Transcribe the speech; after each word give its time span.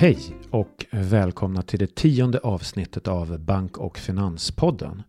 Hej 0.00 0.18
och 0.50 0.86
välkomna 0.90 1.62
till 1.62 1.78
det 1.78 1.94
tionde 1.94 2.38
avsnittet 2.38 3.08
av 3.08 3.38
Bank 3.38 3.78
och 3.78 3.98
Finanspodden. 3.98 5.02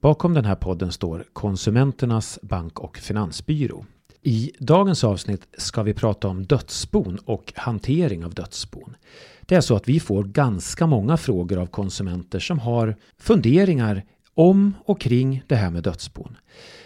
Bakom 0.00 0.34
den 0.34 0.44
här 0.44 0.54
podden 0.54 0.92
står 0.92 1.24
Konsumenternas 1.32 2.38
bank 2.42 2.80
och 2.80 2.98
finansbyrå. 2.98 3.86
I 4.22 4.52
dagens 4.58 5.04
avsnitt 5.04 5.46
ska 5.58 5.82
vi 5.82 5.94
prata 5.94 6.28
om 6.28 6.46
dödsbon 6.46 7.18
och 7.24 7.52
hantering 7.56 8.24
av 8.24 8.34
dödsbon. 8.34 8.96
Det 9.40 9.54
är 9.54 9.60
så 9.60 9.76
att 9.76 9.88
vi 9.88 10.00
får 10.00 10.24
ganska 10.24 10.86
många 10.86 11.16
frågor 11.16 11.58
av 11.58 11.66
konsumenter 11.66 12.38
som 12.38 12.58
har 12.58 12.96
funderingar 13.18 14.02
om 14.34 14.74
och 14.84 15.00
kring 15.00 15.42
det 15.46 15.56
här 15.56 15.70
med 15.70 15.82
dödsbon. 15.82 16.36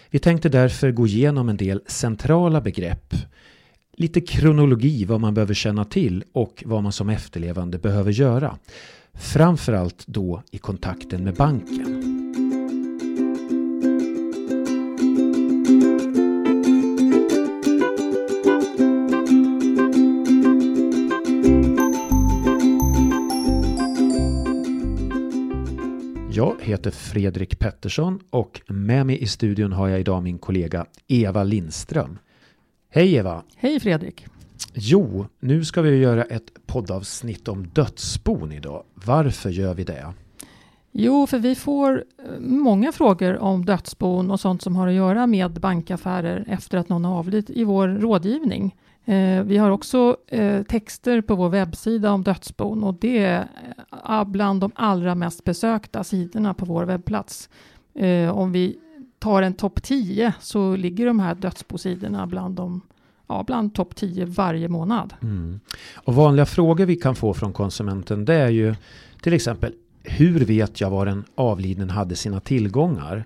Vi 0.09 0.19
tänkte 0.19 0.49
därför 0.49 0.91
gå 0.91 1.07
igenom 1.07 1.49
en 1.49 1.57
del 1.57 1.81
centrala 1.87 2.61
begrepp 2.61 3.13
lite 3.93 4.21
kronologi 4.21 5.05
vad 5.05 5.21
man 5.21 5.33
behöver 5.33 5.53
känna 5.53 5.85
till 5.85 6.23
och 6.33 6.63
vad 6.65 6.83
man 6.83 6.91
som 6.91 7.09
efterlevande 7.09 7.77
behöver 7.77 8.11
göra. 8.11 8.57
Framförallt 9.13 10.07
då 10.07 10.43
i 10.51 10.57
kontakten 10.57 11.23
med 11.23 11.33
banken. 11.35 12.17
Jag 26.33 26.55
heter 26.61 26.91
Fredrik 26.91 27.59
Pettersson 27.59 28.19
och 28.29 28.61
med 28.67 29.05
mig 29.05 29.23
i 29.23 29.27
studion 29.27 29.71
har 29.71 29.87
jag 29.87 29.99
idag 29.99 30.23
min 30.23 30.39
kollega 30.39 30.85
Eva 31.07 31.43
Lindström. 31.43 32.17
Hej 32.93 33.15
Eva! 33.15 33.43
Hej 33.55 33.79
Fredrik! 33.79 34.25
Jo, 34.73 35.25
nu 35.39 35.65
ska 35.65 35.81
vi 35.81 35.97
göra 35.97 36.23
ett 36.23 36.67
poddavsnitt 36.67 37.47
om 37.47 37.67
dödsbon 37.67 38.51
idag. 38.51 38.83
Varför 38.93 39.49
gör 39.49 39.73
vi 39.73 39.83
det? 39.83 40.13
Jo, 40.91 41.27
för 41.27 41.39
vi 41.39 41.55
får 41.55 42.03
eh, 42.25 42.39
många 42.39 42.91
frågor 42.91 43.37
om 43.37 43.65
dödsbon 43.65 44.31
och 44.31 44.39
sånt 44.39 44.61
som 44.61 44.75
har 44.75 44.87
att 44.87 44.93
göra 44.93 45.27
med 45.27 45.51
bankaffärer 45.51 46.45
efter 46.47 46.77
att 46.77 46.89
någon 46.89 47.05
har 47.05 47.17
avlidit 47.17 47.49
i 47.49 47.63
vår 47.63 47.87
rådgivning. 47.87 48.75
Eh, 49.05 49.43
vi 49.43 49.57
har 49.57 49.71
också 49.71 50.17
eh, 50.27 50.63
texter 50.63 51.21
på 51.21 51.35
vår 51.35 51.49
webbsida 51.49 52.11
om 52.11 52.23
dödsbon 52.23 52.83
och 52.83 52.93
det 52.93 53.17
är 53.19 54.25
bland 54.25 54.61
de 54.61 54.71
allra 54.75 55.15
mest 55.15 55.43
besökta 55.43 56.03
sidorna 56.03 56.53
på 56.53 56.65
vår 56.65 56.83
webbplats. 56.85 57.49
Om 58.33 58.51
vi 58.51 58.77
tar 59.21 59.41
en 59.41 59.53
topp 59.53 59.83
10 59.83 60.33
så 60.39 60.75
ligger 60.75 61.05
de 61.05 61.19
här 61.19 61.35
dödsbosidorna 61.35 62.27
bland 62.27 62.55
de 62.55 62.81
ja, 63.27 63.43
bland 63.47 63.75
topp 63.75 63.95
10 63.95 64.25
varje 64.25 64.67
månad. 64.67 65.13
Mm. 65.21 65.59
Och 65.95 66.15
vanliga 66.15 66.45
frågor 66.45 66.85
vi 66.85 66.95
kan 66.95 67.15
få 67.15 67.33
från 67.33 67.53
konsumenten 67.53 68.25
det 68.25 68.33
är 68.33 68.49
ju 68.49 68.75
till 69.21 69.33
exempel 69.33 69.73
hur 70.03 70.45
vet 70.45 70.81
jag 70.81 70.89
var 70.89 71.05
den 71.05 71.23
avliden 71.35 71.89
hade 71.89 72.15
sina 72.15 72.39
tillgångar? 72.39 73.25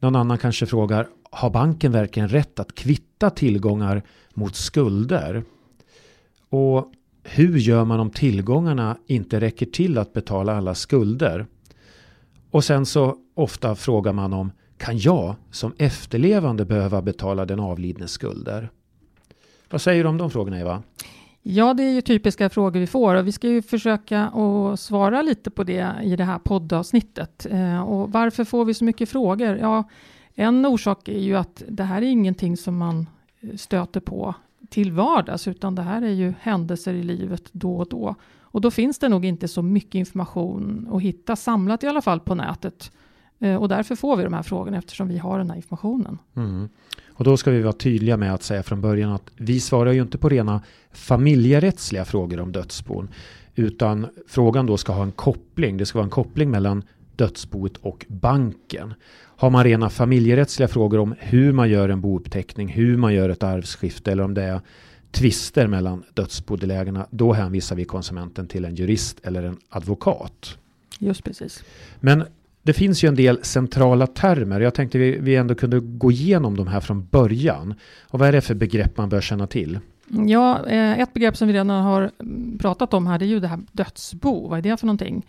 Någon 0.00 0.16
annan 0.16 0.38
kanske 0.38 0.66
frågar 0.66 1.08
har 1.30 1.50
banken 1.50 1.92
verkligen 1.92 2.28
rätt 2.28 2.60
att 2.60 2.74
kvitta 2.74 3.30
tillgångar 3.30 4.02
mot 4.34 4.56
skulder? 4.56 5.44
Och 6.48 6.92
hur 7.22 7.58
gör 7.58 7.84
man 7.84 8.00
om 8.00 8.10
tillgångarna 8.10 8.96
inte 9.06 9.40
räcker 9.40 9.66
till 9.66 9.98
att 9.98 10.12
betala 10.12 10.56
alla 10.56 10.74
skulder? 10.74 11.46
Och 12.50 12.64
sen 12.64 12.86
så 12.86 13.16
ofta 13.34 13.74
frågar 13.74 14.12
man 14.12 14.32
om 14.32 14.50
kan 14.80 14.98
jag 14.98 15.34
som 15.50 15.72
efterlevande 15.78 16.64
behöva 16.64 17.02
betala 17.02 17.44
den 17.44 17.60
avlidnes 17.60 18.10
skulder? 18.10 18.70
Vad 19.70 19.80
säger 19.80 20.04
du 20.04 20.08
om 20.08 20.18
de 20.18 20.30
frågorna 20.30 20.60
Eva? 20.60 20.82
Ja, 21.42 21.74
det 21.74 21.82
är 21.82 21.90
ju 21.90 22.00
typiska 22.00 22.50
frågor 22.50 22.80
vi 22.80 22.86
får 22.86 23.14
och 23.14 23.26
vi 23.26 23.32
ska 23.32 23.48
ju 23.48 23.62
försöka 23.62 24.28
att 24.28 24.80
svara 24.80 25.22
lite 25.22 25.50
på 25.50 25.64
det 25.64 25.92
i 26.02 26.16
det 26.16 26.24
här 26.24 26.38
poddavsnittet. 26.38 27.46
Eh, 27.50 27.80
och 27.80 28.12
varför 28.12 28.44
får 28.44 28.64
vi 28.64 28.74
så 28.74 28.84
mycket 28.84 29.08
frågor? 29.08 29.56
Ja, 29.56 29.88
en 30.34 30.66
orsak 30.66 31.08
är 31.08 31.18
ju 31.18 31.36
att 31.36 31.62
det 31.68 31.84
här 31.84 32.02
är 32.02 32.06
ingenting 32.06 32.56
som 32.56 32.76
man 32.76 33.06
stöter 33.56 34.00
på 34.00 34.34
till 34.70 34.92
vardags, 34.92 35.48
utan 35.48 35.74
det 35.74 35.82
här 35.82 36.02
är 36.02 36.12
ju 36.12 36.34
händelser 36.40 36.94
i 36.94 37.02
livet 37.02 37.48
då 37.52 37.76
och 37.76 37.88
då. 37.88 38.14
Och 38.40 38.60
då 38.60 38.70
finns 38.70 38.98
det 38.98 39.08
nog 39.08 39.24
inte 39.24 39.48
så 39.48 39.62
mycket 39.62 39.94
information 39.94 40.88
att 40.92 41.02
hitta 41.02 41.36
samlat 41.36 41.84
i 41.84 41.86
alla 41.86 42.02
fall 42.02 42.20
på 42.20 42.34
nätet 42.34 42.92
och 43.58 43.68
därför 43.68 43.94
får 43.94 44.16
vi 44.16 44.24
de 44.24 44.32
här 44.32 44.42
frågorna 44.42 44.78
eftersom 44.78 45.08
vi 45.08 45.18
har 45.18 45.38
den 45.38 45.50
här 45.50 45.56
informationen. 45.56 46.18
Mm. 46.36 46.68
Och 47.08 47.24
då 47.24 47.36
ska 47.36 47.50
vi 47.50 47.62
vara 47.62 47.72
tydliga 47.72 48.16
med 48.16 48.34
att 48.34 48.42
säga 48.42 48.62
från 48.62 48.80
början 48.80 49.12
att 49.12 49.30
vi 49.36 49.60
svarar 49.60 49.92
ju 49.92 50.02
inte 50.02 50.18
på 50.18 50.28
rena 50.28 50.62
familjerättsliga 50.92 52.04
frågor 52.04 52.40
om 52.40 52.52
dödsbon. 52.52 53.08
Utan 53.54 54.06
frågan 54.28 54.66
då 54.66 54.76
ska 54.76 54.92
ha 54.92 55.02
en 55.02 55.12
koppling. 55.12 55.76
Det 55.76 55.86
ska 55.86 55.98
vara 55.98 56.04
en 56.04 56.10
koppling 56.10 56.50
mellan 56.50 56.82
dödsboet 57.16 57.76
och 57.76 58.06
banken. 58.08 58.94
Har 59.12 59.50
man 59.50 59.64
rena 59.64 59.90
familjerättsliga 59.90 60.68
frågor 60.68 60.98
om 60.98 61.14
hur 61.18 61.52
man 61.52 61.70
gör 61.70 61.88
en 61.88 62.00
bouppteckning, 62.00 62.68
hur 62.68 62.96
man 62.96 63.14
gör 63.14 63.28
ett 63.28 63.42
arvsskifte 63.42 64.12
eller 64.12 64.22
om 64.22 64.34
det 64.34 64.42
är 64.42 64.60
tvister 65.10 65.66
mellan 65.66 66.04
dödsbodelägarna, 66.14 67.06
då 67.10 67.32
hänvisar 67.32 67.76
vi 67.76 67.84
konsumenten 67.84 68.46
till 68.46 68.64
en 68.64 68.74
jurist 68.74 69.20
eller 69.22 69.42
en 69.42 69.56
advokat. 69.68 70.58
Just 70.98 71.24
precis. 71.24 71.64
Men 72.00 72.24
det 72.62 72.72
finns 72.72 73.04
ju 73.04 73.08
en 73.08 73.14
del 73.14 73.44
centrala 73.44 74.06
termer. 74.06 74.60
Jag 74.60 74.74
tänkte 74.74 74.98
vi, 74.98 75.18
vi 75.18 75.36
ändå 75.36 75.54
kunde 75.54 75.80
gå 75.80 76.10
igenom 76.10 76.56
de 76.56 76.66
här 76.66 76.80
från 76.80 77.06
början. 77.06 77.74
Och 78.02 78.18
vad 78.18 78.28
är 78.28 78.32
det 78.32 78.40
för 78.40 78.54
begrepp 78.54 78.96
man 78.96 79.08
bör 79.08 79.20
känna 79.20 79.46
till? 79.46 79.78
Ja, 80.26 80.66
eh, 80.66 81.00
ett 81.00 81.12
begrepp 81.12 81.36
som 81.36 81.48
vi 81.48 81.54
redan 81.54 81.70
har 81.70 82.10
pratat 82.58 82.94
om 82.94 83.06
här, 83.06 83.18
det 83.18 83.24
är 83.24 83.26
ju 83.26 83.40
det 83.40 83.48
här 83.48 83.60
dödsbo. 83.72 84.48
Vad 84.48 84.58
är 84.58 84.62
det 84.62 84.76
för 84.76 84.86
någonting? 84.86 85.26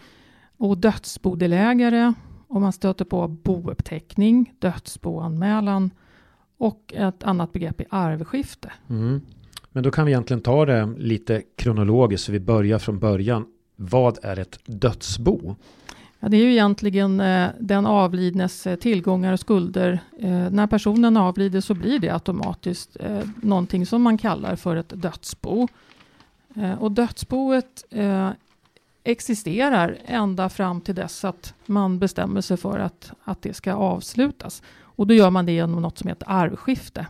Och 0.57 0.77
dödsbodelägare, 0.77 2.13
om 2.47 2.61
man 2.61 2.73
stöter 2.73 3.05
på 3.05 3.27
bouppteckning, 3.27 4.53
dödsboanmälan 4.59 5.91
och 6.57 6.93
ett 6.97 7.23
annat 7.23 7.53
begrepp 7.53 7.79
är 7.79 7.87
arvskifte. 7.89 8.71
Mm. 8.89 9.21
Men 9.71 9.83
då 9.83 9.91
kan 9.91 10.05
vi 10.05 10.11
egentligen 10.11 10.41
ta 10.41 10.65
det 10.65 10.93
lite 10.97 11.41
kronologiskt, 11.55 12.25
så 12.25 12.31
vi 12.31 12.39
börjar 12.39 12.79
från 12.79 12.99
början. 12.99 13.45
Vad 13.75 14.17
är 14.23 14.39
ett 14.39 14.59
dödsbo? 14.65 15.55
Ja, 16.23 16.29
det 16.29 16.37
är 16.37 16.43
ju 16.43 16.51
egentligen 16.51 17.19
eh, 17.19 17.49
den 17.59 17.85
avlidnes 17.85 18.67
eh, 18.67 18.75
tillgångar 18.75 19.33
och 19.33 19.39
skulder. 19.39 19.99
Eh, 20.19 20.49
när 20.49 20.67
personen 20.67 21.17
avlider 21.17 21.61
så 21.61 21.73
blir 21.73 21.99
det 21.99 22.09
automatiskt 22.09 22.97
eh, 22.99 23.21
någonting 23.41 23.85
som 23.85 24.01
man 24.01 24.17
kallar 24.17 24.55
för 24.55 24.75
ett 24.75 24.93
dödsbo. 25.01 25.67
Eh, 26.55 26.73
och 26.73 26.91
dödsboet 26.91 27.85
eh, 27.89 28.29
existerar 29.03 29.97
ända 30.05 30.49
fram 30.49 30.81
till 30.81 30.95
dess 30.95 31.25
att 31.25 31.53
man 31.65 31.99
bestämmer 31.99 32.41
sig 32.41 32.57
för 32.57 32.79
att, 32.79 33.11
att 33.23 33.41
det 33.41 33.53
ska 33.53 33.73
avslutas. 33.73 34.61
Och 34.81 35.07
då 35.07 35.13
gör 35.13 35.29
man 35.29 35.45
det 35.45 35.51
genom 35.51 35.81
något 35.81 35.97
som 35.97 36.07
heter 36.07 36.29
arvskifte. 36.29 37.05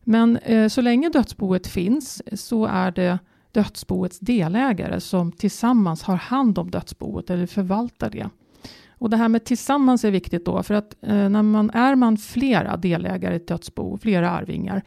Men 0.00 0.36
eh, 0.36 0.68
så 0.68 0.80
länge 0.80 1.08
dödsboet 1.08 1.66
finns 1.66 2.22
så 2.32 2.66
är 2.66 2.90
det 2.90 3.18
dödsboets 3.52 4.18
delägare 4.18 5.00
som 5.00 5.32
tillsammans 5.32 6.02
har 6.02 6.16
hand 6.16 6.58
om 6.58 6.70
dödsboet 6.70 7.30
eller 7.30 7.46
förvaltar 7.46 8.10
det. 8.10 8.28
Och 8.88 9.10
det 9.10 9.16
här 9.16 9.28
med 9.28 9.44
tillsammans 9.44 10.04
är 10.04 10.10
viktigt 10.10 10.44
då, 10.44 10.62
för 10.62 10.74
att 10.74 10.96
eh, 11.00 11.28
när 11.28 11.42
man 11.42 11.70
är 11.70 11.94
man 11.94 12.16
flera 12.16 12.76
delägare 12.76 13.34
i 13.34 13.36
ett 13.36 13.48
dödsbo, 13.48 13.98
flera 13.98 14.30
arvingar, 14.30 14.82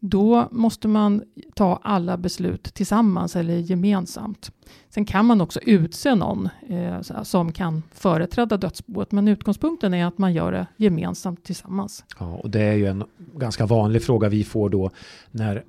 då 0.00 0.48
måste 0.50 0.88
man 0.88 1.22
ta 1.54 1.80
alla 1.82 2.16
beslut 2.16 2.74
tillsammans 2.74 3.36
eller 3.36 3.54
gemensamt. 3.54 4.52
Sen 4.88 5.04
kan 5.04 5.26
man 5.26 5.40
också 5.40 5.60
utse 5.60 6.14
någon 6.14 6.48
eh, 6.68 7.22
som 7.22 7.52
kan 7.52 7.82
företräda 7.92 8.56
dödsboet, 8.56 9.12
men 9.12 9.28
utgångspunkten 9.28 9.94
är 9.94 10.06
att 10.06 10.18
man 10.18 10.32
gör 10.32 10.52
det 10.52 10.66
gemensamt 10.76 11.44
tillsammans. 11.44 12.04
Ja, 12.18 12.26
och 12.26 12.50
det 12.50 12.62
är 12.62 12.74
ju 12.74 12.86
en 12.86 13.04
ganska 13.34 13.66
vanlig 13.66 14.02
fråga 14.02 14.28
vi 14.28 14.44
får 14.44 14.70
då 14.70 14.90
när 15.30 15.64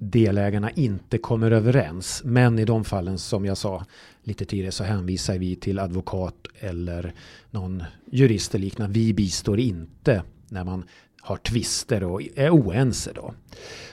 delägarna 0.00 0.70
inte 0.70 1.18
kommer 1.18 1.50
överens. 1.50 2.22
Men 2.24 2.58
i 2.58 2.64
de 2.64 2.84
fallen 2.84 3.18
som 3.18 3.44
jag 3.44 3.56
sa 3.56 3.84
lite 4.22 4.44
tidigare 4.44 4.72
så 4.72 4.84
hänvisar 4.84 5.38
vi 5.38 5.56
till 5.56 5.78
advokat 5.78 6.46
eller 6.58 7.14
någon 7.50 7.84
jurist 8.10 8.54
eller 8.54 8.64
liknande. 8.64 8.98
Vi 8.98 9.14
bistår 9.14 9.60
inte 9.60 10.22
när 10.48 10.64
man 10.64 10.84
har 11.20 11.36
tvister 11.36 12.04
och 12.04 12.22
är 12.36 12.50
oense 12.50 13.12
då. 13.14 13.34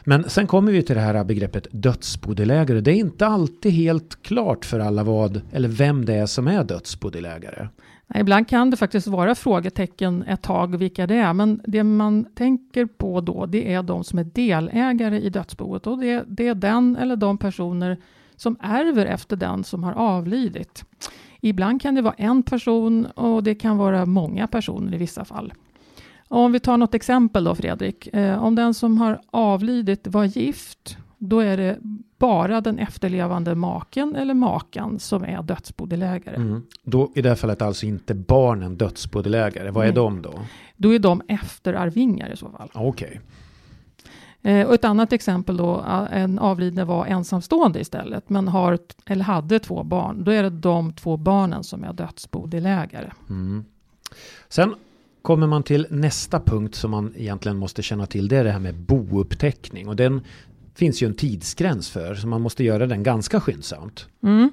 Men 0.04 0.30
sen 0.30 0.48
kommer 0.48 0.71
vi 0.71 0.83
till 0.83 0.95
det 0.95 1.01
här 1.01 1.24
begreppet 1.24 1.68
dödsbodelägare. 1.71 2.81
Det 2.81 2.92
är 2.92 2.95
inte 2.95 3.25
alltid 3.27 3.71
helt 3.71 4.24
klart 4.24 4.65
för 4.65 4.80
alla 4.80 5.04
vad 5.04 5.42
eller 5.51 5.69
vem 5.69 6.06
det 6.06 6.13
är 6.13 6.25
som 6.25 6.48
är 6.48 6.63
dödsbodelägare. 6.63 7.68
Ibland 8.15 8.48
kan 8.48 8.69
det 8.69 8.77
faktiskt 8.77 9.07
vara 9.07 9.36
frågetecken 9.36 10.24
ett 10.24 10.42
tag 10.42 10.77
vilka 10.77 11.07
det 11.07 11.15
är, 11.15 11.33
men 11.33 11.62
det 11.65 11.83
man 11.83 12.25
tänker 12.36 12.86
på 12.86 13.21
då, 13.21 13.45
det 13.45 13.74
är 13.74 13.83
de 13.83 14.04
som 14.04 14.19
är 14.19 14.24
delägare 14.24 15.19
i 15.21 15.30
dödsboet 15.30 15.88
och 15.88 15.98
det, 15.98 16.24
det 16.27 16.48
är 16.48 16.56
den 16.56 16.95
eller 16.95 17.15
de 17.15 17.38
personer 17.38 17.98
som 18.36 18.57
ärver 18.62 19.06
efter 19.06 19.36
den 19.36 19.63
som 19.63 19.83
har 19.83 19.94
avlidit. 19.94 20.86
Ibland 21.42 21.81
kan 21.81 21.95
det 21.95 22.01
vara 22.01 22.13
en 22.13 22.44
person 22.44 23.06
och 23.06 23.44
det 23.44 23.56
kan 23.56 23.77
vara 23.77 24.06
många 24.06 24.48
personer 24.48 24.94
i 24.94 24.98
vissa 24.98 25.25
fall. 25.25 25.54
Om 26.27 26.51
vi 26.51 26.59
tar 26.59 26.77
något 26.77 26.94
exempel 26.94 27.44
då 27.44 27.56
Fredrik. 27.56 28.07
Eh, 28.07 28.44
om 28.44 28.56
den 28.56 28.74
som 28.74 28.98
har 28.98 29.21
avlidit 29.31 30.07
var 30.07 30.25
gift 30.25 30.98
då 31.17 31.39
är 31.39 31.57
det 31.57 31.77
bara 32.17 32.61
den 32.61 32.79
efterlevande 32.79 33.55
maken 33.55 34.15
eller 34.15 34.33
makan 34.33 34.99
som 34.99 35.23
är 35.23 35.43
dödsbodelägare. 35.43 36.35
Mm. 36.35 36.61
Då 36.83 37.11
i 37.15 37.21
det 37.21 37.29
här 37.29 37.35
fallet 37.35 37.61
alltså 37.61 37.85
inte 37.85 38.13
barnen 38.13 38.77
dödsbodelägare. 38.77 39.71
Vad 39.71 39.83
är 39.83 39.87
Nej. 39.87 39.95
de 39.95 40.21
då? 40.21 40.33
Då 40.75 40.93
är 40.93 40.99
de 40.99 41.21
efterarvingar 41.27 42.29
i 42.29 42.37
så 42.37 42.49
fall. 42.49 42.69
Okej. 42.73 43.21
Eh, 44.41 44.67
och 44.67 44.73
ett 44.73 44.85
annat 44.85 45.13
exempel 45.13 45.57
då, 45.57 45.85
en 46.11 46.39
avlidne 46.39 46.85
var 46.85 47.05
ensamstående 47.05 47.79
istället, 47.79 48.29
men 48.29 48.47
har, 48.47 48.79
eller 49.05 49.23
hade 49.23 49.59
två 49.59 49.83
barn. 49.83 50.23
Då 50.23 50.31
är 50.31 50.43
det 50.43 50.49
de 50.49 50.93
två 50.93 51.17
barnen 51.17 51.63
som 51.63 51.83
är 51.83 51.93
dödsbodelägare. 51.93 53.11
Mm. 53.29 53.65
Sen 54.49 54.75
kommer 55.21 55.47
man 55.47 55.63
till 55.63 55.87
nästa 55.89 56.39
punkt 56.39 56.75
som 56.75 56.91
man 56.91 57.13
egentligen 57.17 57.57
måste 57.57 57.81
känna 57.81 58.05
till. 58.05 58.27
Det 58.27 58.37
är 58.37 58.43
det 58.43 58.51
här 58.51 58.59
med 58.59 58.75
bouppteckning. 58.75 59.87
Och 59.87 59.95
den 59.95 60.21
finns 60.77 61.01
ju 61.01 61.07
en 61.07 61.13
tidsgräns 61.13 61.89
för. 61.89 62.15
Så 62.15 62.27
man 62.27 62.41
måste 62.41 62.63
göra 62.63 62.88
den 62.88 63.03
ganska 63.03 63.41
skyndsamt. 63.41 64.07
Mm. 64.24 64.51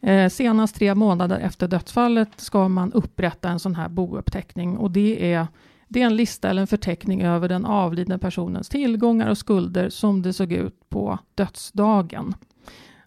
Eh, 0.00 0.28
senast 0.28 0.76
tre 0.76 0.94
månader 0.94 1.38
efter 1.38 1.68
dödsfallet 1.68 2.28
ska 2.36 2.68
man 2.68 2.92
upprätta 2.92 3.48
en 3.48 3.58
sån 3.58 3.74
här 3.74 3.88
bouppteckning 3.88 4.76
och 4.76 4.90
det 4.90 5.32
är, 5.32 5.46
det 5.88 6.02
är 6.02 6.06
en 6.06 6.16
lista 6.16 6.50
eller 6.50 6.60
en 6.60 6.66
förteckning 6.66 7.22
över 7.22 7.48
den 7.48 7.64
avlidne 7.64 8.18
personens 8.18 8.68
tillgångar 8.68 9.30
och 9.30 9.38
skulder 9.38 9.88
som 9.88 10.22
det 10.22 10.32
såg 10.32 10.52
ut 10.52 10.88
på 10.88 11.18
dödsdagen. 11.34 12.34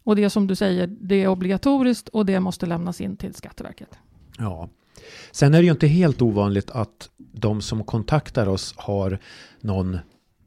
Och 0.04 0.16
det 0.16 0.24
är 0.24 0.30
som 0.30 0.48
du 0.48 0.56
säger, 0.56 0.88
det 0.88 1.24
är 1.24 1.28
obligatoriskt 1.28 2.10
och 2.10 2.26
det 2.26 2.40
måste 2.40 2.66
lämnas 2.66 3.02
in 3.02 3.18
till 3.18 3.34
Skatteverket. 3.34 3.98
Ja. 4.38 4.70
Sen 5.32 5.54
är 5.54 5.58
det 5.58 5.66
ju 5.66 5.72
inte 5.72 5.88
helt 5.88 6.22
ovanligt 6.22 6.72
att 6.72 7.10
de 7.18 7.62
som 7.62 7.84
kontaktar 7.84 8.48
oss 8.48 8.74
har 8.78 9.20
någon, 9.62 9.98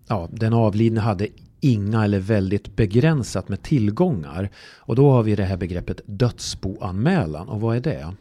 ja, 0.09 0.29
den 0.31 0.53
avlidne 0.53 1.01
hade 1.01 1.29
inga 1.67 2.05
eller 2.05 2.19
väldigt 2.19 2.77
begränsat 2.77 3.49
med 3.49 3.63
tillgångar. 3.63 4.51
Och 4.77 4.97
då 4.97 5.11
har 5.11 5.23
vi 5.23 5.37
det 5.37 5.45
här 5.45 5.57
begreppet 5.57 6.01
dödsboanmälan. 6.07 7.49
Och 7.49 7.61
vad 7.61 7.77
är 7.77 7.81
det? 7.81 8.15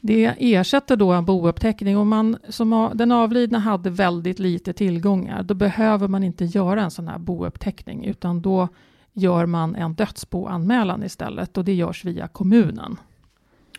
Det 0.00 0.34
ersätter 0.38 0.96
då 0.96 1.12
en 1.12 1.24
bouppteckning. 1.24 1.96
Om 1.96 2.08
man, 2.08 2.36
som 2.48 2.90
den 2.94 3.12
avlidna 3.12 3.58
hade 3.58 3.90
väldigt 3.90 4.38
lite 4.38 4.72
tillgångar, 4.72 5.42
då 5.42 5.54
behöver 5.54 6.08
man 6.08 6.24
inte 6.24 6.44
göra 6.44 6.82
en 6.82 6.90
sån 6.90 7.08
här 7.08 7.18
bouppteckning, 7.18 8.04
utan 8.04 8.40
då 8.40 8.68
gör 9.12 9.46
man 9.46 9.74
en 9.76 9.94
dödsboanmälan 9.94 11.02
istället 11.02 11.58
och 11.58 11.64
det 11.64 11.74
görs 11.74 12.04
via 12.04 12.28
kommunen. 12.28 12.96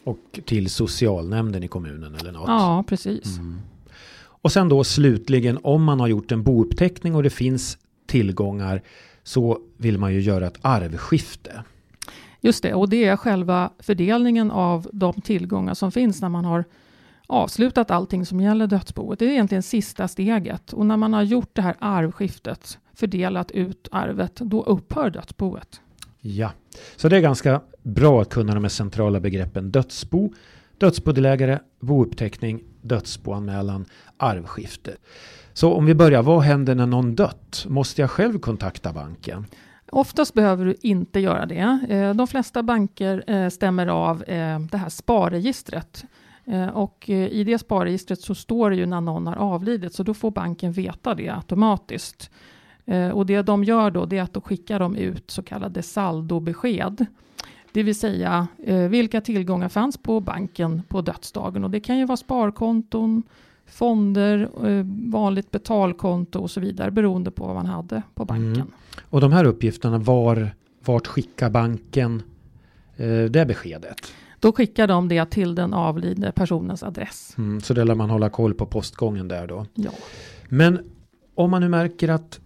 Och 0.03 0.39
till 0.45 0.69
socialnämnden 0.69 1.63
i 1.63 1.67
kommunen 1.67 2.15
eller 2.15 2.31
något? 2.31 2.47
Ja, 2.47 2.83
precis. 2.87 3.37
Mm. 3.37 3.59
Och 4.17 4.51
sen 4.51 4.69
då 4.69 4.83
slutligen 4.83 5.59
om 5.63 5.83
man 5.83 5.99
har 5.99 6.07
gjort 6.07 6.31
en 6.31 6.43
bouppteckning 6.43 7.15
och 7.15 7.23
det 7.23 7.29
finns 7.29 7.77
tillgångar 8.07 8.81
så 9.23 9.59
vill 9.77 9.97
man 9.97 10.13
ju 10.13 10.19
göra 10.19 10.47
ett 10.47 10.59
arvskifte. 10.61 11.63
Just 12.41 12.63
det, 12.63 12.73
och 12.73 12.89
det 12.89 13.05
är 13.05 13.15
själva 13.15 13.71
fördelningen 13.79 14.51
av 14.51 14.89
de 14.93 15.13
tillgångar 15.13 15.73
som 15.73 15.91
finns 15.91 16.21
när 16.21 16.29
man 16.29 16.45
har 16.45 16.65
avslutat 17.27 17.91
allting 17.91 18.25
som 18.25 18.41
gäller 18.41 18.67
dödsboet. 18.67 19.19
Det 19.19 19.25
är 19.25 19.29
egentligen 19.29 19.63
sista 19.63 20.07
steget 20.07 20.73
och 20.73 20.85
när 20.85 20.97
man 20.97 21.13
har 21.13 21.23
gjort 21.23 21.49
det 21.53 21.61
här 21.61 21.75
arvskiftet, 21.79 22.79
fördelat 22.93 23.51
ut 23.51 23.87
arvet, 23.91 24.35
då 24.35 24.63
upphör 24.63 25.09
dödsboet. 25.09 25.81
Ja, 26.19 26.51
så 26.95 27.09
det 27.09 27.17
är 27.17 27.21
ganska 27.21 27.61
bra 27.83 28.21
att 28.21 28.29
kunna 28.29 28.53
de 28.53 28.63
här 28.63 28.69
centrala 28.69 29.19
begreppen 29.19 29.71
dödsbo, 29.71 30.33
dödsbodelägare, 30.77 31.59
bouppteckning, 31.79 32.63
dödsboanmälan, 32.81 33.85
arvskifte. 34.17 34.95
Så 35.57 35.73
om 35.73 35.85
vi 35.85 35.95
börjar, 35.95 36.23
vad 36.23 36.41
händer 36.41 36.75
när 36.75 36.85
någon 36.85 37.15
dött? 37.15 37.65
Måste 37.69 38.01
jag 38.01 38.11
själv 38.11 38.39
kontakta 38.39 38.93
banken? 38.93 39.45
Oftast 39.91 40.33
behöver 40.33 40.65
du 40.65 40.75
inte 40.81 41.19
göra 41.19 41.45
det. 41.45 41.79
Eh, 41.89 42.13
de 42.13 42.27
flesta 42.27 42.63
banker 42.63 43.23
eh, 43.27 43.49
stämmer 43.49 43.87
av 43.87 44.23
eh, 44.23 44.59
det 44.59 44.77
här 44.77 44.89
sparregistret. 44.89 46.05
Och 46.73 47.09
i 47.09 47.43
det 47.43 47.59
sparregistret 47.59 48.21
så 48.21 48.35
står 48.35 48.69
det 48.69 48.75
ju 48.75 48.85
när 48.85 49.01
någon 49.01 49.27
har 49.27 49.35
avlidit, 49.35 49.93
så 49.93 50.03
då 50.03 50.13
får 50.13 50.31
banken 50.31 50.71
veta 50.71 51.15
det 51.15 51.29
automatiskt. 51.29 52.31
Och 53.13 53.25
det 53.25 53.41
de 53.41 53.63
gör 53.63 53.91
då, 53.91 54.05
det 54.05 54.17
är 54.17 54.21
att 54.21 54.33
då 54.33 54.41
skickar 54.41 54.79
de 54.79 54.95
ut 54.95 55.31
så 55.31 55.43
kallade 55.43 55.83
saldobesked. 55.83 57.05
Det 57.71 57.83
vill 57.83 57.99
säga 57.99 58.47
vilka 58.89 59.21
tillgångar 59.21 59.69
fanns 59.69 59.97
på 59.97 60.19
banken 60.19 60.81
på 60.87 61.01
dödsdagen. 61.01 61.63
Och 61.63 61.71
det 61.71 61.79
kan 61.79 61.97
ju 61.97 62.05
vara 62.05 62.17
sparkonton, 62.17 63.23
fonder, 63.67 64.49
eh, 64.65 64.85
vanligt 65.11 65.51
betalkonto 65.51 66.39
och 66.39 66.51
så 66.51 66.59
vidare 66.59 66.91
beroende 66.91 67.31
på 67.31 67.45
vad 67.45 67.55
man 67.55 67.65
hade 67.65 68.01
på 68.15 68.25
banken. 68.25 68.55
Mm. 68.55 68.71
Och 69.09 69.21
de 69.21 69.31
här 69.31 69.45
uppgifterna, 69.45 69.97
var, 69.97 70.55
vart 70.85 71.07
skickar 71.07 71.49
banken 71.49 72.23
eh, 72.97 73.23
det 73.23 73.45
beskedet? 73.47 74.13
Då 74.39 74.51
skickar 74.51 74.87
de 74.87 75.07
det 75.07 75.25
till 75.25 75.55
den 75.55 75.73
avlidne 75.73 76.31
personens 76.31 76.83
adress. 76.83 77.35
Mm, 77.37 77.61
så 77.61 77.73
det 77.73 77.83
lär 77.83 77.95
man 77.95 78.09
hålla 78.09 78.29
koll 78.29 78.53
på 78.53 78.65
postgången 78.65 79.27
där 79.27 79.47
då. 79.47 79.65
Ja. 79.73 79.91
Men 80.49 80.79
om 81.35 81.51
man 81.51 81.61
nu 81.61 81.69
märker 81.69 82.09
att 82.09 82.39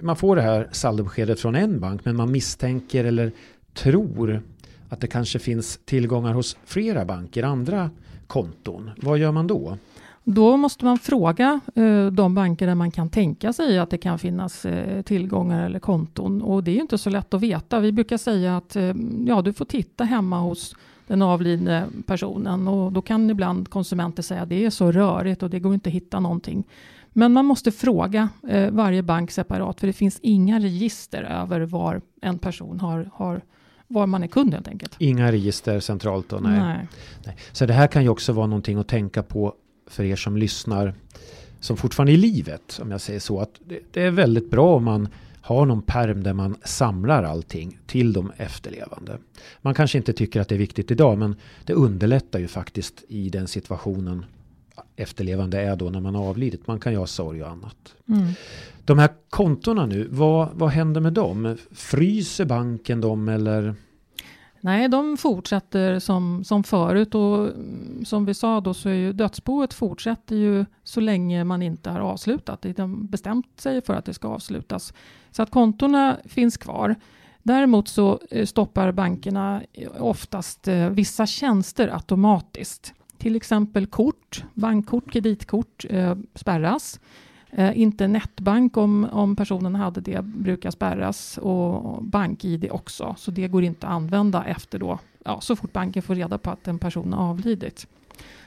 man 0.00 0.16
får 0.16 0.36
det 0.36 0.42
här 0.42 0.68
saldobeskedet 0.72 1.40
från 1.40 1.54
en 1.54 1.80
bank 1.80 2.04
men 2.04 2.16
man 2.16 2.32
misstänker 2.32 3.04
eller 3.04 3.32
tror 3.74 4.42
att 4.88 5.00
det 5.00 5.06
kanske 5.06 5.38
finns 5.38 5.80
tillgångar 5.84 6.32
hos 6.32 6.56
flera 6.64 7.04
banker, 7.04 7.42
andra 7.42 7.90
konton. 8.26 8.90
Vad 8.96 9.18
gör 9.18 9.32
man 9.32 9.46
då? 9.46 9.78
Då 10.24 10.56
måste 10.56 10.84
man 10.84 10.98
fråga 10.98 11.60
eh, 11.74 12.06
de 12.06 12.34
banker 12.34 12.66
där 12.66 12.74
man 12.74 12.90
kan 12.90 13.08
tänka 13.08 13.52
sig 13.52 13.78
att 13.78 13.90
det 13.90 13.98
kan 13.98 14.18
finnas 14.18 14.64
eh, 14.64 15.02
tillgångar 15.02 15.66
eller 15.66 15.78
konton. 15.78 16.42
Och 16.42 16.64
det 16.64 16.70
är 16.70 16.74
ju 16.74 16.80
inte 16.80 16.98
så 16.98 17.10
lätt 17.10 17.34
att 17.34 17.40
veta. 17.40 17.80
Vi 17.80 17.92
brukar 17.92 18.16
säga 18.16 18.56
att 18.56 18.76
eh, 18.76 18.94
ja, 19.26 19.42
du 19.42 19.52
får 19.52 19.64
titta 19.64 20.04
hemma 20.04 20.40
hos 20.40 20.76
den 21.06 21.22
avlidne 21.22 21.86
personen 22.06 22.68
och 22.68 22.92
då 22.92 23.02
kan 23.02 23.30
ibland 23.30 23.68
konsumenter 23.68 24.22
säga 24.22 24.42
att 24.42 24.48
det 24.48 24.64
är 24.64 24.70
så 24.70 24.92
rörigt 24.92 25.42
och 25.42 25.50
det 25.50 25.60
går 25.60 25.74
inte 25.74 25.88
att 25.88 25.94
hitta 25.94 26.20
någonting. 26.20 26.64
Men 27.12 27.32
man 27.32 27.44
måste 27.44 27.72
fråga 27.72 28.28
eh, 28.48 28.70
varje 28.70 29.02
bank 29.02 29.30
separat 29.30 29.80
för 29.80 29.86
det 29.86 29.92
finns 29.92 30.18
inga 30.22 30.60
register 30.60 31.22
över 31.22 31.60
var 31.60 32.00
en 32.20 32.38
person 32.38 32.80
har, 32.80 33.10
har 33.14 33.40
var 33.88 34.06
man 34.06 34.22
är 34.22 34.26
kund 34.26 34.54
helt 34.54 34.68
enkelt. 34.68 34.96
Inga 34.98 35.32
register 35.32 35.80
centralt 35.80 36.28
då? 36.28 36.36
Nej. 36.36 36.60
Nej. 36.60 36.88
Nej. 37.26 37.36
Så 37.52 37.66
det 37.66 37.72
här 37.72 37.86
kan 37.86 38.02
ju 38.02 38.08
också 38.08 38.32
vara 38.32 38.46
någonting 38.46 38.78
att 38.78 38.88
tänka 38.88 39.22
på 39.22 39.54
för 39.86 40.04
er 40.04 40.16
som 40.16 40.36
lyssnar 40.36 40.94
som 41.60 41.76
fortfarande 41.76 42.12
är 42.12 42.14
i 42.14 42.16
livet, 42.16 42.78
om 42.82 42.90
jag 42.90 43.00
säger 43.00 43.20
så. 43.20 43.40
Att 43.40 43.60
det, 43.64 43.80
det 43.90 44.02
är 44.02 44.10
väldigt 44.10 44.50
bra 44.50 44.76
om 44.76 44.84
man 44.84 45.08
har 45.40 45.66
någon 45.66 45.82
perm 45.82 46.22
där 46.22 46.32
man 46.32 46.56
samlar 46.64 47.22
allting 47.22 47.78
till 47.86 48.12
de 48.12 48.32
efterlevande. 48.36 49.18
Man 49.60 49.74
kanske 49.74 49.98
inte 49.98 50.12
tycker 50.12 50.40
att 50.40 50.48
det 50.48 50.54
är 50.54 50.58
viktigt 50.58 50.90
idag, 50.90 51.18
men 51.18 51.36
det 51.64 51.72
underlättar 51.72 52.38
ju 52.38 52.48
faktiskt 52.48 53.04
i 53.08 53.28
den 53.28 53.48
situationen 53.48 54.24
efterlevande 54.96 55.60
är 55.60 55.76
då 55.76 55.90
när 55.90 56.00
man 56.00 56.14
har 56.14 56.24
avlidit. 56.24 56.66
Man 56.66 56.80
kan 56.80 56.92
ju 56.92 56.98
ha 56.98 57.06
sorg 57.06 57.42
och 57.42 57.50
annat. 57.50 57.94
Mm. 58.08 58.26
De 58.84 58.98
här 58.98 59.10
kontona 59.30 59.86
nu, 59.86 60.08
vad, 60.10 60.48
vad 60.54 60.70
händer 60.70 61.00
med 61.00 61.12
dem? 61.12 61.56
Fryser 61.72 62.44
banken 62.44 63.00
dem 63.00 63.28
eller? 63.28 63.74
Nej, 64.64 64.88
de 64.88 65.16
fortsätter 65.16 65.98
som, 65.98 66.44
som 66.44 66.64
förut 66.64 67.14
och 67.14 67.48
mm, 67.48 68.04
som 68.04 68.24
vi 68.24 68.34
sa 68.34 68.60
då 68.60 68.74
så 68.74 68.88
är 68.88 68.94
ju 68.94 69.12
dödsboet 69.12 69.74
fortsätter 69.74 70.36
ju 70.36 70.64
så 70.84 71.00
länge 71.00 71.44
man 71.44 71.62
inte 71.62 71.90
har 71.90 72.00
avslutat. 72.00 72.66
De 72.76 73.06
bestämt 73.06 73.60
sig 73.60 73.82
för 73.82 73.94
att 73.94 74.04
det 74.04 74.14
ska 74.14 74.28
avslutas. 74.28 74.94
Så 75.30 75.42
att 75.42 75.50
kontona 75.50 76.16
finns 76.24 76.56
kvar. 76.56 76.96
Däremot 77.42 77.88
så 77.88 78.20
eh, 78.30 78.46
stoppar 78.46 78.92
bankerna 78.92 79.62
eh, 79.72 79.88
oftast 79.98 80.68
eh, 80.68 80.88
vissa 80.88 81.26
tjänster 81.26 81.94
automatiskt. 81.94 82.94
Till 83.18 83.36
exempel 83.36 83.86
kort, 83.86 84.44
bankkort, 84.54 85.12
kreditkort 85.12 85.84
spärras. 86.34 87.00
Eh, 87.54 87.78
internetbank 87.78 88.76
om, 88.76 89.08
om 89.12 89.36
personen 89.36 89.74
hade 89.74 90.00
det 90.00 90.24
brukar 90.24 90.70
spärras 90.70 91.38
och 91.38 92.04
bank-id 92.04 92.68
också. 92.70 93.14
Så 93.18 93.30
det 93.30 93.48
går 93.48 93.64
inte 93.64 93.86
att 93.86 93.92
använda 93.92 94.44
efter 94.44 94.78
då, 94.78 94.98
ja, 95.24 95.40
så 95.40 95.56
fort 95.56 95.72
banken 95.72 96.02
får 96.02 96.14
reda 96.14 96.38
på 96.38 96.50
att 96.50 96.68
en 96.68 96.78
person 96.78 97.12
har 97.12 97.30
avlidit. 97.30 97.86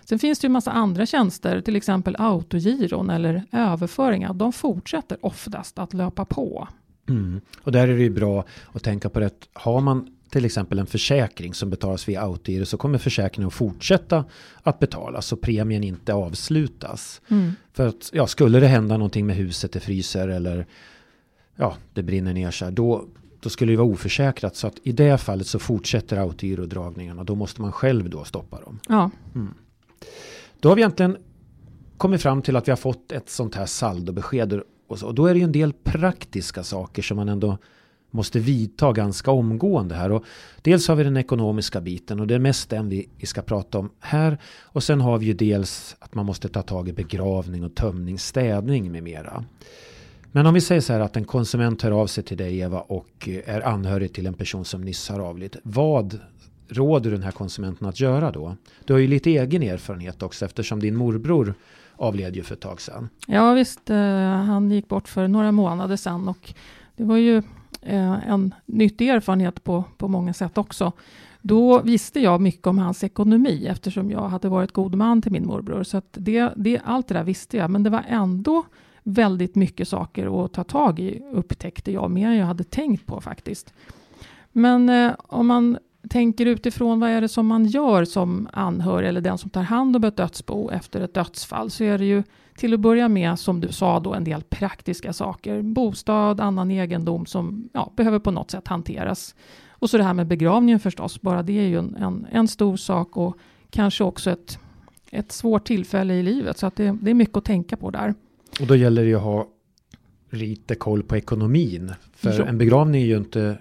Sen 0.05 0.19
finns 0.19 0.39
det 0.39 0.45
ju 0.47 0.51
massa 0.51 0.71
andra 0.71 1.05
tjänster, 1.05 1.61
till 1.61 1.75
exempel 1.75 2.15
autogiron 2.19 3.09
eller 3.09 3.43
överföringar. 3.51 4.33
De 4.33 4.53
fortsätter 4.53 5.25
oftast 5.25 5.79
att 5.79 5.93
löpa 5.93 6.25
på. 6.25 6.67
Mm. 7.09 7.41
Och 7.61 7.71
där 7.71 7.87
är 7.87 7.97
det 7.97 8.03
ju 8.03 8.09
bra 8.09 8.45
att 8.73 8.83
tänka 8.83 9.09
på 9.09 9.19
det. 9.19 9.31
Har 9.53 9.81
man 9.81 10.15
till 10.29 10.45
exempel 10.45 10.79
en 10.79 10.85
försäkring 10.85 11.53
som 11.53 11.69
betalas 11.69 12.07
via 12.07 12.21
autogiro 12.21 12.65
så 12.65 12.77
kommer 12.77 12.97
försäkringen 12.97 13.47
att 13.47 13.53
fortsätta 13.53 14.25
att 14.63 14.79
betalas 14.79 15.25
så 15.25 15.37
premien 15.37 15.83
inte 15.83 16.13
avslutas. 16.13 17.21
Mm. 17.27 17.51
För 17.73 17.87
att 17.87 18.09
ja, 18.13 18.27
skulle 18.27 18.59
det 18.59 18.67
hända 18.67 18.97
någonting 18.97 19.25
med 19.25 19.35
huset, 19.35 19.71
det 19.71 19.79
fryser 19.79 20.27
eller 20.27 20.65
ja, 21.55 21.75
det 21.93 22.03
brinner 22.03 22.33
ner 22.33 22.51
sig, 22.51 22.71
då, 22.71 23.05
då 23.39 23.49
skulle 23.49 23.73
det 23.73 23.77
vara 23.77 23.87
oförsäkrat. 23.87 24.55
Så 24.55 24.67
att 24.67 24.75
i 24.83 24.91
det 24.91 25.17
fallet 25.17 25.47
så 25.47 25.59
fortsätter 25.59 26.17
autogirodragningarna. 26.17 27.23
Då 27.23 27.35
måste 27.35 27.61
man 27.61 27.71
själv 27.71 28.09
då 28.09 28.23
stoppa 28.23 28.61
dem. 28.61 28.79
Ja, 28.87 29.11
Då 30.59 30.69
har 30.69 30.75
vi 30.75 30.81
egentligen 30.81 31.17
kommit 31.97 32.21
fram 32.21 32.41
till 32.41 32.55
att 32.55 32.67
vi 32.67 32.71
har 32.71 32.77
fått 32.77 33.11
ett 33.11 33.29
sånt 33.29 33.55
här 33.55 33.65
saldobesked. 33.65 34.61
Och, 34.87 34.99
så, 34.99 35.07
och 35.07 35.15
då 35.15 35.25
är 35.25 35.33
det 35.33 35.39
ju 35.39 35.43
en 35.43 35.51
del 35.51 35.73
praktiska 35.73 36.63
saker 36.63 37.01
som 37.01 37.17
man 37.17 37.29
ändå 37.29 37.57
måste 38.11 38.39
vidta 38.39 38.91
ganska 38.91 39.31
omgående 39.31 39.95
här. 39.95 40.11
Och 40.11 40.23
dels 40.61 40.87
har 40.87 40.95
vi 40.95 41.03
den 41.03 41.17
ekonomiska 41.17 41.81
biten 41.81 42.19
och 42.19 42.27
det 42.27 42.35
är 42.35 42.39
mest 42.39 42.69
den 42.69 42.89
vi, 42.89 43.09
vi 43.17 43.25
ska 43.25 43.41
prata 43.41 43.79
om 43.79 43.89
här. 43.99 44.37
Och 44.63 44.83
sen 44.83 45.01
har 45.01 45.17
vi 45.17 45.25
ju 45.25 45.33
dels 45.33 45.95
att 45.99 46.15
man 46.15 46.25
måste 46.25 46.49
ta 46.49 46.61
tag 46.61 46.89
i 46.89 46.93
begravning 46.93 47.63
och 47.63 47.75
tömning, 47.75 48.19
städning 48.19 48.91
med 48.91 49.03
mera. 49.03 49.45
Men 50.31 50.45
om 50.45 50.53
vi 50.53 50.61
säger 50.61 50.81
så 50.81 50.93
här 50.93 50.99
att 50.99 51.17
en 51.17 51.25
konsument 51.25 51.81
hör 51.81 51.91
av 51.91 52.07
sig 52.07 52.23
till 52.23 52.37
dig 52.37 52.59
Eva 52.59 52.79
och 52.79 53.29
eh, 53.29 53.55
är 53.55 53.61
anhörig 53.61 54.13
till 54.13 54.27
en 54.27 54.33
person 54.33 54.65
som 54.65 54.81
nyss 54.81 55.09
har 55.09 55.19
avlidit. 55.19 55.57
Vad 55.63 56.19
råder 56.67 57.09
du 57.09 57.15
den 57.15 57.23
här 57.23 57.31
konsumenten 57.31 57.87
att 57.87 57.99
göra 57.99 58.31
då? 58.31 58.55
Du 58.85 58.93
har 58.93 58.99
ju 58.99 59.07
lite 59.07 59.29
egen 59.29 59.63
erfarenhet 59.63 60.23
också 60.23 60.45
eftersom 60.45 60.79
din 60.79 60.95
morbror 60.95 61.53
avled 61.97 62.35
ju 62.35 62.43
för 62.43 62.53
ett 62.53 62.61
tag 62.61 62.81
sedan. 62.81 63.09
Ja 63.27 63.53
visst, 63.53 63.89
eh, 63.89 63.97
han 64.27 64.71
gick 64.71 64.87
bort 64.87 65.07
för 65.07 65.27
några 65.27 65.51
månader 65.51 65.95
sedan 65.95 66.27
och 66.27 66.53
det 66.95 67.03
var 67.03 67.17
ju 67.17 67.37
eh, 67.81 68.29
en 68.29 68.53
nyttig 68.65 69.09
erfarenhet 69.09 69.63
på, 69.63 69.83
på 69.97 70.07
många 70.07 70.33
sätt 70.33 70.57
också. 70.57 70.91
Då 71.41 71.81
visste 71.81 72.19
jag 72.19 72.41
mycket 72.41 72.67
om 72.67 72.77
hans 72.77 73.03
ekonomi 73.03 73.67
eftersom 73.67 74.11
jag 74.11 74.29
hade 74.29 74.49
varit 74.49 74.71
god 74.71 74.95
man 74.95 75.21
till 75.21 75.31
min 75.31 75.47
morbror. 75.47 75.83
Så 75.83 76.01
det, 76.11 76.53
det, 76.55 76.81
allt 76.85 77.07
det 77.07 77.13
där 77.13 77.23
visste 77.23 77.57
jag, 77.57 77.71
men 77.71 77.83
det 77.83 77.89
var 77.89 78.03
ändå 78.07 78.63
väldigt 79.03 79.55
mycket 79.55 79.87
saker 79.87 80.45
att 80.45 80.53
ta 80.53 80.63
tag 80.63 80.99
i, 80.99 81.21
upptäckte 81.31 81.91
jag, 81.91 82.11
mer 82.11 82.27
än 82.27 82.35
jag 82.35 82.45
hade 82.45 82.63
tänkt 82.63 83.05
på 83.05 83.21
faktiskt. 83.21 83.73
Men 84.51 84.89
eh, 84.89 85.13
om 85.17 85.47
man 85.47 85.77
tänker 86.09 86.45
utifrån 86.45 86.99
vad 86.99 87.09
är 87.09 87.21
det 87.21 87.27
som 87.27 87.47
man 87.47 87.65
gör 87.65 88.05
som 88.05 88.49
anhörig 88.53 89.09
eller 89.09 89.21
den 89.21 89.37
som 89.37 89.49
tar 89.49 89.61
hand 89.61 89.95
om 89.95 90.03
ett 90.03 90.17
dödsbo 90.17 90.69
efter 90.69 91.01
ett 91.01 91.13
dödsfall 91.13 91.69
så 91.69 91.83
är 91.83 91.97
det 91.97 92.05
ju 92.05 92.23
till 92.55 92.73
att 92.73 92.79
börja 92.79 93.07
med 93.07 93.39
som 93.39 93.61
du 93.61 93.71
sa 93.71 93.99
då 93.99 94.13
en 94.13 94.23
del 94.23 94.43
praktiska 94.43 95.13
saker. 95.13 95.61
Bostad, 95.61 96.39
annan 96.39 96.71
egendom 96.71 97.25
som 97.25 97.69
ja, 97.73 97.91
behöver 97.95 98.19
på 98.19 98.31
något 98.31 98.51
sätt 98.51 98.67
hanteras. 98.67 99.35
Och 99.69 99.89
så 99.89 99.97
det 99.97 100.03
här 100.03 100.13
med 100.13 100.27
begravningen 100.27 100.79
förstås, 100.79 101.21
bara 101.21 101.43
det 101.43 101.59
är 101.59 101.67
ju 101.67 101.79
en, 101.79 101.95
en, 101.95 102.27
en 102.31 102.47
stor 102.47 102.77
sak 102.77 103.17
och 103.17 103.37
kanske 103.69 104.03
också 104.03 104.31
ett, 104.31 104.59
ett 105.11 105.31
svårt 105.31 105.67
tillfälle 105.67 106.13
i 106.13 106.23
livet 106.23 106.57
så 106.57 106.67
att 106.67 106.75
det, 106.75 106.97
det 107.01 107.09
är 107.09 107.15
mycket 107.15 107.37
att 107.37 107.45
tänka 107.45 107.77
på 107.77 107.91
där. 107.91 108.13
Och 108.61 108.67
då 108.67 108.75
gäller 108.75 109.01
det 109.01 109.07
ju 109.07 109.15
att 109.15 109.23
ha 109.23 109.47
lite 110.35 110.75
koll 110.75 111.03
på 111.03 111.17
ekonomin. 111.17 111.93
För 112.15 112.39
jo. 112.39 112.45
en 112.45 112.57
begravning 112.57 113.01
är 113.01 113.05
ju 113.05 113.17
inte, 113.17 113.57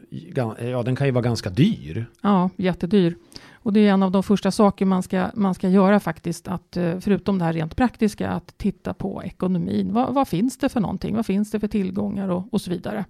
ja 0.58 0.82
den 0.84 0.96
kan 0.96 1.06
ju 1.06 1.12
vara 1.12 1.22
ganska 1.22 1.50
dyr. 1.50 2.06
Ja, 2.22 2.50
jättedyr. 2.56 3.16
Och 3.52 3.72
det 3.72 3.80
är 3.80 3.92
en 3.92 4.02
av 4.02 4.10
de 4.10 4.22
första 4.22 4.50
saker 4.50 4.86
man 4.86 5.02
ska, 5.02 5.26
man 5.34 5.54
ska 5.54 5.68
göra 5.68 6.00
faktiskt, 6.00 6.48
att 6.48 6.76
eh, 6.76 6.98
förutom 7.00 7.38
det 7.38 7.44
här 7.44 7.52
rent 7.52 7.76
praktiska, 7.76 8.30
att 8.30 8.58
titta 8.58 8.94
på 8.94 9.22
ekonomin. 9.24 9.92
Vad, 9.92 10.14
vad 10.14 10.28
finns 10.28 10.58
det 10.58 10.68
för 10.68 10.80
någonting? 10.80 11.16
Vad 11.16 11.26
finns 11.26 11.50
det 11.50 11.60
för 11.60 11.68
tillgångar 11.68 12.28
och, 12.28 12.44
och 12.50 12.60
så 12.60 12.70
vidare? 12.70 13.04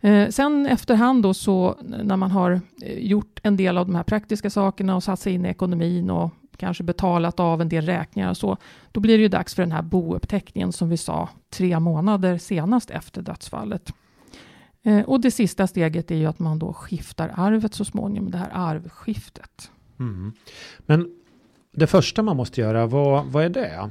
Eh, 0.00 0.28
sen 0.28 0.66
efterhand 0.66 1.22
då 1.22 1.34
så 1.34 1.76
när 1.82 2.16
man 2.16 2.30
har 2.30 2.60
eh, 2.82 2.98
gjort 2.98 3.40
en 3.42 3.56
del 3.56 3.78
av 3.78 3.86
de 3.86 3.94
här 3.94 4.02
praktiska 4.02 4.50
sakerna 4.50 4.96
och 4.96 5.02
satt 5.02 5.20
sig 5.20 5.32
in 5.32 5.46
i 5.46 5.48
ekonomin 5.48 6.10
och 6.10 6.30
kanske 6.56 6.84
betalat 6.84 7.40
av 7.40 7.60
en 7.60 7.68
del 7.68 7.86
räkningar 7.86 8.30
och 8.30 8.36
så, 8.36 8.56
då 8.92 9.00
blir 9.00 9.18
det 9.18 9.22
ju 9.22 9.28
dags 9.28 9.54
för 9.54 9.62
den 9.62 9.72
här 9.72 9.82
bouppteckningen 9.82 10.72
som 10.72 10.88
vi 10.88 10.96
sa 10.96 11.28
tre 11.56 11.80
månader 11.80 12.38
senast 12.38 12.90
efter 12.90 13.22
dödsfallet. 13.22 13.92
Eh, 14.82 15.00
och 15.00 15.20
det 15.20 15.30
sista 15.30 15.66
steget 15.66 16.10
är 16.10 16.14
ju 16.14 16.26
att 16.26 16.38
man 16.38 16.58
då 16.58 16.72
skiftar 16.72 17.32
arvet 17.36 17.74
så 17.74 17.84
småningom, 17.84 18.30
det 18.30 18.38
här 18.38 18.50
arvskiftet. 18.52 19.70
Mm. 19.98 20.32
Men 20.78 21.08
det 21.72 21.86
första 21.86 22.22
man 22.22 22.36
måste 22.36 22.60
göra, 22.60 22.86
vad, 22.86 23.26
vad 23.26 23.44
är 23.44 23.48
det? 23.48 23.90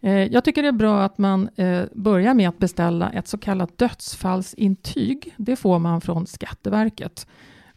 Eh, 0.00 0.12
jag 0.12 0.44
tycker 0.44 0.62
det 0.62 0.68
är 0.68 0.72
bra 0.72 1.02
att 1.02 1.18
man 1.18 1.48
eh, 1.56 1.82
börjar 1.92 2.34
med 2.34 2.48
att 2.48 2.58
beställa 2.58 3.10
ett 3.10 3.28
så 3.28 3.38
kallat 3.38 3.78
dödsfallsintyg. 3.78 5.34
Det 5.36 5.56
får 5.56 5.78
man 5.78 6.00
från 6.00 6.26
Skatteverket. 6.26 7.26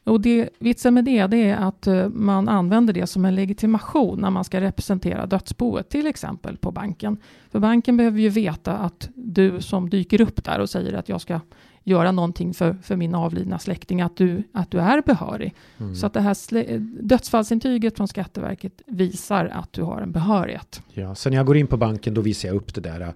Och 0.06 0.22
det, 0.22 0.50
vitsen 0.60 0.94
med 0.94 1.06
det, 1.06 1.28
det 1.28 1.50
är 1.50 1.56
att 1.56 1.88
uh, 1.88 2.08
man 2.10 2.50
använder 2.50 2.94
det 2.94 3.08
som 3.08 3.26
en 3.26 3.36
legitimation 3.36 4.22
när 4.22 4.30
man 4.30 4.44
ska 4.44 4.62
representera 4.62 5.26
dödsboet, 5.26 5.90
till 5.90 6.08
exempel 6.08 6.58
på 6.58 6.72
banken. 6.72 7.18
För 7.52 7.60
banken 7.60 7.98
behöver 7.98 8.20
ju 8.20 8.30
veta 8.30 8.74
att 8.78 9.10
du 9.16 9.62
som 9.62 9.90
dyker 9.90 10.22
upp 10.22 10.44
där 10.44 10.60
och 10.60 10.70
säger 10.70 10.94
att 10.94 11.10
jag 11.10 11.22
ska 11.22 11.40
göra 11.84 12.12
någonting 12.12 12.54
för, 12.54 12.78
för 12.84 12.96
min 12.96 13.16
avlidna 13.16 13.60
släkting, 13.60 14.02
att 14.02 14.18
du, 14.18 14.44
att 14.52 14.72
du 14.72 14.80
är 14.80 15.02
behörig. 15.02 15.54
Mm. 15.78 15.96
Så 15.96 16.06
att 16.06 16.14
det 16.14 16.22
här 16.22 16.80
dödsfallsintyget 17.02 17.98
från 17.98 18.08
Skatteverket 18.08 18.82
visar 18.86 19.46
att 19.46 19.74
du 19.74 19.84
har 19.84 20.02
en 20.02 20.12
behörighet. 20.12 20.82
Ja, 20.94 21.16
så 21.16 21.30
när 21.30 21.38
jag 21.38 21.46
går 21.46 21.58
in 21.58 21.68
på 21.68 21.78
banken 21.78 22.14
då 22.14 22.22
visar 22.22 22.50
jag 22.50 22.56
upp 22.56 22.74
det 22.74 22.82
där 22.82 23.02
äh, 23.02 23.10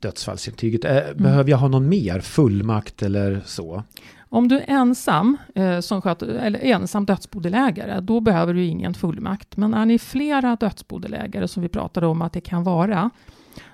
dödsfallsintyget. 0.00 0.84
Mm. 0.84 1.16
Behöver 1.16 1.50
jag 1.50 1.58
ha 1.58 1.68
någon 1.68 1.88
mer 1.88 2.20
fullmakt 2.20 3.02
eller 3.02 3.42
så? 3.44 3.82
Om 4.34 4.48
du 4.48 4.56
är 4.56 4.64
ensam, 4.66 5.36
eh, 5.54 5.80
som 5.80 6.02
sköter, 6.02 6.26
eller 6.26 6.58
ensam 6.58 7.06
dödsbodelägare, 7.06 8.00
då 8.00 8.20
behöver 8.20 8.54
du 8.54 8.64
ingen 8.64 8.94
fullmakt. 8.94 9.56
Men 9.56 9.74
är 9.74 9.86
ni 9.86 9.98
flera 9.98 10.56
dödsbodelägare, 10.56 11.48
som 11.48 11.62
vi 11.62 11.68
pratade 11.68 12.06
om 12.06 12.22
att 12.22 12.32
det 12.32 12.40
kan 12.40 12.64
vara, 12.64 13.10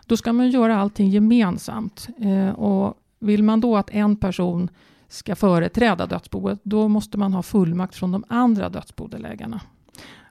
då 0.06 0.16
ska 0.16 0.32
man 0.32 0.50
göra 0.50 0.76
allting 0.76 1.08
gemensamt. 1.08 2.08
Eh, 2.18 2.50
och 2.50 2.94
vill 3.18 3.42
man 3.42 3.60
då 3.60 3.76
att 3.76 3.90
en 3.90 4.16
person 4.16 4.68
ska 5.08 5.36
företräda 5.36 6.06
dödsboet, 6.06 6.60
då 6.62 6.88
måste 6.88 7.18
man 7.18 7.32
ha 7.32 7.42
fullmakt 7.42 7.94
från 7.94 8.12
de 8.12 8.24
andra 8.28 8.68
dödsbodelägarna. 8.68 9.60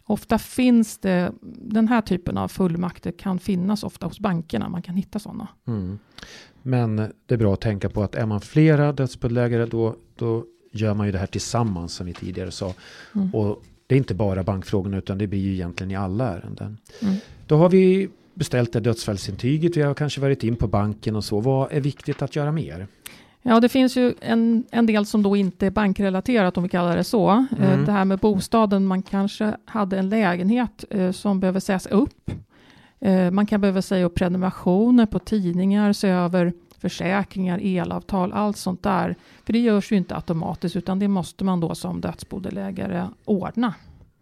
Ofta 0.03 0.37
finns 0.37 0.97
det, 0.97 1.31
den 1.61 1.87
här 1.87 2.01
typen 2.01 2.37
av 2.37 2.47
fullmakter 2.47 3.11
kan 3.11 3.39
finnas 3.39 3.83
ofta 3.83 4.07
hos 4.07 4.19
bankerna, 4.19 4.69
man 4.69 4.81
kan 4.81 4.95
hitta 4.95 5.19
sådana. 5.19 5.47
Mm. 5.67 5.99
Men 6.61 6.95
det 6.95 7.33
är 7.33 7.37
bra 7.37 7.53
att 7.53 7.61
tänka 7.61 7.89
på 7.89 8.03
att 8.03 8.15
är 8.15 8.25
man 8.25 8.41
flera 8.41 8.91
dödsbodelägare 8.91 9.65
då, 9.65 9.95
då 10.19 10.45
gör 10.71 10.93
man 10.93 11.05
ju 11.05 11.11
det 11.11 11.17
här 11.17 11.25
tillsammans 11.25 11.93
som 11.93 12.05
vi 12.05 12.13
tidigare 12.13 12.51
sa. 12.51 12.73
Mm. 13.15 13.35
Och 13.35 13.63
det 13.87 13.95
är 13.95 13.97
inte 13.97 14.13
bara 14.13 14.43
bankfrågorna 14.43 14.97
utan 14.97 15.17
det 15.17 15.27
blir 15.27 15.39
ju 15.39 15.53
egentligen 15.53 15.91
i 15.91 15.95
alla 15.95 16.29
ärenden. 16.29 16.77
Mm. 17.01 17.15
Då 17.47 17.57
har 17.57 17.69
vi 17.69 18.09
beställt 18.33 18.73
det 18.73 18.79
dödsfallsintyget, 18.79 19.77
vi 19.77 19.81
har 19.81 19.93
kanske 19.93 20.21
varit 20.21 20.43
in 20.43 20.55
på 20.55 20.67
banken 20.67 21.15
och 21.15 21.23
så. 21.23 21.39
Vad 21.39 21.71
är 21.71 21.81
viktigt 21.81 22.21
att 22.21 22.35
göra 22.35 22.51
mer? 22.51 22.87
Ja, 23.41 23.59
det 23.59 23.69
finns 23.69 23.97
ju 23.97 24.13
en, 24.21 24.63
en 24.71 24.85
del 24.85 25.05
som 25.05 25.23
då 25.23 25.35
inte 25.35 25.65
är 25.65 25.71
bankrelaterat, 25.71 26.57
om 26.57 26.63
vi 26.63 26.69
kallar 26.69 26.97
det 26.97 27.03
så. 27.03 27.45
Eh, 27.59 27.73
mm. 27.73 27.85
Det 27.85 27.91
här 27.91 28.05
med 28.05 28.19
bostaden, 28.19 28.85
man 28.85 29.01
kanske 29.01 29.57
hade 29.65 29.97
en 29.97 30.09
lägenhet 30.09 30.85
eh, 30.89 31.11
som 31.11 31.39
behöver 31.39 31.59
sägas 31.59 31.87
upp. 31.87 32.31
Eh, 32.99 33.31
man 33.31 33.45
kan 33.45 33.61
behöva 33.61 33.81
säga 33.81 34.05
upp 34.05 34.15
prenumerationer 34.15 35.05
på 35.05 35.19
tidningar, 35.19 35.93
se 35.93 36.07
över 36.07 36.53
försäkringar, 36.79 37.59
elavtal, 37.63 38.33
allt 38.33 38.57
sånt 38.57 38.83
där. 38.83 39.15
För 39.45 39.53
det 39.53 39.59
görs 39.59 39.91
ju 39.91 39.95
inte 39.95 40.15
automatiskt, 40.15 40.75
utan 40.75 40.99
det 40.99 41.07
måste 41.07 41.43
man 41.43 41.59
då 41.59 41.75
som 41.75 42.01
dödsbodelägare 42.01 43.07
ordna. 43.25 43.73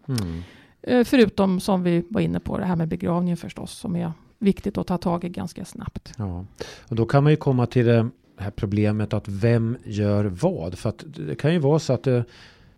Mm. 0.08 0.44
Eh, 0.82 1.04
förutom 1.04 1.60
som 1.60 1.84
vi 1.84 2.06
var 2.10 2.22
inne 2.22 2.40
på, 2.40 2.58
det 2.58 2.66
här 2.66 2.76
med 2.76 2.88
begravningen 2.88 3.38
förstås, 3.38 3.72
som 3.72 3.96
är 3.96 4.12
viktigt 4.40 4.78
att 4.78 4.88
ta 4.88 4.98
tag 4.98 5.24
i 5.24 5.30
ganska 5.30 5.66
snabbt. 5.66 6.14
Ja, 6.18 6.46
och 6.90 6.96
då 6.96 7.06
kan 7.06 7.24
man 7.24 7.32
ju 7.32 7.38
komma 7.38 7.66
till 7.66 7.86
det 7.86 8.10
här 8.38 8.52
problemet 8.52 9.14
att 9.14 9.28
vem 9.28 9.78
gör 9.84 10.26
vad? 10.26 10.78
För 10.78 10.90
att 10.90 11.04
det 11.08 11.36
kan 11.36 11.54
ju 11.54 11.60
vara 11.60 11.80
så 11.80 11.94
att 11.94 12.04
det, 12.04 12.26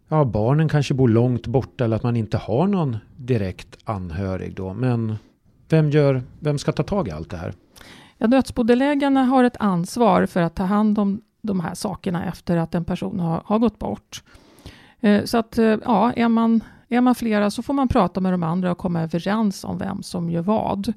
ja, 0.07 0.25
barnen 0.25 0.69
kanske 0.69 0.93
bor 0.93 1.07
långt 1.07 1.48
borta 1.48 1.86
eller 1.86 1.95
att 1.95 2.03
man 2.03 2.15
inte 2.15 2.38
har 2.38 2.67
någon 2.67 2.98
direkt 3.17 3.77
anhörig 3.83 4.55
då. 4.55 4.74
Men 4.74 5.15
vem, 5.69 5.89
gör, 5.89 6.24
vem 6.39 6.57
ska 6.57 6.71
ta 6.71 6.83
tag 6.83 7.07
i 7.07 7.12
allt 7.12 7.29
det 7.29 7.38
här? 7.38 7.53
Ja, 8.21 8.27
dödsbodelägarna 8.27 9.23
har 9.23 9.43
ett 9.43 9.57
ansvar 9.59 10.25
för 10.25 10.41
att 10.41 10.55
ta 10.55 10.63
hand 10.63 10.99
om 10.99 11.21
de 11.41 11.59
här 11.59 11.73
sakerna 11.73 12.25
efter 12.25 12.57
att 12.57 12.75
en 12.75 12.85
person 12.85 13.19
har, 13.19 13.41
har 13.45 13.59
gått 13.59 13.79
bort. 13.79 14.23
Eh, 14.99 15.23
så 15.23 15.38
att 15.38 15.57
eh, 15.57 15.77
ja, 15.85 16.13
är 16.13 16.27
man, 16.27 16.63
är 16.89 17.01
man 17.01 17.15
flera 17.15 17.51
så 17.51 17.63
får 17.63 17.73
man 17.73 17.88
prata 17.88 18.19
med 18.19 18.33
de 18.33 18.43
andra 18.43 18.71
och 18.71 18.77
komma 18.77 19.01
överens 19.01 19.63
om 19.63 19.77
vem 19.77 20.03
som 20.03 20.29
gör 20.29 20.41
vad. 20.41 20.93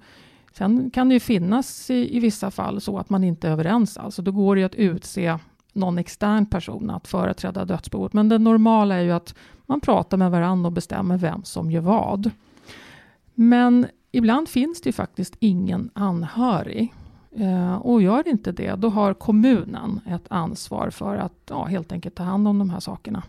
Sen 0.52 0.90
kan 0.90 1.08
det 1.08 1.14
ju 1.14 1.20
finnas 1.20 1.90
i, 1.90 2.16
i 2.16 2.20
vissa 2.20 2.50
fall 2.50 2.80
så 2.80 2.98
att 2.98 3.10
man 3.10 3.24
inte 3.24 3.48
är 3.48 3.52
överens. 3.52 3.96
Alltså 3.96 4.22
då 4.22 4.32
går 4.32 4.56
det 4.56 4.64
att 4.64 4.74
utse 4.74 5.38
någon 5.72 5.98
extern 5.98 6.46
person 6.46 6.90
att 6.90 7.08
företräda 7.08 7.64
dödsboet. 7.64 8.12
Men 8.12 8.28
det 8.28 8.38
normala 8.38 8.94
är 8.94 9.02
ju 9.02 9.12
att 9.12 9.34
man 9.66 9.80
pratar 9.80 10.16
med 10.16 10.30
varandra 10.30 10.66
och 10.66 10.72
bestämmer 10.72 11.16
vem 11.16 11.44
som 11.44 11.70
gör 11.70 11.80
vad. 11.80 12.30
Men 13.34 13.86
ibland 14.12 14.48
finns 14.48 14.80
det 14.80 14.92
faktiskt 14.92 15.36
ingen 15.38 15.90
anhörig. 15.94 16.94
Eh, 17.36 17.74
och 17.74 18.02
gör 18.02 18.28
inte 18.28 18.52
det, 18.52 18.74
då 18.74 18.88
har 18.88 19.14
kommunen 19.14 20.00
ett 20.06 20.24
ansvar 20.28 20.90
för 20.90 21.16
att 21.16 21.32
ja, 21.48 21.64
helt 21.64 21.92
enkelt 21.92 22.14
ta 22.14 22.22
hand 22.22 22.48
om 22.48 22.58
de 22.58 22.70
här 22.70 22.80
sakerna. 22.80 23.22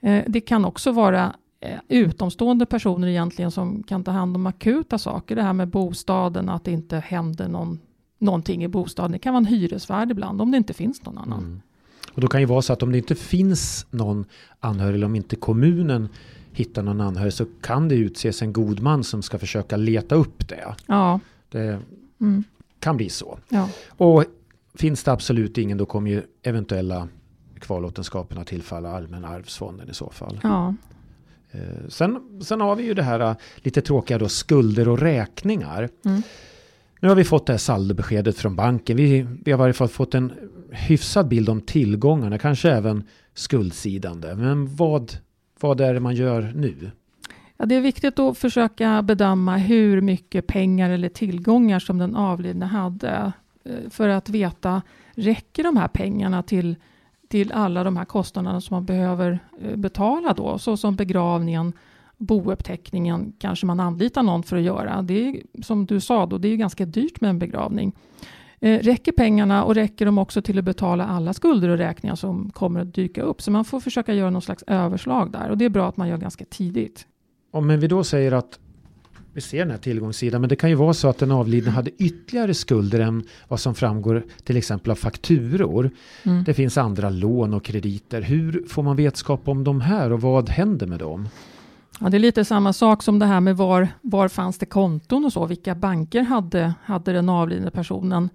Eh, 0.00 0.24
det 0.26 0.40
kan 0.40 0.64
också 0.64 0.92
vara 0.92 1.34
eh, 1.60 1.78
utomstående 1.88 2.66
personer 2.66 3.08
egentligen 3.08 3.50
som 3.50 3.82
kan 3.82 4.04
ta 4.04 4.10
hand 4.10 4.36
om 4.36 4.46
akuta 4.46 4.98
saker. 4.98 5.36
Det 5.36 5.42
här 5.42 5.52
med 5.52 5.68
bostaden, 5.68 6.48
att 6.48 6.64
det 6.64 6.72
inte 6.72 6.96
händer 6.96 7.48
någon, 7.48 7.78
någonting 8.18 8.64
i 8.64 8.68
bostaden. 8.68 9.12
Det 9.12 9.18
kan 9.18 9.34
vara 9.34 9.40
en 9.40 9.46
hyresvärd 9.46 10.10
ibland 10.10 10.42
om 10.42 10.50
det 10.50 10.56
inte 10.56 10.74
finns 10.74 11.04
någon 11.04 11.18
annan. 11.18 11.38
Mm. 11.38 11.60
Och 12.12 12.20
då 12.20 12.28
kan 12.28 12.40
ju 12.40 12.46
vara 12.46 12.62
så 12.62 12.72
att 12.72 12.82
om 12.82 12.92
det 12.92 12.98
inte 12.98 13.14
finns 13.14 13.86
någon 13.90 14.24
anhörig 14.60 14.94
eller 14.94 15.06
om 15.06 15.16
inte 15.16 15.36
kommunen 15.36 16.08
hittar 16.52 16.82
någon 16.82 17.00
anhörig 17.00 17.32
så 17.32 17.46
kan 17.60 17.88
det 17.88 17.94
utses 17.94 18.42
en 18.42 18.52
god 18.52 18.80
man 18.80 19.04
som 19.04 19.22
ska 19.22 19.38
försöka 19.38 19.76
leta 19.76 20.14
upp 20.14 20.48
det. 20.48 20.74
Ja. 20.86 21.20
Det 21.48 21.78
mm. 22.20 22.44
Kan 22.80 22.96
bli 22.96 23.08
så. 23.08 23.38
Ja. 23.48 23.68
Och 23.88 24.24
finns 24.74 25.04
det 25.04 25.12
absolut 25.12 25.58
ingen 25.58 25.78
då 25.78 25.86
kommer 25.86 26.10
ju 26.10 26.22
eventuella 26.42 27.08
kvarlåtenskaperna 27.60 28.44
tillfalla 28.44 28.96
Allmänna 28.96 29.28
arvsfonden 29.28 29.90
i 29.90 29.94
så 29.94 30.10
fall. 30.10 30.40
Ja. 30.42 30.74
Eh, 31.50 31.88
sen, 31.88 32.40
sen 32.42 32.60
har 32.60 32.76
vi 32.76 32.82
ju 32.82 32.94
det 32.94 33.02
här 33.02 33.20
eh, 33.20 33.36
lite 33.56 33.82
tråkiga 33.82 34.18
då 34.18 34.28
skulder 34.28 34.88
och 34.88 34.98
räkningar. 34.98 35.88
Mm. 36.04 36.22
Nu 37.00 37.08
har 37.08 37.16
vi 37.16 37.24
fått 37.24 37.46
det 37.46 37.52
här 37.52 37.58
saldobeskedet 37.58 38.36
från 38.36 38.56
banken. 38.56 38.96
Vi, 38.96 39.26
vi 39.44 39.52
har 39.52 39.58
i 39.58 39.60
varje 39.60 39.72
fall 39.72 39.88
fått 39.88 40.14
en 40.14 40.32
hyfsad 40.70 41.28
bild 41.28 41.48
om 41.48 41.60
tillgångarna, 41.60 42.38
kanske 42.38 42.70
även 42.70 43.04
skuldsidande. 43.34 44.34
Men 44.34 44.76
vad, 44.76 45.12
vad 45.60 45.80
är 45.80 45.94
det 45.94 46.00
man 46.00 46.14
gör 46.14 46.52
nu? 46.54 46.90
Ja, 47.60 47.66
det 47.66 47.74
är 47.74 47.80
viktigt 47.80 48.18
att 48.18 48.38
försöka 48.38 49.02
bedöma 49.02 49.56
hur 49.56 50.00
mycket 50.00 50.46
pengar 50.46 50.90
eller 50.90 51.08
tillgångar 51.08 51.78
som 51.78 51.98
den 51.98 52.16
avlidne 52.16 52.66
hade 52.66 53.32
eh, 53.64 53.90
för 53.90 54.08
att 54.08 54.28
veta, 54.28 54.82
räcker 55.14 55.62
de 55.64 55.76
här 55.76 55.88
pengarna 55.88 56.42
till, 56.42 56.76
till 57.28 57.52
alla 57.52 57.84
de 57.84 57.96
här 57.96 58.04
kostnaderna 58.04 58.60
som 58.60 58.74
man 58.74 58.84
behöver 58.84 59.38
eh, 59.62 59.76
betala 59.76 60.32
då, 60.32 60.58
såsom 60.58 60.96
begravningen, 60.96 61.72
bouppteckningen 62.16 63.32
kanske 63.38 63.66
man 63.66 63.80
anlitar 63.80 64.22
någon 64.22 64.42
för 64.42 64.56
att 64.56 64.62
göra. 64.62 65.02
Det 65.02 65.28
är 65.28 65.62
som 65.62 65.86
du 65.86 66.00
sa 66.00 66.26
då, 66.26 66.38
det 66.38 66.48
är 66.48 66.56
ganska 66.56 66.86
dyrt 66.86 67.20
med 67.20 67.30
en 67.30 67.38
begravning. 67.38 67.92
Eh, 68.60 68.78
räcker 68.78 69.12
pengarna 69.12 69.64
och 69.64 69.74
räcker 69.74 70.06
de 70.06 70.18
också 70.18 70.42
till 70.42 70.58
att 70.58 70.64
betala 70.64 71.06
alla 71.06 71.32
skulder 71.32 71.68
och 71.68 71.78
räkningar 71.78 72.14
som 72.14 72.50
kommer 72.50 72.80
att 72.80 72.94
dyka 72.94 73.22
upp? 73.22 73.42
Så 73.42 73.50
man 73.50 73.64
får 73.64 73.80
försöka 73.80 74.14
göra 74.14 74.30
någon 74.30 74.42
slags 74.42 74.64
överslag 74.66 75.32
där 75.32 75.50
och 75.50 75.58
det 75.58 75.64
är 75.64 75.68
bra 75.70 75.88
att 75.88 75.96
man 75.96 76.08
gör 76.08 76.16
ganska 76.16 76.44
tidigt. 76.44 77.06
Om 77.50 77.68
vi 77.68 77.86
då 77.86 78.04
säger 78.04 78.32
att 78.32 78.58
vi 79.32 79.40
ser 79.40 79.58
den 79.58 79.70
här 79.70 79.78
tillgångssidan, 79.78 80.40
men 80.40 80.48
det 80.48 80.56
kan 80.56 80.70
ju 80.70 80.76
vara 80.76 80.94
så 80.94 81.08
att 81.08 81.18
den 81.18 81.30
avlidne 81.30 81.70
hade 81.70 81.90
ytterligare 81.98 82.54
skulder 82.54 83.00
än 83.00 83.24
vad 83.48 83.60
som 83.60 83.74
framgår 83.74 84.22
till 84.44 84.56
exempel 84.56 84.90
av 84.90 84.94
fakturor. 84.94 85.90
Mm. 86.22 86.44
Det 86.44 86.54
finns 86.54 86.78
andra 86.78 87.10
lån 87.10 87.54
och 87.54 87.64
krediter. 87.64 88.22
Hur 88.22 88.64
får 88.68 88.82
man 88.82 88.96
vetskap 88.96 89.48
om 89.48 89.64
de 89.64 89.80
här 89.80 90.12
och 90.12 90.20
vad 90.20 90.50
händer 90.50 90.86
med 90.86 90.98
dem? 90.98 91.28
Ja, 92.00 92.08
det 92.08 92.16
är 92.16 92.18
lite 92.18 92.44
samma 92.44 92.72
sak 92.72 93.02
som 93.02 93.18
det 93.18 93.26
här 93.26 93.40
med 93.40 93.56
var, 93.56 93.88
var 94.00 94.28
fanns 94.28 94.58
det 94.58 94.66
konton 94.66 95.24
och 95.24 95.32
så, 95.32 95.46
vilka 95.46 95.74
banker 95.74 96.22
hade, 96.22 96.74
hade 96.84 97.12
den 97.12 97.28
avlidne 97.28 97.70
personen. 97.70 98.28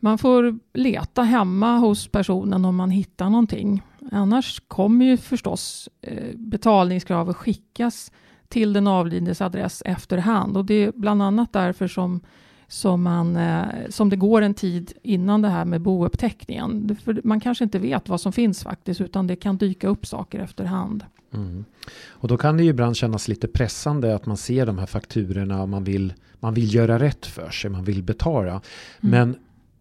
Man 0.00 0.18
får 0.18 0.58
leta 0.74 1.22
hemma 1.22 1.76
hos 1.78 2.08
personen 2.08 2.64
om 2.64 2.76
man 2.76 2.90
hittar 2.90 3.30
någonting. 3.30 3.82
Annars 4.12 4.62
kommer 4.68 5.04
ju 5.04 5.16
förstås 5.16 5.88
eh, 6.02 6.36
betalningskrav 6.36 7.30
att 7.30 7.36
skickas 7.36 8.10
till 8.48 8.72
den 8.72 8.86
avlidnes 8.86 9.40
adress 9.40 9.82
efterhand 9.84 10.56
och 10.56 10.64
det 10.64 10.74
är 10.74 10.92
bland 10.96 11.22
annat 11.22 11.52
därför 11.52 11.88
som 11.88 12.20
som, 12.68 13.02
man, 13.02 13.36
eh, 13.36 13.64
som 13.88 14.10
det 14.10 14.16
går 14.16 14.42
en 14.42 14.54
tid 14.54 14.92
innan 15.02 15.42
det 15.42 15.48
här 15.48 15.64
med 15.64 15.80
bouppteckningen. 15.80 16.96
För 17.04 17.20
man 17.24 17.40
kanske 17.40 17.64
inte 17.64 17.78
vet 17.78 18.08
vad 18.08 18.20
som 18.20 18.32
finns 18.32 18.62
faktiskt, 18.62 19.00
utan 19.00 19.26
det 19.26 19.36
kan 19.36 19.56
dyka 19.56 19.88
upp 19.88 20.06
saker 20.06 20.40
efterhand. 20.40 21.04
Mm. 21.34 21.64
Och 22.06 22.28
då 22.28 22.36
kan 22.36 22.56
det 22.56 22.62
ju 22.62 22.70
ibland 22.70 22.96
kännas 22.96 23.28
lite 23.28 23.48
pressande 23.48 24.14
att 24.14 24.26
man 24.26 24.36
ser 24.36 24.66
de 24.66 24.78
här 24.78 24.86
fakturorna 24.86 25.62
och 25.62 25.68
man 25.68 25.84
vill, 25.84 26.14
man 26.40 26.54
vill 26.54 26.74
göra 26.74 26.98
rätt 26.98 27.26
för 27.26 27.50
sig, 27.50 27.70
man 27.70 27.84
vill 27.84 28.02
betala. 28.02 28.50
Mm. 28.50 28.62
Men 29.00 29.36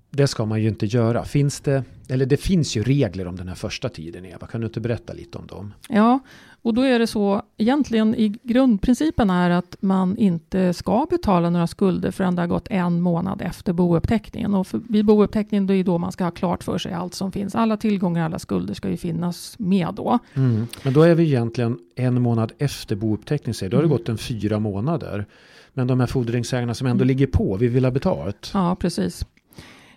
det 0.09 0.27
ska 0.27 0.45
man 0.45 0.61
ju 0.61 0.67
inte 0.67 0.85
göra. 0.85 1.25
Finns 1.25 1.59
det, 1.59 1.83
eller 2.09 2.25
det 2.25 2.37
finns 2.37 2.77
ju 2.77 2.83
regler 2.83 3.27
om 3.27 3.35
den 3.35 3.47
här 3.47 3.55
första 3.55 3.89
tiden, 3.89 4.25
Eva. 4.25 4.47
Kan 4.47 4.61
du 4.61 4.67
inte 4.67 4.81
berätta 4.81 5.13
lite 5.13 5.37
om 5.37 5.47
dem? 5.47 5.73
Ja, 5.89 6.19
och 6.65 6.73
då 6.73 6.81
är 6.81 6.99
det 6.99 7.07
så, 7.07 7.41
egentligen 7.57 8.15
i 8.15 8.33
grundprincipen 8.43 9.29
är 9.29 9.49
att 9.49 9.77
man 9.79 10.17
inte 10.17 10.73
ska 10.73 11.07
betala 11.09 11.49
några 11.49 11.67
skulder 11.67 12.11
förrän 12.11 12.35
det 12.35 12.41
har 12.41 12.47
gått 12.47 12.67
en 12.69 13.01
månad 13.01 13.41
efter 13.41 13.73
bouppteckningen. 13.73 14.53
Och 14.53 14.67
för, 14.67 14.81
vid 14.89 15.05
bouppteckningen 15.05 15.67
då 15.67 15.73
är 15.73 15.83
då 15.83 15.97
man 15.97 16.11
ska 16.11 16.23
ha 16.23 16.31
klart 16.31 16.63
för 16.63 16.77
sig 16.77 16.93
allt 16.93 17.13
som 17.13 17.31
finns. 17.31 17.55
Alla 17.55 17.77
tillgångar, 17.77 18.25
alla 18.25 18.39
skulder 18.39 18.73
ska 18.73 18.89
ju 18.89 18.97
finnas 18.97 19.55
med 19.59 19.87
då. 19.93 20.19
Mm. 20.33 20.67
Men 20.83 20.93
då 20.93 21.01
är 21.01 21.15
vi 21.15 21.23
egentligen 21.23 21.77
en 21.95 22.21
månad 22.21 22.51
efter 22.57 22.95
bouppteckningen, 22.95 23.69
då 23.69 23.77
har 23.77 23.83
det 23.83 23.87
mm. 23.87 23.97
gått 23.97 24.09
en 24.09 24.17
fyra 24.17 24.59
månader. 24.59 25.25
Men 25.73 25.87
de 25.87 25.99
här 25.99 26.07
fordringsägarna 26.07 26.73
som 26.73 26.87
ändå 26.87 27.03
mm. 27.03 27.07
ligger 27.07 27.27
på, 27.27 27.57
vi 27.57 27.67
vill 27.67 27.85
ha 27.85 27.91
betalt. 27.91 28.51
Ja, 28.53 28.75
precis. 28.75 29.25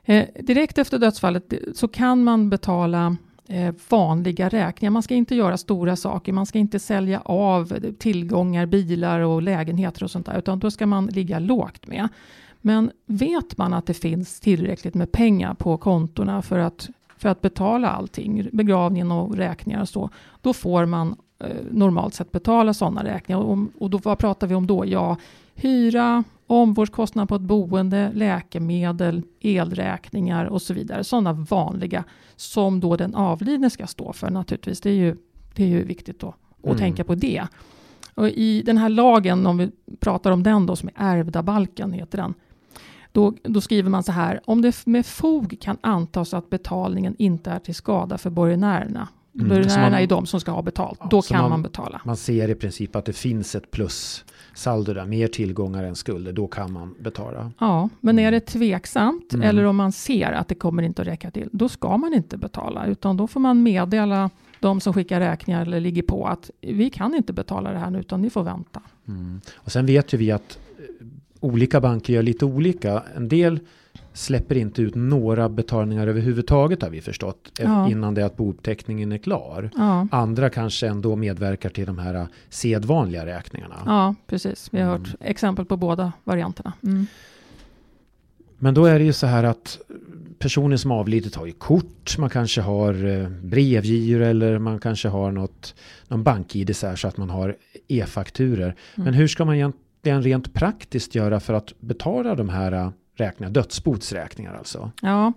Eh, 0.05 0.27
direkt 0.41 0.79
efter 0.79 0.99
dödsfallet 0.99 1.53
så 1.75 1.89
kan 1.89 2.25
man 2.25 2.51
betala 2.51 3.17
Eh, 3.51 3.75
vanliga 3.89 4.49
räkningar. 4.49 4.91
Man 4.91 5.03
ska 5.03 5.15
inte 5.15 5.35
göra 5.35 5.57
stora 5.57 5.97
saker. 5.97 6.33
Man 6.33 6.47
ska 6.47 6.59
inte 6.59 6.79
sälja 6.79 7.21
av 7.21 7.81
tillgångar, 7.99 8.67
bilar 8.67 9.21
och 9.21 9.43
lägenheter 9.43 10.03
och 10.03 10.11
sånt 10.11 10.27
där, 10.27 10.39
utan 10.39 10.59
då 10.59 10.71
ska 10.71 10.87
man 10.87 11.07
ligga 11.07 11.39
lågt 11.39 11.87
med. 11.87 12.09
Men 12.61 12.91
vet 13.07 13.59
man 13.59 13.73
att 13.73 13.87
det 13.87 13.95
finns 13.95 14.41
tillräckligt 14.41 14.95
med 14.95 15.13
pengar 15.13 15.55
på 15.55 15.77
kontona 15.77 16.43
för 16.43 16.59
att, 16.59 16.89
för 17.17 17.29
att 17.29 17.41
betala 17.41 17.91
allting, 17.91 18.49
begravningen 18.53 19.13
och 19.13 19.37
räkningar 19.37 19.81
och 19.81 19.89
så, 19.89 20.11
då 20.43 20.53
får 20.53 20.87
man 20.87 21.17
eh, 21.39 21.49
normalt 21.71 22.15
sett 22.15 22.33
betala 22.33 22.75
sådana 22.75 23.05
räkningar. 23.05 23.41
Och, 23.41 23.59
och 23.79 23.91
då, 23.91 23.99
vad 23.99 24.19
pratar 24.19 24.47
vi 24.47 24.55
om 24.55 24.67
då? 24.67 24.87
Ja, 24.87 25.17
hyra, 25.55 26.25
omvårdskostnad 26.49 27.29
på 27.29 27.35
ett 27.35 27.43
boende, 27.43 28.11
läkemedel, 28.15 29.23
elräkningar 29.41 30.45
och 30.45 30.63
så 30.63 30.75
vidare. 30.75 31.05
Sådana 31.05 31.33
vanliga 31.33 32.05
som 32.37 32.81
då 32.81 32.97
den 32.97 33.15
avlidne 33.15 33.71
ska 33.71 33.87
stå 33.87 34.13
för 34.13 34.31
naturligtvis. 34.31 34.81
Det 34.81 34.91
är 34.91 34.95
ju, 34.95 35.17
det 35.55 35.63
är 35.63 35.69
ju 35.69 35.85
viktigt 35.85 36.21
då 36.21 36.35
att 36.59 36.65
mm. 36.65 36.79
tänka 36.79 37.05
på 37.05 37.15
det. 37.15 37.47
Och 38.15 38.29
I 38.29 38.63
den 38.63 38.79
här 38.79 38.89
lagen, 38.89 39.47
om 39.47 39.59
vi 39.59 39.71
pratar 40.01 40.31
om 40.31 40.43
den 40.43 40.67
då, 40.67 40.77
som 40.77 40.89
är 40.89 40.95
ärvda 40.97 41.43
balken 41.43 41.93
heter 41.93 42.19
den, 42.19 42.35
då, 43.13 43.35
då, 43.43 43.61
skriver 43.61 43.91
man 43.91 44.03
så 44.03 44.13
här, 44.13 44.41
om 44.45 44.63
det 44.63 44.87
med 44.87 45.07
fog 45.07 45.57
kan 45.61 45.77
antas 45.81 46.35
att 46.35 46.51
betalningen 46.51 47.15
inte 47.19 47.51
är 47.51 47.59
till 47.59 47.75
skada 47.75 48.19
för 48.19 48.31
borgenärerna, 48.31 49.09
Mm. 49.39 49.49
Borgenärerna 49.49 50.01
är 50.01 50.07
de 50.07 50.27
som 50.27 50.41
ska 50.41 50.51
ha 50.51 50.63
betalt. 50.63 50.99
Ja, 51.03 51.09
Då 51.11 51.23
kan 51.23 51.41
man, 51.41 51.51
man, 51.51 51.63
betala. 51.63 52.01
Man 52.05 52.17
ser 52.17 52.51
i 52.51 52.55
princip 52.55 52.97
att 52.97 53.05
det 53.05 53.13
finns 53.13 53.55
ett 53.55 53.71
plussaldo 53.71 54.95
där. 54.95 55.07
Mer 55.07 55.29
tillgångar 55.29 55.85
än 55.85 55.97
skulder. 55.97 56.33
Då 56.33 56.47
kan 56.47 56.73
man 56.73 56.95
betala. 56.99 57.53
Ja, 57.59 57.89
men 58.01 58.19
är 58.19 58.31
det 58.31 58.41
tveksamt 58.41 59.35
mm. 59.35 59.49
eller 59.49 59.65
om 59.65 59.77
man 59.77 59.93
ser 59.93 60.33
att 60.33 60.49
det 60.49 60.55
kommer 60.55 60.83
inte 60.83 61.03
att 61.03 61.09
räcka 61.09 61.31
till. 61.31 61.49
Då 61.53 61.69
ska 61.69 61.97
man 61.97 62.15
inte 62.15 62.37
betala. 62.37 62.87
Utan 62.87 63.17
då 63.17 63.27
får 63.27 63.41
man 63.41 63.63
meddela 63.63 64.31
de 64.61 64.81
som 64.81 64.95
skickar 64.95 65.21
räkningar 65.21 65.63
eller 65.63 65.81
ligger 65.81 66.03
på 66.03 66.27
att 66.27 66.51
vi 66.61 66.91
kan 66.91 67.15
inte 67.15 67.33
betala 67.33 67.73
det 67.73 67.79
här 67.79 67.91
nu 67.91 68.01
utan 68.01 68.23
ni 68.23 68.31
får 68.31 68.43
vänta. 68.43 68.83
Mm. 69.09 69.41
Och 69.55 69.73
sen 69.73 69.87
vet 69.87 70.15
ju 70.15 70.19
vi 70.19 70.31
att 70.31 70.59
eh, 70.79 71.07
olika 71.41 71.81
banker 71.81 72.13
gör 72.13 72.23
lite 72.23 72.45
olika. 72.45 73.03
En 73.17 73.29
del 73.29 73.61
släpper 74.19 74.57
inte 74.57 74.83
ut 74.83 74.95
några 74.95 75.49
betalningar 75.49 76.07
överhuvudtaget 76.07 76.83
har 76.83 76.91
vi 76.91 77.01
förstått. 77.01 77.53
Ja. 77.59 77.91
Innan 77.91 78.15
det 78.15 78.27
att 78.27 78.37
bouppteckningen 78.37 79.13
är 79.13 79.19
klar. 79.19 79.71
Ja. 79.77 80.09
Andra 80.11 80.51
kanske 80.51 80.89
ändå 80.89 81.17
medverkar 81.17 81.71
till 81.71 81.87
de 81.87 81.99
här 81.99 82.15
äh, 82.15 82.27
sedvanliga 82.49 83.27
räkningarna. 83.27 83.75
Ja, 83.87 84.15
precis. 84.27 84.69
Vi 84.73 84.81
har 84.81 84.91
hört 84.91 85.07
mm. 85.07 85.17
exempel 85.21 85.65
på 85.65 85.77
båda 85.77 86.13
varianterna. 86.25 86.73
Mm. 86.83 87.07
Men 88.59 88.75
då 88.75 88.85
är 88.85 88.99
det 88.99 89.05
ju 89.05 89.13
så 89.13 89.27
här 89.27 89.45
att 89.45 89.79
personen 90.39 90.79
som 90.79 90.91
avlidit 90.91 91.35
har 91.35 91.47
ju 91.47 91.53
kort, 91.53 92.19
man 92.19 92.31
kanske 92.31 92.61
har 92.61 93.05
äh, 93.05 93.29
brevgiro 93.29 94.25
eller 94.25 94.59
man 94.59 94.81
kanske 94.81 95.09
har 95.09 95.33
något, 95.33 95.75
någon 96.09 96.23
bank-id 96.23 96.77
så, 96.77 96.97
så 96.97 97.09
att 97.09 97.17
man 97.17 97.31
har 97.31 97.57
e-fakturer. 97.89 98.75
Mm. 98.95 99.05
Men 99.05 99.15
hur 99.15 99.29
ska 99.29 99.45
man 99.45 99.55
egentligen 99.55 100.23
rent 100.23 100.55
praktiskt 100.55 101.15
göra 101.15 101.41
för 101.41 101.55
att 101.55 101.81
betala 101.81 102.35
de 102.35 102.49
här 102.49 102.93
räkningar, 103.21 103.51
dödsbotsräkningar 103.51 104.55
alltså. 104.55 104.91
Ja. 105.03 105.33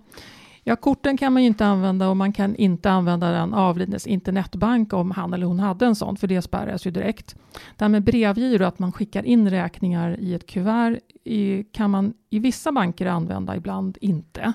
ja, 0.64 0.76
korten 0.76 1.16
kan 1.16 1.32
man 1.32 1.42
ju 1.42 1.48
inte 1.48 1.66
använda 1.66 2.08
och 2.08 2.16
man 2.16 2.32
kan 2.32 2.56
inte 2.56 2.90
använda 2.90 3.30
den 3.30 3.54
avlidnes 3.54 4.06
internetbank 4.06 4.92
om 4.92 5.10
han 5.10 5.34
eller 5.34 5.46
hon 5.46 5.60
hade 5.60 5.86
en 5.86 5.94
sån, 5.94 6.16
för 6.16 6.26
det 6.26 6.42
spärras 6.42 6.86
ju 6.86 6.90
direkt. 6.90 7.36
Det 7.76 7.84
här 7.84 7.88
med 7.88 8.04
brevgiro, 8.04 8.64
att 8.64 8.78
man 8.78 8.92
skickar 8.92 9.22
in 9.26 9.50
räkningar 9.50 10.20
i 10.20 10.34
ett 10.34 10.46
kuvert, 10.46 10.98
i, 11.24 11.64
kan 11.64 11.90
man 11.90 12.14
i 12.30 12.38
vissa 12.38 12.72
banker 12.72 13.06
använda, 13.06 13.56
ibland 13.56 13.98
inte 14.00 14.52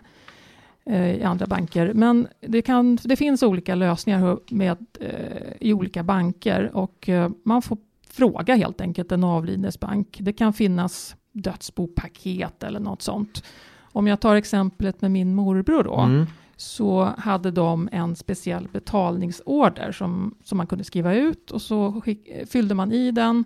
eh, 0.86 1.12
i 1.12 1.24
andra 1.24 1.46
banker. 1.46 1.94
Men 1.94 2.28
det, 2.42 2.62
kan, 2.62 2.98
det 3.04 3.16
finns 3.16 3.44
olika 3.44 3.76
lösningar 3.76 4.40
med, 4.50 4.78
eh, 5.00 5.52
i 5.60 5.74
olika 5.74 6.04
banker 6.04 6.72
och 6.74 7.10
eh, 7.10 7.30
man 7.44 7.62
får 7.62 7.78
fråga 8.10 8.56
helt 8.56 8.82
enkelt 8.82 9.12
en 9.12 9.24
avlidnes 9.24 9.80
bank. 9.80 10.18
Det 10.22 10.34
kan 10.34 10.54
finnas 10.54 11.16
dödsbopaket 11.42 12.64
eller 12.64 12.80
något 12.80 13.02
sånt. 13.02 13.44
Om 13.82 14.08
jag 14.08 14.20
tar 14.20 14.36
exemplet 14.36 15.02
med 15.02 15.12
min 15.12 15.36
morbror 15.36 15.84
då, 15.84 16.00
mm. 16.00 16.26
så 16.56 17.14
hade 17.18 17.52
de 17.52 17.90
en 17.92 18.16
speciell 18.16 18.68
betalningsorder 18.72 19.92
som, 19.92 20.36
som 20.44 20.58
man 20.58 20.68
kunde 20.68 20.84
skriva 20.84 21.14
ut 21.14 21.52
och 21.52 21.62
så 21.62 22.02
skick, 22.02 22.30
fyllde 22.50 22.76
man 22.76 22.92
i 22.92 23.12
den 23.12 23.46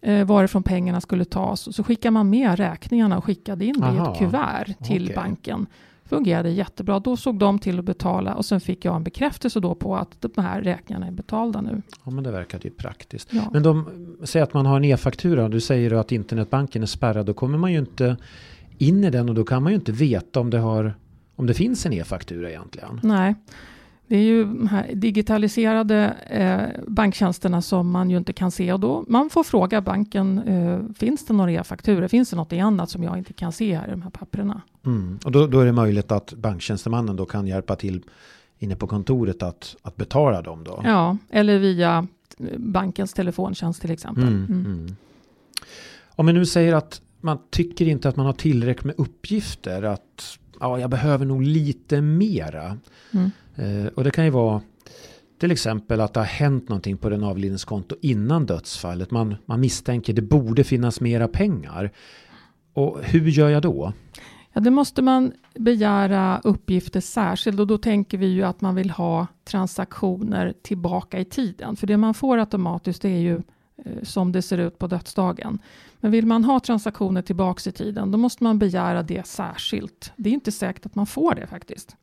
eh, 0.00 0.26
varifrån 0.26 0.62
pengarna 0.62 1.00
skulle 1.00 1.24
tas 1.24 1.66
och 1.66 1.74
så 1.74 1.84
skickade 1.84 2.10
man 2.12 2.30
med 2.30 2.58
räkningarna 2.58 3.18
och 3.18 3.24
skickade 3.24 3.64
in 3.64 3.80
det 3.80 3.94
i 3.94 4.10
ett 4.10 4.18
kuvert 4.18 4.84
till 4.84 5.04
okay. 5.04 5.14
banken 5.14 5.66
fungerade 6.08 6.50
jättebra. 6.50 7.00
Då 7.00 7.16
såg 7.16 7.38
de 7.38 7.58
till 7.58 7.78
att 7.78 7.84
betala 7.84 8.34
och 8.34 8.44
sen 8.44 8.60
fick 8.60 8.84
jag 8.84 8.96
en 8.96 9.04
bekräftelse 9.04 9.60
då 9.60 9.74
på 9.74 9.96
att 9.96 10.16
de 10.20 10.42
här 10.42 10.62
räkningarna 10.62 11.06
är 11.06 11.12
betalda 11.12 11.60
nu. 11.60 11.82
Ja, 12.04 12.10
men 12.10 12.24
det 12.24 12.30
verkar 12.30 12.60
ju 12.62 12.70
praktiskt. 12.70 13.28
Ja. 13.32 13.50
Men 13.52 13.62
de 13.62 13.86
säger 14.24 14.44
att 14.44 14.54
man 14.54 14.66
har 14.66 14.76
en 14.76 14.84
e-faktura. 14.84 15.48
Du 15.48 15.60
säger 15.60 15.92
att 15.92 16.12
internetbanken 16.12 16.82
är 16.82 16.86
spärrad. 16.86 17.26
Då 17.26 17.34
kommer 17.34 17.58
man 17.58 17.72
ju 17.72 17.78
inte 17.78 18.16
in 18.78 19.04
i 19.04 19.10
den 19.10 19.28
och 19.28 19.34
då 19.34 19.44
kan 19.44 19.62
man 19.62 19.72
ju 19.72 19.76
inte 19.76 19.92
veta 19.92 20.40
om 20.40 20.50
det, 20.50 20.58
har, 20.58 20.94
om 21.36 21.46
det 21.46 21.54
finns 21.54 21.86
en 21.86 21.92
e-faktura 21.92 22.50
egentligen. 22.50 23.00
Nej, 23.02 23.34
Det 24.08 24.16
är 24.16 24.22
ju 24.22 24.44
de 24.44 24.68
här 24.68 24.90
digitaliserade 24.94 26.16
eh, 26.30 26.84
banktjänsterna 26.88 27.62
som 27.62 27.90
man 27.90 28.10
ju 28.10 28.16
inte 28.16 28.32
kan 28.32 28.50
se 28.50 28.72
och 28.72 28.80
då 28.80 29.04
man 29.08 29.30
får 29.30 29.44
fråga 29.44 29.80
banken, 29.80 30.38
eh, 30.38 30.94
finns 30.98 31.26
det 31.26 31.34
några 31.34 31.52
e-fakturor? 31.52 32.08
Finns 32.08 32.30
det 32.30 32.36
något 32.36 32.52
annat 32.52 32.90
som 32.90 33.02
jag 33.02 33.18
inte 33.18 33.32
kan 33.32 33.52
se 33.52 33.76
här 33.76 33.88
i 33.88 33.90
de 33.90 34.02
här 34.02 34.10
papperna? 34.10 34.62
Mm. 34.86 35.18
Och 35.24 35.32
då, 35.32 35.46
då, 35.46 35.60
är 35.60 35.66
det 35.66 35.72
möjligt 35.72 36.12
att 36.12 36.32
banktjänstemannen 36.32 37.16
då 37.16 37.26
kan 37.26 37.46
hjälpa 37.46 37.76
till 37.76 38.02
inne 38.58 38.76
på 38.76 38.86
kontoret 38.86 39.42
att, 39.42 39.76
att 39.82 39.96
betala 39.96 40.42
dem 40.42 40.64
då? 40.64 40.80
Ja, 40.84 41.16
eller 41.30 41.58
via 41.58 42.06
bankens 42.56 43.12
telefontjänst 43.12 43.80
till 43.80 43.90
exempel. 43.90 44.24
Mm, 44.24 44.44
mm. 44.44 44.64
mm. 44.66 44.96
Om 46.06 46.26
vi 46.26 46.32
nu 46.32 46.46
säger 46.46 46.74
att 46.74 47.00
man 47.20 47.38
tycker 47.50 47.88
inte 47.88 48.08
att 48.08 48.16
man 48.16 48.26
har 48.26 48.32
tillräckligt 48.32 48.84
med 48.84 48.94
uppgifter, 48.98 49.82
att 49.82 50.38
ja, 50.60 50.78
jag 50.78 50.90
behöver 50.90 51.24
nog 51.24 51.42
lite 51.42 52.00
mera. 52.00 52.78
Mm. 53.10 53.30
Eh, 53.56 53.86
och 53.86 54.04
det 54.04 54.10
kan 54.10 54.24
ju 54.24 54.30
vara 54.30 54.60
till 55.38 55.50
exempel 55.50 56.00
att 56.00 56.14
det 56.14 56.20
har 56.20 56.24
hänt 56.24 56.68
någonting 56.68 56.96
på 56.96 57.08
den 57.08 57.24
avlidnes 57.24 57.64
konto 57.64 57.96
innan 58.00 58.46
dödsfallet. 58.46 59.10
Man, 59.10 59.36
man 59.46 59.60
misstänker 59.60 60.12
det 60.12 60.22
borde 60.22 60.64
finnas 60.64 61.00
mera 61.00 61.28
pengar. 61.28 61.92
Och 62.72 62.98
hur 63.02 63.28
gör 63.28 63.48
jag 63.48 63.62
då? 63.62 63.92
Ja, 64.52 64.60
det 64.60 64.70
måste 64.70 65.02
man 65.02 65.32
begära 65.54 66.40
uppgifter 66.44 67.00
särskilt 67.00 67.60
och 67.60 67.66
då 67.66 67.78
tänker 67.78 68.18
vi 68.18 68.26
ju 68.26 68.42
att 68.42 68.60
man 68.60 68.74
vill 68.74 68.90
ha 68.90 69.26
transaktioner 69.44 70.54
tillbaka 70.62 71.18
i 71.18 71.24
tiden. 71.24 71.76
För 71.76 71.86
det 71.86 71.96
man 71.96 72.14
får 72.14 72.38
automatiskt 72.38 73.04
är 73.04 73.18
ju 73.18 73.34
eh, 73.84 74.02
som 74.02 74.32
det 74.32 74.42
ser 74.42 74.58
ut 74.58 74.78
på 74.78 74.86
dödsdagen. 74.86 75.58
Men 76.00 76.10
vill 76.10 76.26
man 76.26 76.44
ha 76.44 76.60
transaktioner 76.60 77.22
tillbaka 77.22 77.70
i 77.70 77.72
tiden, 77.72 78.10
då 78.10 78.18
måste 78.18 78.44
man 78.44 78.58
begära 78.58 79.02
det 79.02 79.26
särskilt. 79.26 80.12
Det 80.16 80.30
är 80.30 80.34
inte 80.34 80.52
säkert 80.52 80.86
att 80.86 80.94
man 80.94 81.06
får 81.06 81.34
det 81.34 81.46
faktiskt. 81.46 81.96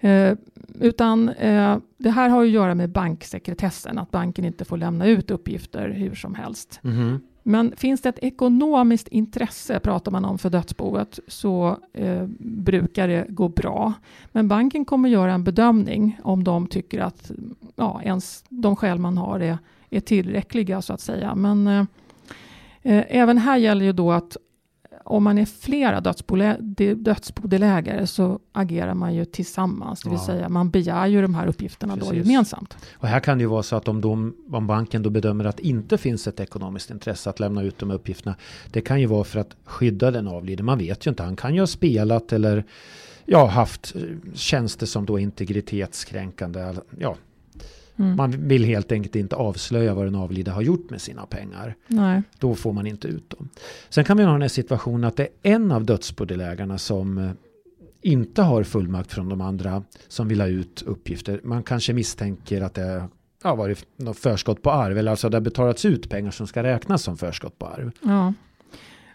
Eh, 0.00 0.36
utan 0.80 1.28
eh, 1.28 1.78
det 1.98 2.10
här 2.10 2.28
har 2.28 2.42
att 2.42 2.50
göra 2.50 2.74
med 2.74 2.90
banksekretessen, 2.90 3.98
att 3.98 4.10
banken 4.10 4.44
inte 4.44 4.64
får 4.64 4.76
lämna 4.76 5.06
ut 5.06 5.30
uppgifter 5.30 5.88
hur 5.88 6.14
som 6.14 6.34
helst. 6.34 6.80
Mm. 6.84 7.20
Men 7.42 7.72
finns 7.76 8.00
det 8.00 8.08
ett 8.08 8.18
ekonomiskt 8.22 9.08
intresse, 9.08 9.80
pratar 9.80 10.12
man 10.12 10.24
om 10.24 10.38
för 10.38 10.50
dödsboet, 10.50 11.18
så 11.28 11.78
eh, 11.92 12.26
brukar 12.38 13.08
det 13.08 13.26
gå 13.28 13.48
bra. 13.48 13.92
Men 14.32 14.48
banken 14.48 14.84
kommer 14.84 15.08
göra 15.08 15.32
en 15.32 15.44
bedömning 15.44 16.20
om 16.22 16.44
de 16.44 16.66
tycker 16.66 17.00
att 17.00 17.30
ja, 17.76 18.00
ens 18.02 18.44
de 18.48 18.76
skäl 18.76 18.98
man 18.98 19.18
har 19.18 19.40
är, 19.40 19.58
är 19.90 20.00
tillräckliga, 20.00 20.82
så 20.82 20.92
att 20.92 21.00
säga. 21.00 21.34
Men 21.34 21.66
eh 21.66 21.84
även 22.82 23.38
här 23.38 23.56
gäller 23.56 23.84
ju 23.84 23.92
då 23.92 24.12
att 24.12 24.36
om 25.04 25.24
man 25.24 25.38
är 25.38 25.44
flera 25.44 26.00
dödsbodelägare 26.96 28.06
så 28.06 28.38
agerar 28.52 28.94
man 28.94 29.14
ju 29.14 29.24
tillsammans, 29.24 30.00
det 30.00 30.10
vill 30.10 30.18
ja. 30.18 30.26
säga 30.26 30.48
man 30.48 30.70
begär 30.70 31.06
ju 31.06 31.22
de 31.22 31.34
här 31.34 31.46
uppgifterna 31.46 31.94
Precis. 31.94 32.10
då 32.10 32.16
gemensamt. 32.16 32.76
Och 32.92 33.08
här 33.08 33.20
kan 33.20 33.38
det 33.38 33.42
ju 33.42 33.48
vara 33.48 33.62
så 33.62 33.76
att 33.76 33.88
om, 33.88 34.00
de, 34.00 34.34
om 34.50 34.66
banken 34.66 35.02
då 35.02 35.10
bedömer 35.10 35.44
att 35.44 35.60
inte 35.60 35.98
finns 35.98 36.26
ett 36.26 36.40
ekonomiskt 36.40 36.90
intresse 36.90 37.30
att 37.30 37.40
lämna 37.40 37.62
ut 37.62 37.78
de 37.78 37.90
här 37.90 37.96
uppgifterna, 37.96 38.36
det 38.70 38.80
kan 38.80 39.00
ju 39.00 39.06
vara 39.06 39.24
för 39.24 39.40
att 39.40 39.56
skydda 39.64 40.10
den 40.10 40.28
avlidne. 40.28 40.62
Man 40.62 40.78
vet 40.78 41.06
ju 41.06 41.08
inte, 41.08 41.22
han 41.22 41.36
kan 41.36 41.54
ju 41.54 41.60
ha 41.60 41.66
spelat 41.66 42.32
eller 42.32 42.64
ja, 43.24 43.46
haft 43.46 43.94
eh, 43.96 44.02
tjänster 44.34 44.86
som 44.86 45.06
då 45.06 45.18
integritetskränkande. 45.18 46.74
Ja, 46.98 47.16
Mm. 47.96 48.16
Man 48.16 48.48
vill 48.48 48.64
helt 48.64 48.92
enkelt 48.92 49.16
inte 49.16 49.36
avslöja 49.36 49.94
vad 49.94 50.06
den 50.06 50.14
avlidne 50.14 50.52
har 50.52 50.62
gjort 50.62 50.90
med 50.90 51.00
sina 51.00 51.26
pengar. 51.26 51.74
Nej. 51.86 52.22
Då 52.38 52.54
får 52.54 52.72
man 52.72 52.86
inte 52.86 53.08
ut 53.08 53.30
dem. 53.30 53.48
Sen 53.88 54.04
kan 54.04 54.16
vi 54.16 54.24
ha 54.24 54.32
den 54.32 54.42
här 54.42 54.48
situationen 54.48 55.04
att 55.04 55.16
det 55.16 55.22
är 55.22 55.54
en 55.54 55.72
av 55.72 55.84
dödsbodelägarna 55.84 56.78
som 56.78 57.18
eh, 57.18 57.30
inte 58.02 58.42
har 58.42 58.62
fullmakt 58.62 59.12
från 59.12 59.28
de 59.28 59.40
andra 59.40 59.82
som 60.08 60.28
vill 60.28 60.40
ha 60.40 60.48
ut 60.48 60.82
uppgifter. 60.82 61.40
Man 61.44 61.62
kanske 61.62 61.92
misstänker 61.92 62.62
att 62.62 62.74
det 62.74 63.08
har 63.42 63.56
varit 63.56 63.86
något 63.96 64.18
förskott 64.18 64.62
på 64.62 64.70
arv 64.70 64.98
eller 64.98 65.10
alltså 65.10 65.28
det 65.28 65.36
har 65.36 65.42
betalats 65.42 65.84
ut 65.84 66.10
pengar 66.10 66.30
som 66.30 66.46
ska 66.46 66.62
räknas 66.62 67.02
som 67.02 67.16
förskott 67.16 67.58
på 67.58 67.66
arv. 67.66 67.90
Ja. 68.02 68.34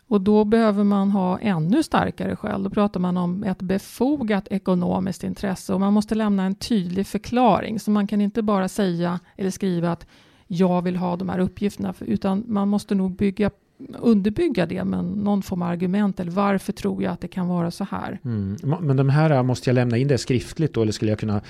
Och 0.08 0.22
då 0.22 0.43
behöver 0.43 0.84
man 0.84 1.12
ha 1.12 1.39
ännu 1.39 1.84
starkare 1.84 2.36
skäl. 2.36 2.63
Då 2.63 2.70
pratar 2.70 3.00
man 3.00 3.17
om 3.17 3.43
ett 3.43 3.62
befogat 3.62 4.48
ekonomiskt 4.52 5.24
intresse 5.24 5.74
och 5.74 5.80
man 5.80 5.93
måste 5.93 6.15
lämna 6.15 6.43
en 6.43 6.56
tydlig 6.56 7.08
förklaring. 7.08 7.80
Så 7.80 7.91
man 7.91 8.08
kan 8.08 8.22
inte 8.22 8.41
bara 8.41 8.67
säga 8.67 9.20
eller 9.36 9.52
skriva 9.52 9.91
att 9.91 10.08
jag 10.48 10.82
vill 10.82 10.96
ha 10.96 11.15
de 11.15 11.30
här 11.30 11.39
uppgifterna, 11.39 11.93
utan 12.00 12.43
man 12.48 12.67
måste 12.67 12.96
nog 12.96 13.15
bygga 13.15 13.52
underbygga 14.00 14.65
det 14.65 14.84
med 14.84 15.06
någon 15.06 15.41
form 15.41 15.62
av 15.62 15.70
argument 15.70 16.20
eller 16.20 16.32
varför 16.32 16.74
tror 16.74 17.04
jag 17.04 17.13
att 17.13 17.22
det 17.22 17.28
kan 17.28 17.48
vara 17.48 17.72
så 17.72 17.84
här. 17.84 18.20
Mm. 18.26 18.58
Men 18.82 18.98
de 18.98 19.10
här 19.10 19.30
äh, 19.30 19.43
måste 19.43 19.70
jag 19.70 19.76
lämna 19.76 19.98
in 19.98 20.08
det 20.08 20.17
skriftligt 20.17 20.74
då 20.74 20.82
eller 20.82 20.91
skulle 20.91 21.12
jag 21.12 21.20
kunna 21.20 21.41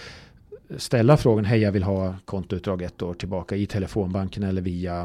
ställa 0.78 1.18
frågan 1.18 1.46
hej 1.46 1.60
jag 1.60 1.72
vill 1.72 1.84
ha 1.84 2.16
kontoutdrag 2.26 2.82
ett 2.82 3.02
år 3.02 3.14
tillbaka 3.14 3.56
i 3.56 3.66
telefonbanken 3.66 4.44
eller 4.44 4.62
via 4.62 5.02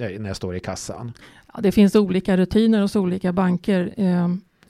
eh, 0.00 0.20
när 0.20 0.26
jag 0.26 0.36
står 0.36 0.56
i 0.56 0.60
kassan? 0.60 1.12
Ja, 1.54 1.60
det 1.60 1.72
finns 1.72 1.94
olika 1.94 2.36
rutiner 2.36 2.80
hos 2.80 2.96
olika 2.96 3.32
banker. 3.32 3.94
Eh, 3.96 4.28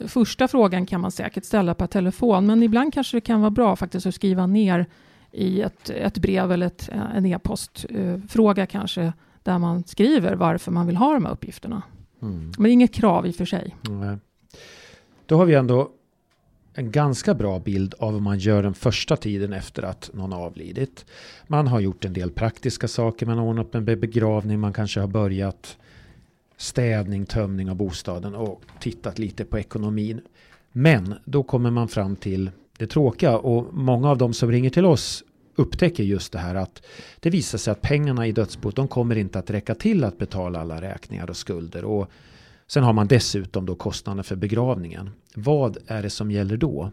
första 0.08 0.48
frågan 0.48 0.86
kan 0.86 1.00
man 1.00 1.10
säkert 1.10 1.44
ställa 1.44 1.74
per 1.74 1.86
telefon, 1.86 2.46
men 2.46 2.62
ibland 2.62 2.94
kanske 2.94 3.16
det 3.16 3.20
kan 3.20 3.40
vara 3.40 3.50
bra 3.50 3.76
faktiskt 3.76 4.06
att 4.06 4.14
skriva 4.14 4.46
ner 4.46 4.86
i 5.32 5.60
ett, 5.60 5.90
ett 5.90 6.18
brev 6.18 6.52
eller 6.52 6.66
ett, 6.66 6.88
en 7.14 7.26
e-postfråga 7.26 8.62
eh, 8.62 8.66
kanske, 8.66 9.12
där 9.42 9.58
man 9.58 9.84
skriver 9.84 10.34
varför 10.34 10.72
man 10.72 10.86
vill 10.86 10.96
ha 10.96 11.14
de 11.14 11.24
här 11.24 11.32
uppgifterna. 11.32 11.82
Mm. 12.22 12.52
Men 12.58 12.70
inget 12.70 12.94
krav 12.94 13.26
i 13.26 13.30
och 13.30 13.34
för 13.34 13.44
sig. 13.44 13.76
Mm. 13.88 14.20
Då 15.26 15.36
har 15.36 15.44
vi 15.44 15.54
ändå 15.54 15.90
en 16.74 16.90
ganska 16.90 17.34
bra 17.34 17.58
bild 17.58 17.94
av 17.98 18.12
vad 18.12 18.22
man 18.22 18.38
gör 18.38 18.62
den 18.62 18.74
första 18.74 19.16
tiden 19.16 19.52
efter 19.52 19.82
att 19.82 20.10
någon 20.14 20.32
avlidit. 20.32 21.04
Man 21.46 21.66
har 21.66 21.80
gjort 21.80 22.04
en 22.04 22.12
del 22.12 22.30
praktiska 22.30 22.88
saker, 22.88 23.26
man 23.26 23.38
har 23.38 23.44
ordnat 23.44 23.74
en 23.74 23.84
begravning, 23.84 24.60
man 24.60 24.72
kanske 24.72 25.00
har 25.00 25.08
börjat 25.08 25.76
städning, 26.60 27.26
tömning 27.26 27.70
av 27.70 27.76
bostaden 27.76 28.34
och 28.34 28.62
tittat 28.80 29.18
lite 29.18 29.44
på 29.44 29.58
ekonomin. 29.58 30.20
Men 30.72 31.14
då 31.24 31.42
kommer 31.42 31.70
man 31.70 31.88
fram 31.88 32.16
till 32.16 32.50
det 32.78 32.86
tråkiga 32.86 33.38
och 33.38 33.74
många 33.74 34.10
av 34.10 34.18
de 34.18 34.32
som 34.32 34.52
ringer 34.52 34.70
till 34.70 34.84
oss 34.84 35.24
upptäcker 35.56 36.04
just 36.04 36.32
det 36.32 36.38
här 36.38 36.54
att 36.54 36.82
det 37.20 37.30
visar 37.30 37.58
sig 37.58 37.72
att 37.72 37.82
pengarna 37.82 38.26
i 38.26 38.32
dödsboet 38.32 38.76
de 38.76 38.88
kommer 38.88 39.16
inte 39.16 39.38
att 39.38 39.50
räcka 39.50 39.74
till 39.74 40.04
att 40.04 40.18
betala 40.18 40.60
alla 40.60 40.80
räkningar 40.80 41.30
och 41.30 41.36
skulder. 41.36 41.84
Och 41.84 42.10
sen 42.66 42.84
har 42.84 42.92
man 42.92 43.06
dessutom 43.06 43.66
då 43.66 43.74
kostnaden 43.74 44.24
för 44.24 44.36
begravningen. 44.36 45.10
Vad 45.34 45.78
är 45.86 46.02
det 46.02 46.10
som 46.10 46.30
gäller 46.30 46.56
då? 46.56 46.90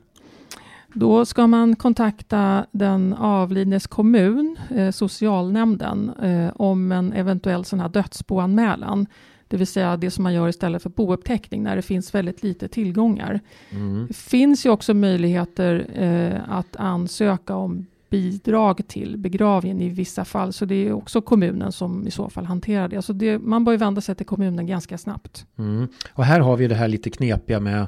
Då 0.93 1.25
ska 1.25 1.47
man 1.47 1.75
kontakta 1.75 2.65
den 2.71 3.13
avlidnes 3.13 3.87
kommun, 3.87 4.57
eh, 4.75 4.91
socialnämnden, 4.91 6.11
eh, 6.23 6.51
om 6.55 6.91
en 6.91 7.13
eventuell 7.13 7.65
sån 7.65 7.79
här 7.79 7.89
dödsboanmälan. 7.89 9.07
Det 9.47 9.57
vill 9.57 9.67
säga 9.67 9.97
det 9.97 10.11
som 10.11 10.23
man 10.23 10.33
gör 10.33 10.47
istället 10.47 10.83
för 10.83 10.89
bouppteckning 10.89 11.63
när 11.63 11.75
det 11.75 11.81
finns 11.81 12.15
väldigt 12.15 12.43
lite 12.43 12.67
tillgångar. 12.67 13.39
Mm. 13.69 14.05
Det 14.07 14.15
finns 14.15 14.65
ju 14.65 14.69
också 14.69 14.93
möjligheter 14.93 15.87
eh, 15.93 16.57
att 16.57 16.75
ansöka 16.75 17.55
om 17.55 17.85
bidrag 18.09 18.87
till 18.87 19.17
begravningen 19.17 19.81
i 19.81 19.89
vissa 19.89 20.25
fall. 20.25 20.53
Så 20.53 20.65
det 20.65 20.75
är 20.75 20.91
också 20.91 21.21
kommunen 21.21 21.71
som 21.71 22.07
i 22.07 22.11
så 22.11 22.29
fall 22.29 22.45
hanterar 22.45 22.87
det. 22.87 23.01
Så 23.01 23.13
det, 23.13 23.39
man 23.39 23.63
bör 23.63 23.77
vända 23.77 24.01
sig 24.01 24.15
till 24.15 24.25
kommunen 24.25 24.67
ganska 24.67 24.97
snabbt. 24.97 25.45
Mm. 25.57 25.87
Och 26.13 26.25
här 26.25 26.39
har 26.39 26.57
vi 26.57 26.67
det 26.67 26.75
här 26.75 26.87
lite 26.87 27.09
knepiga 27.09 27.59
med 27.59 27.87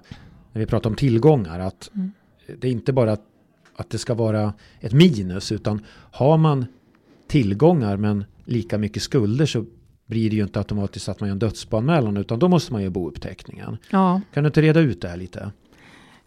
när 0.52 0.60
vi 0.60 0.66
pratar 0.66 0.90
om 0.90 0.96
tillgångar. 0.96 1.60
Att 1.60 1.90
mm. 1.96 2.12
Det 2.60 2.68
är 2.68 2.72
inte 2.72 2.94
bara 2.94 3.12
att, 3.12 3.24
att 3.76 3.90
det 3.90 3.98
ska 3.98 4.14
vara 4.14 4.54
ett 4.80 4.94
minus 4.94 5.52
utan 5.52 5.82
har 6.12 6.38
man 6.38 6.66
tillgångar 7.28 7.98
men 7.98 8.26
lika 8.46 8.78
mycket 8.78 9.04
skulder 9.04 9.46
så 9.46 9.66
blir 10.10 10.30
det 10.30 10.36
ju 10.36 10.44
inte 10.44 10.60
automatiskt 10.60 11.10
att 11.10 11.20
man 11.20 11.30
gör 11.30 11.34
en 11.34 11.40
dödsboanmälan 11.40 12.18
utan 12.18 12.40
då 12.40 12.48
måste 12.48 12.74
man 12.74 12.82
göra 12.82 12.92
bouppteckningen. 12.92 13.78
Ja. 13.90 14.22
Kan 14.34 14.44
du 14.44 14.48
inte 14.48 14.62
reda 14.62 14.80
ut 14.80 15.02
det 15.02 15.08
här 15.08 15.18
lite? 15.18 15.52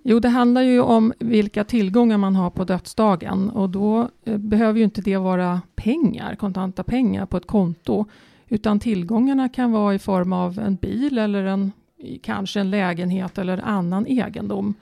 Jo, 0.03 0.21
det 0.21 0.29
handlar 0.29 0.63
ju 0.63 0.81
om 0.81 1.13
vilka 1.19 1.65
tillgångar 1.65 2.19
man 2.19 2.37
har 2.37 2.51
på 2.51 2.65
dödsdagen 2.65 3.51
och 3.51 3.71
då 3.71 4.09
eh, 4.25 4.39
behöver 4.39 4.79
ju 4.79 4.85
inte 4.85 5.01
det 5.01 5.17
vara 5.17 5.61
pengar, 5.75 6.35
kontanta 6.35 6.83
pengar 6.83 7.27
på 7.27 7.37
ett 7.37 7.47
konto, 7.47 8.07
utan 8.49 8.81
tillgångarna 8.81 9.49
kan 9.49 9.73
vara 9.73 9.95
i 9.95 9.99
form 9.99 10.33
av 10.33 10.59
en 10.59 10.77
bil 10.77 11.19
eller 11.19 11.45
en, 11.45 11.73
kanske 12.23 12.61
en 12.61 12.71
lägenhet 12.71 13.39
eller 13.39 13.59
annan 13.65 14.07
egendom. 14.07 14.75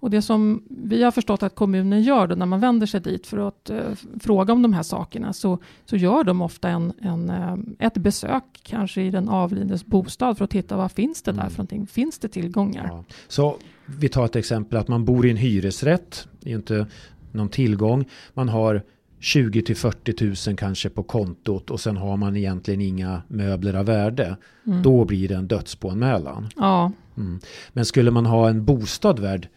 Och 0.00 0.10
det 0.10 0.22
som 0.22 0.62
vi 0.68 1.02
har 1.02 1.10
förstått 1.10 1.42
att 1.42 1.54
kommunen 1.54 2.02
gör 2.02 2.26
då 2.26 2.34
när 2.34 2.46
man 2.46 2.60
vänder 2.60 2.86
sig 2.86 3.00
dit 3.00 3.26
för 3.26 3.48
att 3.48 3.70
uh, 3.70 3.80
fråga 4.20 4.52
om 4.52 4.62
de 4.62 4.72
här 4.72 4.82
sakerna 4.82 5.32
så, 5.32 5.58
så 5.84 5.96
gör 5.96 6.24
de 6.24 6.42
ofta 6.42 6.68
en, 6.68 6.92
en 7.00 7.30
uh, 7.30 7.56
ett 7.78 7.94
besök 7.94 8.44
kanske 8.62 9.02
i 9.02 9.10
den 9.10 9.28
avlidnes 9.28 9.86
bostad 9.86 10.38
för 10.38 10.44
att 10.44 10.50
titta 10.50 10.76
vad 10.76 10.92
finns 10.92 11.22
det 11.22 11.32
där 11.32 11.40
mm. 11.40 11.50
för 11.50 11.58
någonting? 11.58 11.86
Finns 11.86 12.18
det 12.18 12.28
tillgångar? 12.28 12.86
Ja. 12.86 13.04
Så 13.28 13.56
vi 13.86 14.08
tar 14.08 14.24
ett 14.24 14.36
exempel 14.36 14.78
att 14.78 14.88
man 14.88 15.04
bor 15.04 15.26
i 15.26 15.30
en 15.30 15.36
hyresrätt, 15.36 16.28
det 16.40 16.50
är 16.50 16.54
inte 16.54 16.86
någon 17.32 17.48
tillgång. 17.48 18.04
Man 18.34 18.48
har 18.48 18.82
20 19.20 19.62
till 19.62 19.76
40 19.76 20.48
000 20.48 20.56
kanske 20.56 20.88
på 20.88 21.02
kontot 21.02 21.70
och 21.70 21.80
sen 21.80 21.96
har 21.96 22.16
man 22.16 22.36
egentligen 22.36 22.80
inga 22.80 23.22
möbler 23.28 23.74
av 23.74 23.86
värde. 23.86 24.36
Mm. 24.66 24.82
Då 24.82 25.04
blir 25.04 25.28
det 25.28 25.34
en 25.34 25.48
dödsboanmälan. 25.48 26.48
Ja. 26.56 26.92
Mm. 27.16 27.40
Men 27.72 27.84
skulle 27.84 28.10
man 28.10 28.26
ha 28.26 28.48
en 28.48 28.64
bostad 28.64 29.18
värd 29.18 29.48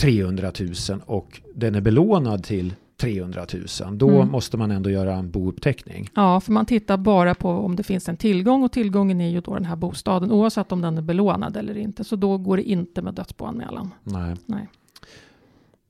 300 0.00 0.52
000 0.60 1.00
och 1.06 1.40
den 1.54 1.74
är 1.74 1.80
belånad 1.80 2.44
till 2.44 2.74
300 3.00 3.46
000. 3.82 3.98
Då 3.98 4.08
Mm. 4.08 4.28
måste 4.28 4.56
man 4.56 4.70
ändå 4.70 4.90
göra 4.90 5.14
en 5.14 5.30
bouppteckning. 5.30 6.08
Ja, 6.14 6.40
för 6.40 6.52
man 6.52 6.66
tittar 6.66 6.96
bara 6.96 7.34
på 7.34 7.50
om 7.50 7.76
det 7.76 7.82
finns 7.82 8.08
en 8.08 8.16
tillgång 8.16 8.62
och 8.62 8.72
tillgången 8.72 9.20
är 9.20 9.28
ju 9.28 9.40
då 9.40 9.54
den 9.54 9.64
här 9.64 9.76
bostaden 9.76 10.32
oavsett 10.32 10.72
om 10.72 10.80
den 10.80 10.98
är 10.98 11.02
belånad 11.02 11.56
eller 11.56 11.78
inte. 11.78 12.04
Så 12.04 12.16
då 12.16 12.38
går 12.38 12.56
det 12.56 12.62
inte 12.62 13.02
med 13.02 13.14
dödsboanmälan. 13.14 13.90
Nej. 14.04 14.36
Nej. 14.46 14.68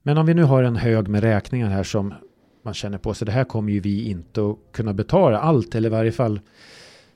Men 0.03 0.19
om 0.19 0.27
vi 0.27 0.35
nu 0.35 0.43
har 0.43 0.63
en 0.63 0.77
hög 0.77 1.09
med 1.09 1.23
räkningar 1.23 1.69
här 1.69 1.83
som 1.83 2.15
man 2.63 2.75
känner 2.75 2.99
på 2.99 3.15
sig, 3.15 3.27
det 3.27 3.33
här 3.33 3.45
kommer 3.45 3.73
ju 3.73 3.81
vi 3.81 4.11
inte 4.11 4.51
att 4.51 4.57
kunna 4.73 4.93
betala 4.93 5.41
allt 5.41 5.75
eller 5.75 5.89
i 5.89 5.93
varje 5.93 6.13
fall, 6.13 6.41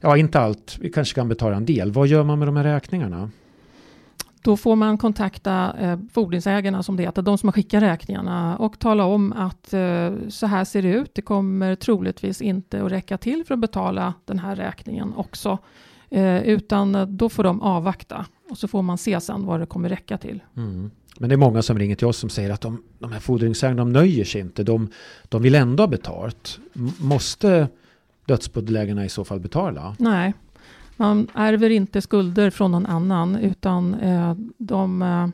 ja 0.01 0.17
inte 0.17 0.41
allt, 0.41 0.79
vi 0.81 0.91
kanske 0.91 1.15
kan 1.15 1.29
betala 1.29 1.57
en 1.57 1.65
del. 1.65 1.93
Vad 1.93 2.07
gör 2.07 2.25
man 2.25 2.39
med 2.39 2.49
de 2.49 2.57
här 2.57 2.65
räkningarna? 2.65 3.31
Då 4.45 4.57
får 4.57 4.77
man 4.77 4.99
kontakta 4.99 5.75
eh, 5.81 5.99
fordringsägarna 6.13 6.83
som 6.83 6.97
det 6.97 7.03
heter, 7.03 7.23
de 7.23 7.39
som 7.39 7.47
har 7.47 7.53
skickat 7.53 7.83
räkningarna 7.83 8.57
och 8.57 8.79
tala 8.79 9.05
om 9.05 9.33
att 9.33 9.73
eh, 9.75 10.13
så 10.29 10.47
här 10.47 10.65
ser 10.65 10.83
det 10.83 10.89
ut. 10.89 11.15
Det 11.15 11.23
kommer 11.23 11.75
troligtvis 11.75 12.43
inte 12.43 12.85
att 12.85 12.93
räcka 12.93 13.19
till 13.19 13.45
för 13.47 13.55
att 13.55 13.61
betala 13.61 14.15
den 14.25 14.39
här 14.39 14.57
räkningen 14.57 15.13
också. 15.17 15.59
Eh, 16.11 16.43
utan 16.43 16.95
eh, 16.95 17.07
då 17.07 17.29
får 17.29 17.43
de 17.45 17.63
avvakta 17.63 18.27
och 18.51 18.59
så 18.59 18.69
får 18.69 18.83
man 18.83 18.99
se 18.99 19.21
sen 19.21 19.47
vad 19.47 19.61
det 19.61 19.67
kommer 19.67 19.89
räcka 19.89 20.19
till. 20.19 20.43
Mm. 20.57 20.91
Men 21.19 21.29
det 21.29 21.35
är 21.35 21.37
många 21.37 21.63
som 21.63 21.79
ringer 21.79 21.97
till 21.97 22.07
oss 22.07 22.19
som 22.19 22.31
säger 22.31 22.51
att 22.51 22.61
de, 22.61 22.83
de 22.99 23.13
här 23.13 23.21
fordringsägarna, 23.21 23.79
de 23.79 23.93
nöjer 23.93 24.25
sig 24.25 24.41
inte. 24.41 24.63
De, 24.65 24.89
de 25.29 25.43
vill 25.43 25.55
ändå 25.55 25.83
ha 25.83 25.89
betalt. 25.89 26.59
M- 26.77 26.91
Måste 27.01 27.69
dödsbodelägarna 28.27 29.05
i 29.05 29.09
så 29.09 29.25
fall 29.25 29.41
betala? 29.41 29.97
Nej, 29.99 30.35
man 30.97 31.29
ärver 31.35 31.71
inte 31.71 32.01
skulder 32.01 32.51
från 32.51 32.71
någon 32.71 32.87
annan 32.87 33.37
utan 33.37 33.95
eh, 33.95 34.35
de, 34.59 35.03
eh, 35.03 35.29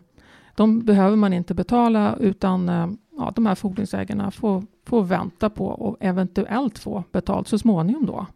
de 0.55 0.81
behöver 0.81 1.17
man 1.17 1.33
inte 1.33 1.55
betala 1.55 2.17
utan 2.21 2.69
eh, 2.69 2.87
ja, 3.17 3.33
de 3.35 3.47
här 3.47 3.55
fordringsägarna 3.55 4.31
får, 4.31 4.63
får 4.87 5.03
vänta 5.03 5.51
på 5.51 5.67
och 5.67 5.97
eventuellt 6.01 6.79
få 6.79 7.05
betalt 7.13 7.49
så 7.49 7.59
småningom 7.59 8.07
då. 8.07 8.27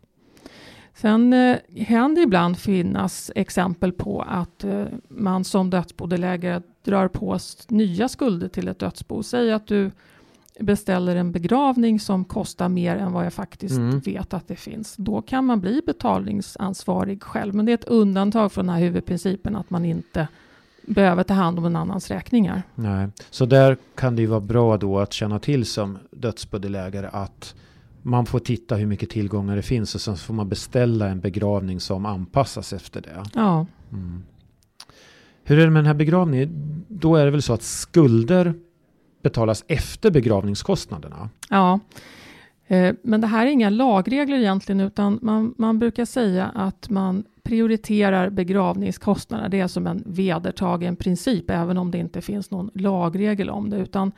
Sen 0.95 1.33
eh, 1.33 1.57
kan 1.87 2.15
det 2.15 2.21
ibland 2.21 2.59
finnas 2.59 3.31
exempel 3.35 3.93
på 3.93 4.23
att 4.23 4.65
eh, 4.65 4.85
man 5.09 5.45
som 5.45 5.71
dödsbodelägare 5.71 6.63
drar 6.85 7.09
på 7.09 7.39
nya 7.69 8.09
skulder 8.09 8.49
till 8.49 8.69
ett 8.69 8.79
dödsbo. 8.79 9.23
Säg 9.23 9.53
att 9.53 9.67
du 9.67 9.91
beställer 10.61 11.17
en 11.17 11.33
begravning 11.33 12.01
som 12.01 12.25
kostar 12.25 12.69
mer 12.69 12.97
än 12.97 13.13
vad 13.13 13.25
jag 13.27 13.33
faktiskt 13.33 13.77
Mm. 13.77 13.99
vet 14.01 14.35
att 14.35 14.49
det 14.49 14.57
finns. 14.57 14.97
Då 14.97 15.23
kan 15.23 15.45
man 15.45 15.61
bli 15.61 15.81
betalningsansvarig 15.87 17.23
själv. 17.23 17.55
Men 17.55 17.67
det 17.67 17.73
är 17.73 17.75
ett 17.75 17.85
undantag 17.85 18.53
från 18.53 18.67
den 18.67 18.75
här 18.75 18.83
huvudprincipen 18.83 19.57
att 19.57 19.71
man 19.71 19.85
inte 19.85 20.29
behöver 20.87 21.23
ta 21.23 21.35
hand 21.35 21.59
om 21.59 21.65
en 21.65 21.77
annans 21.77 22.11
räkningar. 22.11 22.63
Nej. 22.75 23.09
Så 23.31 23.47
där 23.47 23.77
kan 23.95 24.17
det 24.17 24.23
ju 24.23 24.29
vara 24.29 24.41
bra 24.41 24.77
då 24.77 24.99
att 24.99 25.13
känna 25.13 25.39
till 25.39 25.67
som 25.67 25.99
dödsbodelägare 26.11 27.09
att 27.13 27.55
man 28.03 28.27
får 28.27 28.39
titta 28.39 28.75
hur 28.77 28.87
mycket 28.87 29.11
tillgångar 29.11 29.57
det 29.57 29.63
finns 29.63 29.95
och 29.95 30.01
sen 30.01 30.17
får 30.17 30.35
man 30.35 30.49
beställa 30.49 31.09
en 31.09 31.21
begravning 31.21 31.81
som 31.81 32.07
anpassas 32.07 32.73
efter 32.73 33.01
det. 33.01 33.23
Ja, 33.35 33.67
Mm. 33.93 34.23
Hur 35.47 35.59
är 35.59 35.65
det 35.65 35.71
med 35.71 35.81
den 35.81 35.87
här 35.87 35.95
begravningen? 35.95 36.85
Då 36.89 37.17
är 37.17 37.25
det 37.25 37.31
väl 37.31 37.43
så 37.43 37.53
att 37.53 37.63
skulder 37.63 38.55
betalas 39.25 39.65
efter 39.69 40.11
begravningskostnaderna? 40.11 41.29
ja. 41.51 41.81
Eh, 42.67 42.95
Men 43.03 43.21
det 43.21 43.27
här 43.27 43.47
är 43.47 43.51
inga 43.51 43.71
lagregler 43.71 44.37
egentligen 44.37 44.81
utan 44.81 45.19
man, 45.23 45.55
man 45.59 45.79
brukar 45.79 46.05
säga 46.05 46.51
att 46.55 46.91
man 46.91 47.25
prioriterar 47.43 48.31
begravningskostnader. 48.31 49.49
Det 49.49 49.61
är 49.61 49.69
som 49.69 49.87
en 49.87 50.03
vedertagen 50.07 50.97
princip 50.97 51.51
även 51.51 51.79
om 51.79 51.91
det 51.91 51.99
inte 51.99 52.21
finns 52.21 52.51
någon 52.51 52.71
lagregel 52.75 53.51
om 53.51 53.71
det 53.71 53.77
utan 53.77 54.13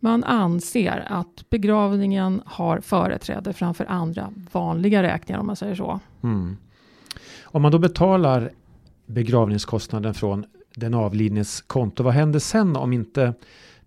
man 0.00 0.24
anser 0.24 1.06
att 1.10 1.50
begravningen 1.50 2.42
har 2.46 2.80
företräde 2.80 3.52
framför 3.52 3.84
andra 3.84 4.32
vanliga 4.52 5.02
räkningar 5.02 5.40
om 5.40 5.46
man 5.46 5.56
säger 5.56 5.74
så. 5.74 6.00
Mm. 6.22 6.56
Om 7.42 7.62
man 7.62 7.72
då 7.72 7.78
betalar 7.78 8.50
begravningskostnaden 9.06 10.14
från 10.14 10.44
den 10.74 10.94
avlidnes 10.94 11.62
konto, 11.62 12.02
vad 12.02 12.14
händer 12.14 12.38
sen 12.38 12.76
om 12.76 12.92
inte 12.92 13.34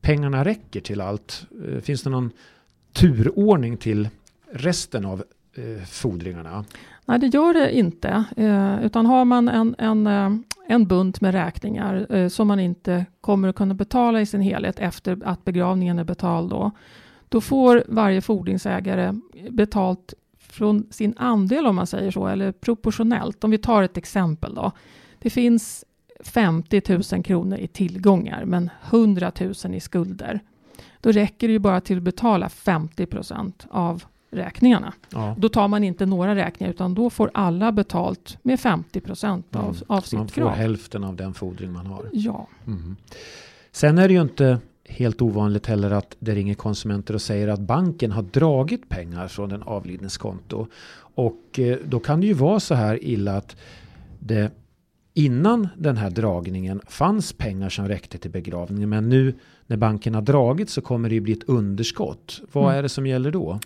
pengarna 0.01 0.45
räcker 0.45 0.81
till 0.81 1.01
allt? 1.01 1.45
Eh, 1.67 1.81
finns 1.81 2.03
det 2.03 2.09
någon 2.09 2.31
turordning 2.93 3.77
till 3.77 4.09
resten 4.51 5.05
av 5.05 5.23
eh, 5.53 5.83
fordringarna? 5.85 6.65
Nej, 7.05 7.19
det 7.19 7.27
gör 7.27 7.53
det 7.53 7.75
inte. 7.75 8.23
Eh, 8.37 8.85
utan 8.85 9.05
har 9.05 9.25
man 9.25 9.49
en, 9.49 9.75
en, 9.77 10.07
eh, 10.07 10.31
en 10.67 10.87
bunt 10.87 11.21
med 11.21 11.33
räkningar 11.33 12.15
eh, 12.15 12.27
som 12.27 12.47
man 12.47 12.59
inte 12.59 13.05
kommer 13.21 13.47
att 13.47 13.55
kunna 13.55 13.73
betala 13.73 14.21
i 14.21 14.25
sin 14.25 14.41
helhet 14.41 14.79
efter 14.79 15.19
att 15.25 15.45
begravningen 15.45 15.99
är 15.99 16.03
betald 16.03 16.49
då, 16.49 16.71
då 17.29 17.41
får 17.41 17.83
varje 17.87 18.21
fordringsägare 18.21 19.13
betalt 19.49 20.13
från 20.39 20.87
sin 20.91 21.13
andel 21.17 21.67
om 21.67 21.75
man 21.75 21.87
säger 21.87 22.11
så, 22.11 22.27
eller 22.27 22.51
proportionellt. 22.51 23.43
Om 23.43 23.51
vi 23.51 23.57
tar 23.57 23.83
ett 23.83 23.97
exempel 23.97 24.55
då. 24.55 24.71
Det 25.19 25.29
finns 25.29 25.85
50 26.23 26.81
000 27.13 27.23
kronor 27.23 27.57
i 27.57 27.67
tillgångar 27.67 28.45
men 28.45 28.69
100 28.89 29.31
000 29.39 29.75
i 29.75 29.79
skulder. 29.79 30.39
Då 31.01 31.11
räcker 31.11 31.47
det 31.47 31.51
ju 31.53 31.59
bara 31.59 31.81
till 31.81 31.97
att 31.97 32.03
betala 32.03 32.49
50 32.49 33.05
procent 33.05 33.67
av 33.69 34.03
räkningarna. 34.31 34.93
Ja. 35.09 35.35
Då 35.37 35.49
tar 35.49 35.67
man 35.67 35.83
inte 35.83 36.05
några 36.05 36.35
räkningar 36.35 36.71
utan 36.71 36.93
då 36.93 37.09
får 37.09 37.31
alla 37.33 37.71
betalt 37.71 38.37
med 38.43 38.59
50 38.59 39.01
procent 39.01 39.55
av, 39.55 39.61
Mm. 39.63 39.75
av 39.87 40.01
Så 40.01 40.15
man 40.17 40.27
sitt 40.27 40.35
får 40.35 40.41
krav. 40.41 40.49
hälften 40.55 41.03
av 41.03 41.15
den 41.15 41.33
fordring 41.33 41.71
man 41.71 41.85
har. 41.85 42.05
Ja, 42.11 42.47
Mm. 42.67 42.95
Sen 43.71 43.97
är 43.97 44.07
det 44.07 44.13
ju 44.13 44.21
inte 44.21 44.59
helt 44.89 45.21
ovanligt 45.21 45.65
heller 45.67 45.91
att 45.91 46.15
det 46.19 46.35
ringer 46.35 46.53
konsumenter 46.53 47.13
och 47.13 47.21
säger 47.21 47.47
att 47.47 47.59
banken 47.59 48.11
har 48.11 48.21
dragit 48.23 48.89
pengar 48.89 49.27
från 49.27 49.49
den 49.49 49.63
avlidnes 49.63 50.17
konto. 50.17 50.67
Och 51.15 51.59
eh, 51.59 51.77
då 51.85 51.99
kan 51.99 52.21
det 52.21 52.27
ju 52.27 52.33
vara 52.33 52.59
så 52.59 52.75
här 52.75 53.03
illa 53.03 53.37
att 53.37 53.55
det 54.19 54.51
innan 55.13 55.67
den 55.77 55.97
här 55.97 56.09
dragningen 56.09 56.81
fanns 56.87 57.33
pengar 57.33 57.69
som 57.69 57.87
räckte 57.87 58.17
till 58.17 58.31
begravningen. 58.31 58.89
Men 58.89 59.09
nu 59.09 59.33
när 59.67 59.77
banken 59.77 60.15
har 60.15 60.21
dragit 60.21 60.69
så 60.69 60.81
kommer 60.81 61.09
det 61.09 61.15
ju 61.15 61.21
bli 61.21 61.33
ett 61.33 61.43
underskott. 61.49 62.41
Vad 62.51 62.63
Mm. 62.63 62.77
är 62.77 62.83
det 62.83 62.89
som 62.89 63.07
gäller 63.07 63.31
då? 63.31 63.59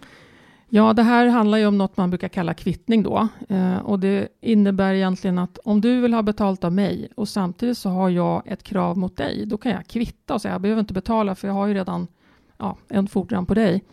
ja, 0.70 0.94
det 0.94 1.04
här 1.04 1.28
handlar 1.28 1.58
ju 1.58 1.66
om 1.66 1.78
något 1.78 1.98
man 1.98 2.10
brukar 2.10 2.28
kalla 2.28 2.54
kvittning 2.54 3.04
då. 3.04 3.28
Eh, 3.50 3.78
och 3.78 4.00
det 4.00 4.28
innebär 4.42 4.94
egentligen 4.94 5.40
att 5.40 5.58
om 5.58 5.82
du 5.82 6.02
vill 6.02 6.14
ha 6.14 6.22
betalt 6.22 6.64
av 6.64 6.74
mig 6.74 7.08
och 7.16 7.28
samtidigt 7.30 7.78
så 7.78 7.90
har 7.90 8.10
jag 8.10 8.42
ett 8.46 8.64
krav 8.64 8.98
mot 8.98 9.18
dig, 9.18 9.46
då 9.46 9.58
kan 9.58 9.72
jag 9.72 9.88
kvitta 9.88 10.34
och 10.34 10.42
säga 10.42 10.54
jag 10.54 10.62
behöver 10.62 10.80
inte 10.80 10.94
betala 10.94 11.36
för 11.36 11.48
jag 11.48 11.56
har 11.56 11.68
ju 11.68 11.74
redan 11.74 12.08
ja, 12.58 12.78
en 12.90 13.08
fordran 13.08 13.46
på 13.46 13.54
dig. 13.54 13.84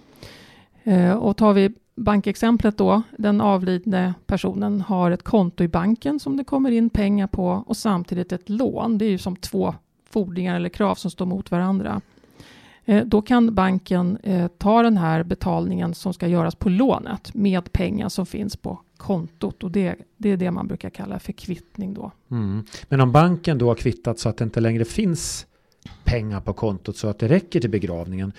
Eh, 0.84 1.12
och 1.12 1.36
tar 1.36 1.52
vi 1.52 1.72
bankexemplet 1.94 2.78
då, 2.78 3.02
den 3.18 3.40
avlidne 3.40 4.14
personen 4.26 4.80
har 4.80 5.10
ett 5.10 5.22
konto 5.22 5.64
i 5.64 5.68
banken 5.68 6.20
som 6.20 6.36
det 6.36 6.44
kommer 6.44 6.70
in 6.70 6.90
pengar 6.90 7.26
på 7.26 7.64
och 7.66 7.76
samtidigt 7.76 8.32
ett 8.32 8.48
lån. 8.48 8.98
Det 8.98 9.04
är 9.04 9.10
ju 9.10 9.18
som 9.18 9.36
två 9.36 9.74
fordringar 10.10 10.56
eller 10.56 10.68
krav 10.68 10.94
som 10.94 11.10
står 11.10 11.26
mot 11.26 11.50
varandra. 11.50 12.00
Eh, 12.84 13.04
Då 13.04 13.22
kan 13.22 13.54
banken 13.54 14.18
eh, 14.22 14.48
ta 14.48 14.82
den 14.82 14.96
här 14.96 15.22
betalningen 15.22 15.94
som 15.94 16.14
ska 16.14 16.28
göras 16.28 16.54
på 16.54 16.68
lånet 16.68 17.34
med 17.34 17.72
pengar 17.72 18.08
som 18.08 18.26
finns 18.26 18.56
på 18.56 18.80
kontot 18.96 19.62
och 19.62 19.70
det, 19.70 19.96
det 20.16 20.30
är 20.30 20.36
det 20.36 20.50
man 20.50 20.68
brukar 20.68 20.90
kalla 20.90 21.18
för 21.18 21.32
kvittning 21.32 21.94
då. 21.94 22.10
Mm. 22.30 22.64
Men 22.88 23.00
om 23.00 23.12
banken 23.12 23.58
då 23.58 23.68
har 23.68 23.74
kvittat 23.74 24.18
så 24.18 24.28
att 24.28 24.36
det 24.36 24.44
inte 24.44 24.60
längre 24.60 24.84
finns 24.84 25.46
pengar 26.04 26.40
på 26.40 26.52
kontot 26.52 26.96
så 26.96 27.08
att 27.08 27.18
det 27.18 27.28
räcker 27.28 27.60
till 27.60 27.70
begravningen. 27.70 28.32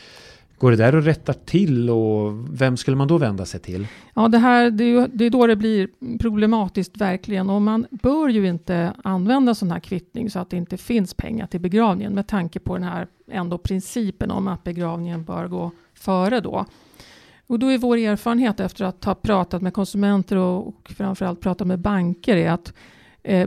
Går 0.63 0.71
det 0.71 0.77
där 0.77 0.97
att 0.97 1.05
rätta 1.05 1.33
till 1.33 1.89
och 1.89 2.33
vem 2.61 2.77
skulle 2.77 2.97
man 2.97 3.07
då 3.07 3.17
vända 3.17 3.45
sig 3.45 3.59
till? 3.59 3.87
Ja, 4.13 4.27
det, 4.27 4.37
här, 4.37 4.71
det, 4.71 4.83
är 4.83 4.87
ju, 4.87 5.07
det 5.07 5.25
är 5.25 5.29
då 5.29 5.47
det 5.47 5.55
blir 5.55 5.87
problematiskt 6.19 6.97
verkligen 6.97 7.49
och 7.49 7.61
man 7.61 7.85
bör 7.91 8.29
ju 8.29 8.47
inte 8.47 8.93
använda 9.03 9.55
sån 9.55 9.71
här 9.71 9.79
kvittning 9.79 10.29
så 10.29 10.39
att 10.39 10.49
det 10.49 10.57
inte 10.57 10.77
finns 10.77 11.13
pengar 11.13 11.47
till 11.47 11.59
begravningen 11.61 12.13
med 12.13 12.27
tanke 12.27 12.59
på 12.59 12.73
den 12.73 12.83
här 12.83 13.07
ändå 13.31 13.57
principen 13.57 14.31
om 14.31 14.47
att 14.47 14.63
begravningen 14.63 15.23
bör 15.23 15.47
gå 15.47 15.71
före 15.93 16.39
då. 16.39 16.65
Och 17.47 17.59
då 17.59 17.67
är 17.67 17.77
vår 17.77 17.97
erfarenhet 17.97 18.59
efter 18.59 18.85
att 18.85 19.03
ha 19.03 19.15
pratat 19.15 19.61
med 19.61 19.73
konsumenter 19.73 20.37
och, 20.37 20.67
och 20.67 20.89
framförallt 20.97 21.41
pratat 21.41 21.67
med 21.67 21.79
banker 21.79 22.37
är 22.37 22.51
att 22.51 22.73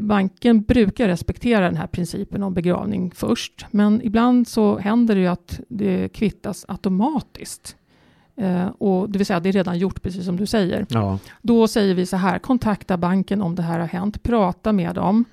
banken 0.00 0.62
brukar 0.62 1.08
respektera 1.08 1.64
den 1.64 1.76
här 1.76 1.86
principen 1.86 2.42
om 2.42 2.54
begravning 2.54 3.12
först. 3.14 3.66
Men 3.70 4.02
ibland 4.02 4.48
så 4.48 4.78
händer 4.78 5.14
det 5.14 5.20
ju 5.20 5.26
att 5.26 5.60
det 5.68 6.08
kvittas 6.08 6.64
automatiskt. 6.68 7.76
Eh, 8.36 8.66
och 8.66 9.10
det 9.10 9.18
vill 9.18 9.26
säga 9.26 9.40
det 9.40 9.48
är 9.48 9.52
redan 9.52 9.78
gjort 9.78 10.02
precis 10.02 10.24
som 10.24 10.36
du 10.36 10.46
säger. 10.46 10.86
Ja, 10.88 11.18
Då 11.42 11.68
säger 11.68 11.94
vi 11.94 12.06
så 12.06 12.16
här, 12.16 12.38
kontakta 12.38 12.96
banken 12.96 13.42
om 13.42 13.54
det 13.54 13.62
här 13.62 13.78
har 13.78 13.86
hänt, 13.86 14.22
prata 14.22 14.72
med 14.72 14.94
dem. 14.94 15.24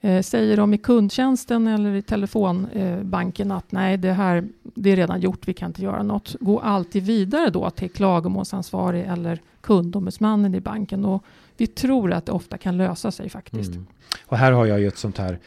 Eh, 0.00 0.22
säger 0.22 0.56
de 0.56 0.74
i 0.74 0.78
kundtjänsten 0.78 1.66
eller 1.66 1.94
i 1.94 2.02
telefonbanken 2.02 3.50
att 3.50 3.72
nej, 3.72 3.96
det 3.96 4.12
här 4.12 4.48
det 4.62 4.90
är 4.90 4.96
redan 4.96 5.20
gjort, 5.20 5.48
vi 5.48 5.54
kan 5.54 5.66
inte 5.70 5.82
göra 5.82 6.02
något. 6.02 6.36
Gå 6.40 6.60
alltid 6.60 7.02
vidare 7.02 7.50
då 7.50 7.70
till 7.70 7.90
klagomålsansvarig 7.90 9.04
eller 9.04 9.40
kundombudsmannen 9.60 10.54
i 10.54 10.60
banken. 10.60 11.04
Och 11.04 11.24
vi 11.56 11.66
tror 11.66 12.12
att 12.12 12.26
det 12.26 12.32
ofta 12.32 12.58
kan 12.58 12.76
lösa 12.76 13.10
sig 13.10 13.28
faktiskt. 13.28 13.70
mm. 13.70 13.86
Och 14.26 14.36
här 14.36 14.52
har 14.52 14.66
jag 14.66 14.80
ju 14.80 14.88
ett 14.88 14.98
sånt 14.98 15.18
här 15.18 15.38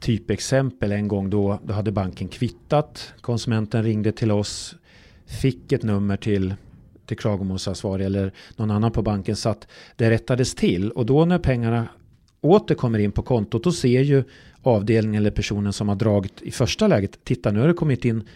typexempel 0.00 0.92
en 0.92 1.08
gång 1.08 1.30
då, 1.30 1.60
då 1.64 1.72
hade 1.72 1.92
banken 1.92 2.28
kvittat. 2.28 3.12
Konsumenten 3.20 3.82
ringde 3.82 4.12
till 4.12 4.30
oss 4.30 4.74
fick 5.26 5.72
ett 5.72 5.82
nummer 5.82 6.16
till, 6.16 6.54
till 7.06 7.16
klagomålsansvarig 7.16 8.06
eller 8.06 8.32
någon 8.56 8.70
annan 8.70 8.92
på 8.92 9.02
banken 9.02 9.36
så 9.36 9.48
att 9.48 9.66
det 9.96 10.10
rättades 10.10 10.54
till. 10.54 10.90
Och 10.90 11.06
då 11.06 11.24
när 11.24 11.38
pengarna 11.38 11.88
åter 12.40 12.74
kommer 12.74 12.98
in 12.98 13.12
på 13.12 13.22
kontot 13.22 13.64
då 13.64 13.72
ser 13.72 14.00
ju 14.00 14.24
avdelningen 14.62 15.22
eller 15.22 15.30
personen 15.30 15.72
som 15.72 15.88
har 15.88 15.96
dragit 15.96 16.42
i 16.42 16.50
första 16.50 16.86
läget, 16.86 17.24
titta 17.24 17.50
nu 17.50 17.60
har 17.60 17.68
det 17.68 17.74
kommit 17.74 18.04
in 18.04 18.28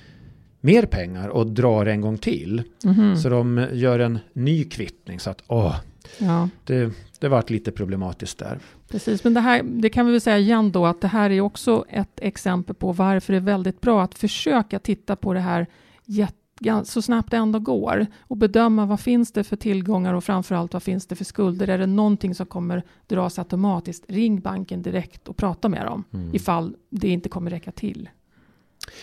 mer 0.60 0.86
pengar 0.86 1.28
och 1.28 1.46
drar 1.46 1.86
en 1.86 2.00
gång 2.00 2.18
till. 2.18 2.62
Mhm. 2.84 3.16
Så 3.16 3.28
de 3.28 3.66
gör 3.72 3.98
en 3.98 4.18
ny 4.32 4.64
kvittning 4.64 5.20
så 5.20 5.30
att 5.30 5.42
åh, 5.46 5.76
Ja, 6.18 6.48
det, 6.64 6.92
det 7.18 7.28
vart 7.28 7.50
lite 7.50 7.72
problematiskt 7.72 8.38
där. 8.38 8.58
precis. 8.88 9.24
Men 9.24 9.34
det, 9.34 9.40
här, 9.40 9.62
det 9.62 9.88
kan 9.88 10.06
vi 10.06 10.12
väl 10.12 10.20
säga 10.20 10.38
igen 10.38 10.72
då 10.72 10.86
att 10.86 11.00
det 11.00 11.08
här 11.08 11.30
är 11.30 11.40
också 11.40 11.84
ett 11.88 12.20
exempel 12.20 12.74
på 12.74 12.92
varför 12.92 13.32
det 13.32 13.38
är 13.38 13.40
väldigt 13.40 13.80
bra 13.80 14.02
att 14.02 14.14
försöka 14.14 14.78
titta 14.78 15.16
på 15.16 15.32
det 15.34 15.40
här 15.40 15.66
jätte 16.04 16.36
så 16.84 17.02
snabbt 17.02 17.30
det 17.30 17.36
ändå 17.36 17.58
går 17.58 18.06
och 18.20 18.36
bedöma 18.36 18.86
vad 18.86 19.00
finns 19.00 19.32
det 19.32 19.44
för 19.44 19.56
tillgångar 19.56 20.14
och 20.14 20.24
framförallt 20.24 20.72
vad 20.72 20.82
finns 20.82 21.06
det 21.06 21.16
för 21.16 21.24
skulder. 21.24 21.68
Är 21.68 21.78
det 21.78 21.86
någonting 21.86 22.34
som 22.34 22.46
kommer 22.46 22.82
dras 23.06 23.38
automatiskt, 23.38 24.04
ring 24.08 24.40
banken 24.40 24.82
direkt 24.82 25.28
och 25.28 25.36
prata 25.36 25.68
med 25.68 25.86
dem 25.86 26.04
Mm. 26.12 26.34
ifall 26.34 26.76
det 26.90 27.08
inte 27.08 27.28
kommer 27.28 27.50
räcka 27.50 27.72
till. 27.72 28.08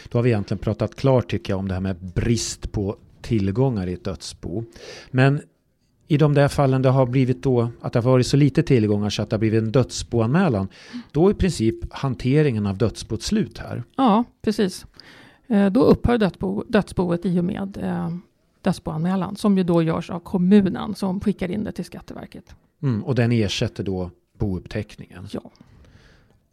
Då 0.09 0.17
har 0.17 0.23
vi 0.23 0.29
egentligen 0.29 0.59
pratat 0.59 0.95
klart 0.95 1.31
tycker 1.31 1.53
jag 1.53 1.59
om 1.59 1.67
det 1.67 1.73
här 1.73 1.81
med 1.81 1.95
brist 2.15 2.71
på 2.71 2.97
tillgångar 3.21 3.87
i 3.87 3.93
ett 3.93 4.03
dödsbo. 4.03 4.63
Men 5.11 5.41
i 6.11 6.17
de 6.17 6.33
där 6.33 6.47
fallen 6.47 6.81
det 6.81 6.89
har 6.89 7.05
blivit 7.05 7.43
då 7.43 7.69
att 7.81 7.93
det 7.93 7.99
har 7.99 8.11
varit 8.11 8.27
så 8.27 8.37
lite 8.37 8.63
tillgångar 8.63 9.09
så 9.09 9.21
att 9.21 9.29
det 9.29 9.33
har 9.33 9.39
blivit 9.39 9.63
en 9.63 9.71
dödsboanmälan. 9.71 10.67
Då 11.11 11.31
i 11.31 11.33
princip 11.33 11.93
hanteringen 11.93 12.65
av 12.67 12.77
dödsboet 12.77 13.21
slut 13.21 13.57
här. 13.57 13.83
Ja, 13.97 14.23
precis. 14.41 14.85
Eh, 15.47 15.65
Då 15.69 15.83
upphör 15.83 16.17
dödsbo, 16.17 16.63
dödsboet 16.67 17.25
i 17.25 17.39
och 17.39 17.43
med 17.45 17.77
eh, 17.77 18.09
dödsboanmälan 18.61 19.35
som 19.35 19.57
ju 19.57 19.63
då 19.63 19.83
görs 19.83 20.09
av 20.09 20.19
kommunen 20.19 20.95
som 20.95 21.19
skickar 21.21 21.51
in 21.51 21.63
det 21.63 21.71
till 21.71 21.85
Skatteverket. 21.85 22.55
Mm, 22.81 23.03
och 23.03 23.15
den 23.15 23.31
ersätter 23.31 23.83
då 23.83 24.11
bouppteckningen. 24.39 25.27
Ja, 25.31 25.51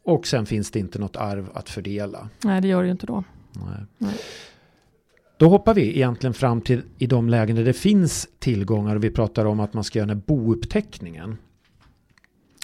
Och 0.03 0.27
sen 0.27 0.45
finns 0.45 0.71
det 0.71 0.79
inte 0.79 0.99
något 0.99 1.15
arv 1.15 1.49
att 1.53 1.69
fördela. 1.69 2.29
nej 2.43 2.61
det 2.61 2.67
gör 2.67 2.81
det 2.81 2.85
ju 2.87 2.91
inte 2.91 3.05
då. 3.05 3.23
Nej. 3.53 3.85
Nej. 3.97 4.13
Då 5.37 5.49
hoppar 5.49 5.73
vi 5.73 5.95
egentligen 5.95 6.33
fram 6.33 6.61
till 6.61 6.81
i 6.97 7.07
de 7.07 7.29
lägen 7.29 7.55
där 7.55 7.65
det 7.65 7.73
finns 7.73 8.27
tillgångar 8.39 8.95
och 8.95 9.03
vi 9.03 9.09
pratar 9.09 9.45
om 9.45 9.59
att 9.59 9.73
man 9.73 9.83
ska 9.83 9.99
göra 9.99 10.07
den 10.07 10.23
bouppteckningen. 10.27 11.37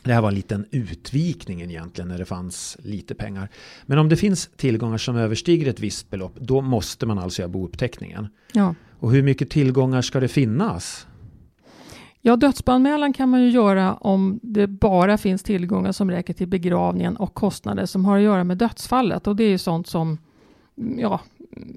Det 0.04 0.14
här 0.14 0.22
var 0.22 0.30
en 0.30 0.36
liten 0.36 0.66
utvikning 0.72 1.62
egentligen 1.62 2.08
när 2.08 2.18
det 2.18 2.26
fanns 2.26 2.78
lite 2.84 3.16
pengar. 3.16 3.50
Men 3.86 3.98
om 3.98 4.10
det 4.10 4.16
finns 4.16 4.50
tillgångar 4.56 4.98
som 4.98 5.16
överstiger 5.16 5.70
ett 5.70 5.80
visst 5.80 6.10
belopp 6.10 6.36
då 6.40 6.62
måste 6.62 7.06
man 7.06 7.20
alltså 7.20 7.42
göra 7.42 7.50
bouppteckningen. 7.50 8.28
Ja. 8.54 8.76
Och 9.00 9.12
hur 9.12 9.24
mycket 9.24 9.50
tillgångar 9.50 10.02
ska 10.02 10.20
det 10.20 10.28
finnas? 10.28 11.08
Ja, 12.22 12.36
dödsboanmälan 12.36 13.14
kan 13.14 13.30
man 13.30 13.42
ju 13.42 13.50
göra 13.50 13.94
om 13.94 14.40
det 14.44 14.68
bara 14.68 15.18
finns 15.18 15.44
tillgångar 15.44 15.92
som 15.92 16.12
räcker 16.12 16.34
till 16.34 16.48
begravningen 16.48 17.18
och 17.18 17.34
kostnader 17.34 17.86
som 17.86 18.06
har 18.06 18.18
att 18.18 18.24
göra 18.24 18.44
med 18.44 18.58
dödsfallet. 18.58 19.28
Och 19.28 19.36
det 19.36 19.44
är 19.44 19.50
ju 19.50 19.58
sånt 19.58 19.88
som 19.88 20.18
ja, 20.98 21.22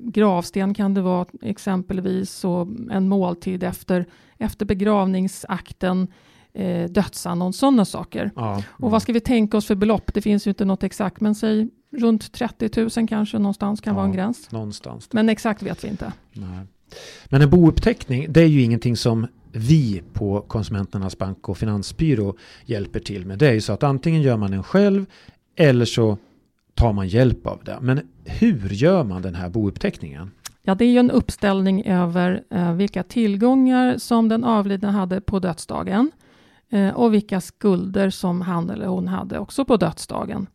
gravsten 0.02 0.74
kan 0.74 0.94
det 0.94 1.02
vara 1.02 1.26
exempelvis 1.42 2.44
och 2.44 2.68
en 2.90 3.08
måltid 3.08 3.62
efter, 3.62 4.06
efter 4.38 4.66
begravningsakten, 4.66 6.08
eh, 6.52 6.90
dödsannons, 6.90 7.58
sådana 7.58 7.84
saker. 7.84 8.30
Ja, 8.36 8.62
Och 8.68 8.90
vad 8.90 9.02
ska 9.02 9.12
vi 9.12 9.20
tänka 9.20 9.56
oss 9.56 9.66
för 9.66 9.74
belopp? 9.74 10.14
Det 10.14 10.20
finns 10.20 10.46
ju 10.46 10.48
inte 10.48 10.64
något 10.64 10.82
exakt, 10.82 11.20
men 11.20 11.34
säg 11.34 11.68
runt 11.96 12.32
30 12.32 12.98
000 13.00 13.08
kanske 13.08 13.38
någonstans 13.38 13.80
kan 13.80 13.90
Ja. 13.90 13.96
vara 13.96 14.06
en 14.06 14.12
gräns. 14.12 14.50
någonstans. 14.52 15.08
Men 15.12 15.28
exakt 15.28 15.62
vet 15.62 15.84
vi 15.84 15.88
inte. 15.88 16.12
Nej. 16.32 16.58
Men 17.28 17.42
en 17.42 17.50
bouppteckning, 17.50 18.26
det 18.28 18.40
är 18.42 18.46
ju 18.46 18.62
ingenting 18.62 18.96
som 18.96 19.26
vi 19.52 20.02
på 20.12 20.40
Konsumenternas 20.40 21.18
bank 21.18 21.48
och 21.48 21.58
finansbyrå 21.58 22.36
hjälper 22.64 23.00
till 23.00 23.26
med. 23.26 23.38
Det 23.38 23.48
är 23.48 23.52
ju 23.52 23.60
så 23.60 23.72
att 23.72 23.82
antingen 23.82 24.22
gör 24.22 24.36
man 24.36 24.50
den 24.50 24.62
själv 24.62 25.06
eller 25.56 25.84
så 25.84 26.18
tar 26.74 26.92
man 26.92 27.08
hjälp 27.08 27.46
av 27.46 27.60
det. 27.64 27.78
Men 27.80 28.00
hur 28.26 28.68
gör 28.68 29.04
man 29.04 29.22
den 29.22 29.34
här 29.34 29.48
bouppteckningen? 29.48 30.30
Ja, 30.62 30.74
det 30.74 30.84
är 30.84 30.90
ju 30.90 30.98
en 30.98 31.10
uppställning 31.10 31.84
över 31.84 32.42
eh, 32.50 32.72
vilka 32.72 33.02
tillgångar 33.02 33.98
som 33.98 34.28
den 34.28 34.44
avlidne 34.44 34.88
hade 34.88 35.20
på 35.20 35.38
dödsdagen 35.38 36.10
eh, 36.70 36.90
och 36.90 37.14
vilka 37.14 37.40
skulder 37.40 38.10
som 38.10 38.40
han 38.40 38.70
eller 38.70 38.86
hon 38.86 39.08
hade 39.08 39.38
också 39.38 39.64
på 39.64 39.76
dödsdagen. 39.76 40.46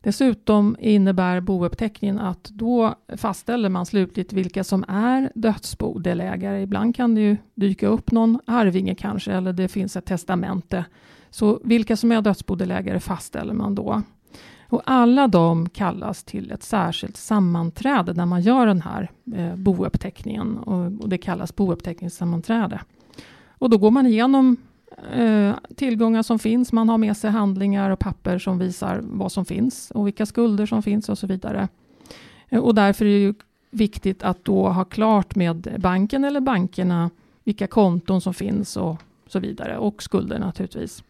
Dessutom 0.00 0.76
innebär 0.80 1.40
bouppteckningen 1.40 2.18
att 2.18 2.44
då 2.44 2.94
fastställer 3.16 3.68
man 3.68 3.86
slutligt 3.86 4.32
vilka 4.32 4.64
som 4.64 4.84
är 4.88 5.32
dödsbodelägare. 5.34 6.62
Ibland 6.62 6.96
kan 6.96 7.14
det 7.14 7.20
ju 7.20 7.36
dyka 7.54 7.86
upp 7.86 8.10
någon 8.10 8.40
arvinge 8.46 8.94
kanske 8.94 9.32
eller 9.32 9.52
det 9.52 9.68
finns 9.68 9.96
ett 9.96 10.04
testamente. 10.04 10.84
Så 11.30 11.60
vilka 11.64 11.96
som 11.96 12.12
är 12.12 12.22
dödsbodelägare 12.22 13.00
fastställer 13.00 13.54
man 13.54 13.74
då. 13.74 14.02
Och 14.68 14.82
alla 14.84 15.28
de 15.28 15.68
kallas 15.68 16.24
till 16.24 16.50
ett 16.50 16.62
särskilt 16.62 17.16
sammanträde 17.16 18.12
när 18.12 18.26
man 18.26 18.40
gör 18.40 18.66
den 18.66 18.80
här 18.80 19.10
eh, 19.34 19.56
bouppteckningen 19.56 20.58
och, 20.58 21.02
och 21.02 21.08
det 21.08 21.18
kallas 21.18 21.56
bouppteckningssammanträde. 21.56 22.80
Och 23.48 23.70
då 23.70 23.78
går 23.78 23.90
man 23.90 24.06
igenom 24.06 24.56
eh, 25.12 25.54
tillgångar 25.76 26.22
som 26.22 26.38
finns, 26.38 26.72
man 26.72 26.88
har 26.88 26.98
med 26.98 27.16
sig 27.16 27.30
handlingar 27.30 27.90
och 27.90 27.98
papper 27.98 28.38
som 28.38 28.58
visar 28.58 29.00
vad 29.02 29.32
som 29.32 29.44
finns 29.44 29.90
och 29.90 30.06
vilka 30.06 30.26
skulder 30.26 30.66
som 30.66 30.82
finns 30.82 31.08
och 31.08 31.18
så 31.18 31.26
vidare. 31.26 31.68
Eh, 32.48 32.60
och 32.60 32.74
därför 32.74 33.04
är 33.04 33.08
det 33.08 33.18
ju 33.18 33.34
viktigt 33.70 34.22
att 34.22 34.44
då 34.44 34.68
ha 34.68 34.84
klart 34.84 35.34
med 35.34 35.76
banken 35.78 36.24
eller 36.24 36.40
bankerna 36.40 37.10
vilka 37.44 37.66
konton 37.66 38.20
som 38.20 38.34
finns 38.34 38.76
och 38.76 38.96
så 39.26 39.38
vidare 39.38 39.78
och 39.78 40.02
skulder 40.02 40.38
naturligtvis. 40.38 41.04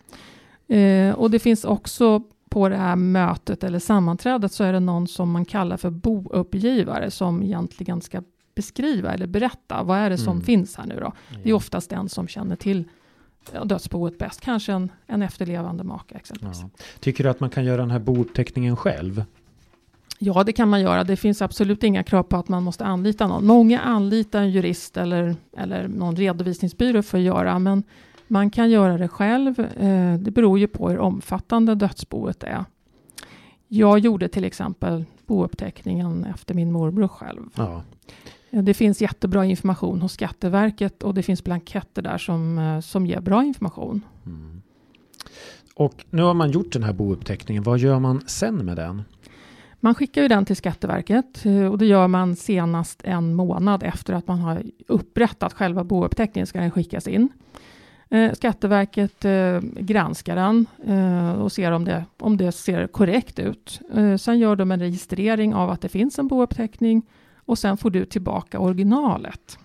Eh, 0.69 1.15
och 1.15 1.31
det 1.31 1.39
finns 1.39 1.65
också 1.65 2.23
på 2.49 2.69
det 2.69 2.77
här 2.77 2.97
mötet 2.97 3.65
eller 3.65 3.79
sammanträdet 3.79 4.53
så 4.53 4.65
är 4.65 4.73
det 4.73 4.81
någon 4.81 5.07
som 5.07 5.31
man 5.31 5.45
kallar 5.45 5.77
för 5.77 5.91
bouppgivare 5.91 7.11
som 7.11 7.43
egentligen 7.43 8.01
ska 8.01 8.23
beskriva 8.55 9.13
eller 9.15 9.27
berätta 9.27 9.83
vad 9.83 9.99
är 9.99 10.11
det 10.11 10.19
som 10.19 10.33
Mm. 10.33 10.45
finns 10.45 10.77
här 10.77 10.87
nu 10.87 11.01
då. 11.01 11.13
Det 11.43 11.51
är 11.51 11.55
oftast 11.55 11.91
den 11.91 12.09
som 12.09 12.29
känner 12.29 12.57
till 12.57 12.85
dödsboet 13.65 14.19
bäst, 14.19 14.41
kanske 14.41 14.73
en, 14.73 14.93
en 15.07 15.23
efterlevande 15.23 15.85
maka 15.85 16.15
exempelvis. 16.17 16.61
Ja. 16.63 16.69
Tycker 17.01 17.25
du 17.25 17.31
att 17.31 17.41
man 17.41 17.51
kan 17.51 17.65
göra 17.65 17.77
den 17.81 17.91
här 17.91 17.99
bouppteckningen 17.99 18.77
själv? 18.77 19.25
Ja, 20.19 20.45
det 20.45 20.53
kan 20.53 20.69
man 20.69 20.81
göra. 20.81 21.05
Det 21.05 21.17
finns 21.17 21.43
absolut 21.43 21.85
inga 21.85 22.03
krav 22.03 22.23
på 22.23 22.37
att 22.37 22.49
man 22.49 22.63
måste 22.63 22.85
anlita 22.85 23.27
någon. 23.27 23.47
Många 23.47 23.81
anlitar 23.81 24.41
en 24.41 24.51
jurist 24.51 24.97
eller, 24.97 25.37
eller 25.57 25.89
någon 25.89 26.17
redovisningsbyrå 26.17 27.03
för 27.03 27.19
att 27.19 27.25
göra, 27.25 27.59
men 27.59 27.83
man 28.29 28.51
kan 28.51 28.71
göra 28.71 28.99
det 28.99 29.09
själv. 29.09 29.61
Eh, 29.61 30.15
det 30.15 30.31
beror 30.31 30.59
ju 30.59 30.67
på 30.67 30.91
hur 30.91 30.99
omfattande 30.99 31.75
dödsboet 31.75 32.43
är. 32.43 32.65
Jag 33.69 33.99
gjorde 33.99 34.29
till 34.29 34.45
exempel 34.45 35.05
bouppteckningen 35.27 36.25
efter 36.25 36.55
min 36.55 36.73
morbror 36.73 37.09
själv. 37.09 37.41
Ja. 37.55 37.83
Eh, 38.51 38.63
Det 38.63 38.75
finns 38.75 39.03
jättebra 39.03 39.45
information 39.45 40.01
hos 40.01 40.13
Skatteverket 40.13 41.03
och 41.03 41.15
det 41.15 41.23
finns 41.23 41.45
blanketter 41.45 42.03
där 42.03 42.19
som, 42.19 42.59
eh, 42.59 42.81
som 42.81 43.07
ger 43.07 43.21
bra 43.21 43.45
information. 43.45 44.05
Mm. 44.27 44.63
Och 45.75 46.05
nu 46.11 46.23
har 46.23 46.35
man 46.35 46.51
gjort 46.51 46.73
den 46.73 46.83
här 46.83 46.93
bouppteckningen. 46.93 47.63
Vad 47.63 47.79
gör 47.79 47.99
man 47.99 48.21
sen 48.27 48.57
med 48.57 48.77
den? 48.77 49.03
Man 49.81 49.95
skickar 49.95 50.23
ju 50.23 50.29
den 50.29 50.45
till 50.45 50.57
Skatteverket 50.57 51.45
och 51.71 51.79
det 51.79 51.87
gör 51.87 52.09
man 52.09 52.37
senast 52.37 53.01
en 53.05 53.35
månad 53.35 53.83
efter 53.83 54.13
att 54.15 54.27
man 54.27 54.39
har 54.39 54.63
upprättat 54.89 55.53
själva 55.53 55.85
bouppteckningen 55.85 56.47
ska 56.47 56.61
den 56.61 56.71
skickas 56.71 57.09
in. 57.09 57.29
Eh, 58.11 58.33
Skatteverket 58.33 59.25
eh, 59.25 59.61
granskar 59.61 60.37
den 60.37 60.67
eh, 60.87 61.33
och 61.33 61.53
ser 61.53 61.73
om 61.73 61.85
det, 61.85 62.05
om 62.19 62.37
det 62.37 62.53
ser 62.53 62.87
korrekt 62.87 63.39
ut. 63.39 63.81
Sen 64.21 64.39
gör 64.39 64.57
de 64.57 64.71
en 64.71 64.81
registrering 64.81 65.55
av 65.55 65.71
att 65.71 65.81
det 65.81 65.89
finns 65.89 66.19
en 66.19 66.29
bouppteckning 66.29 67.03
och 67.37 67.59
sen 67.59 67.77
får 67.77 67.91
du 67.91 68.05
tillbaka 68.05 68.59
originalet. 68.59 69.59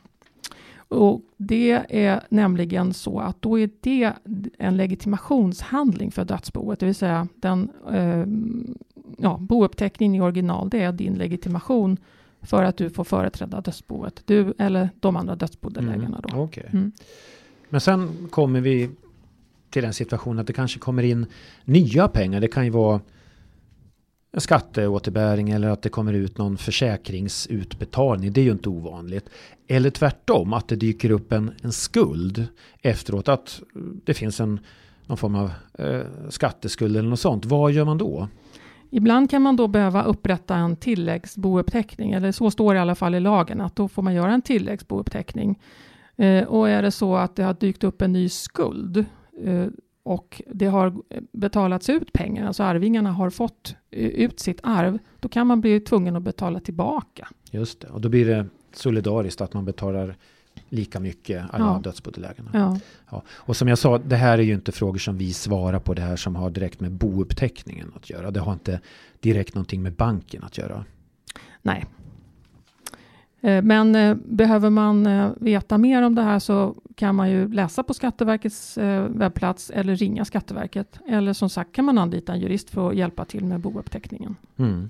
Och 0.87 1.21
det 1.37 1.71
är 1.89 2.21
nämligen 2.29 2.93
så 2.93 3.19
att 3.19 3.41
då 3.41 3.59
är 3.59 3.69
det 3.81 4.13
en 4.57 4.77
legitimationshandling 4.77 6.11
för 6.11 6.25
dödsboet, 6.25 6.79
det 6.79 6.85
vill 6.85 6.95
säga 6.95 7.27
den 7.35 7.71
ja, 9.17 9.37
bouppteckningen 9.39 10.15
i 10.15 10.21
original, 10.21 10.69
det 10.69 10.83
är 10.83 10.91
din 10.91 11.13
legitimation 11.13 11.97
för 12.41 12.63
att 12.63 12.77
du 12.77 12.89
får 12.89 13.03
företräda 13.03 13.61
dödsboet. 13.61 14.21
Du 14.25 14.53
eller 14.57 14.89
de 14.99 15.15
andra 15.15 15.35
dödsbodelägarna 15.35 16.21
då. 16.23 16.37
Okej. 16.37 16.69
Mm. 16.73 16.91
Men 17.73 17.81
sen 17.81 18.27
kommer 18.29 18.61
vi 18.61 18.89
till 19.69 19.83
den 19.83 19.93
situationen 19.93 20.39
att 20.39 20.47
det 20.47 20.53
kanske 20.53 20.79
kommer 20.79 21.03
in 21.03 21.25
nya 21.65 22.07
pengar. 22.07 22.41
Det 22.41 22.47
kan 22.47 22.65
ju 22.65 22.69
vara 22.69 23.01
en 24.31 24.41
skatteåterbäring 24.41 25.49
eller 25.49 25.69
att 25.69 25.81
det 25.81 25.89
kommer 25.89 26.13
ut 26.13 26.37
någon 26.37 26.57
försäkringsutbetalning. 26.57 28.33
Det 28.33 28.41
är 28.41 28.45
ju 28.45 28.51
inte 28.51 28.69
ovanligt. 28.69 29.29
Eller 29.67 29.89
tvärtom, 29.89 30.53
att 30.53 30.67
det 30.67 30.75
dyker 30.75 31.11
upp 31.11 31.31
en, 31.31 31.51
en 31.61 31.71
skuld 31.71 32.47
efteråt. 32.81 33.27
Att 33.27 33.61
det 34.05 34.13
finns 34.13 34.39
en 34.39 34.59
någon 35.05 35.17
form 35.17 35.35
av 35.35 35.51
eh, 35.73 36.01
skatteskuld 36.29 36.97
eller 36.97 37.09
något 37.09 37.19
sånt. 37.19 37.45
Vad 37.45 37.71
gör 37.71 37.85
man 37.85 37.97
då? 37.97 38.27
Ibland 38.89 39.29
kan 39.29 39.41
man 39.41 39.55
då 39.55 39.67
behöva 39.67 40.03
upprätta 40.03 40.55
en 40.55 40.75
tilläggsbouppteckning, 40.75 42.11
eller 42.11 42.31
så 42.31 42.51
står 42.51 42.73
det 42.73 42.77
i 42.77 42.81
alla 42.81 42.95
fall 42.95 43.15
i 43.15 43.19
lagen, 43.19 43.61
att 43.61 43.75
då 43.75 43.87
får 43.87 44.01
man 44.01 44.13
göra 44.13 44.33
en 44.33 44.41
tilläggsbouppteckning. 44.41 45.59
Eh, 46.17 46.43
och 46.43 46.69
är 46.69 46.81
det 46.81 46.91
så 46.91 47.15
att 47.15 47.35
det 47.35 47.43
har 47.43 47.53
dykt 47.53 47.83
upp 47.83 48.01
en 48.01 48.13
ny 48.13 48.29
skuld 48.29 49.05
eh, 49.43 49.67
och 50.03 50.41
det 50.47 50.65
har 50.65 50.93
betalats 51.31 51.89
ut 51.89 52.13
pengar, 52.13 52.47
alltså 52.47 52.63
arvingarna 52.63 53.11
har 53.11 53.29
fått 53.29 53.75
eh, 53.91 54.07
ut 54.07 54.39
sitt 54.39 54.59
arv, 54.63 54.99
då 55.19 55.29
kan 55.29 55.47
man 55.47 55.61
bli 55.61 55.79
tvungen 55.79 56.15
att 56.15 56.23
betala 56.23 56.59
tillbaka. 56.59 57.27
Just 57.51 57.79
det, 57.79 57.87
och 57.87 58.01
då 58.01 58.09
blir 58.09 58.25
det 58.25 58.45
solidariskt 58.73 59.41
att 59.41 59.53
man 59.53 59.65
betalar 59.65 60.15
lika 60.69 60.99
mycket 60.99 61.45
alla 61.51 61.65
ja. 61.65 61.81
dödsbodelägarna. 61.83 62.49
Ja. 62.53 62.79
Ja. 63.09 63.23
Och 63.29 63.57
som 63.57 63.67
jag 63.67 63.77
sa, 63.77 63.97
det 63.97 64.15
här 64.15 64.37
är 64.37 64.43
ju 64.43 64.53
inte 64.53 64.71
frågor 64.71 64.99
som 64.99 65.17
vi 65.17 65.33
svarar 65.33 65.79
på 65.79 65.93
det 65.93 66.01
här 66.01 66.15
som 66.15 66.35
har 66.35 66.49
direkt 66.49 66.79
med 66.79 66.91
bouppteckningen 66.91 67.91
att 67.95 68.09
göra. 68.09 68.31
Det 68.31 68.39
har 68.39 68.53
inte 68.53 68.79
direkt 69.19 69.55
någonting 69.55 69.81
med 69.83 69.93
banken 69.93 70.43
att 70.43 70.57
göra. 70.57 70.85
Nej. 71.61 71.85
Eh, 73.43 73.61
men 73.61 73.95
eh, 73.95 74.15
behöver 74.15 74.69
man 74.69 75.07
eh, 75.07 75.29
veta 75.35 75.77
mer 75.77 76.01
om 76.01 76.15
det 76.15 76.21
här 76.21 76.39
så 76.39 76.75
kan 76.95 77.15
man 77.15 77.31
ju 77.31 77.53
läsa 77.53 77.83
på 77.83 77.93
Skatteverkets 77.93 78.77
webbplats 79.09 79.69
eller 79.69 79.95
ringa 79.95 80.25
Skatteverket. 80.25 80.99
Eller 81.07 81.33
som 81.33 81.49
sagt 81.49 81.71
kan 81.71 81.85
man 81.85 81.97
anlita 81.97 82.33
en 82.33 82.39
jurist 82.39 82.69
för 82.69 82.89
att 82.89 82.95
hjälpa 82.95 83.25
till 83.25 83.45
med 83.45 83.59
bouppteckningen. 83.59 84.35
Mm. 84.57 84.89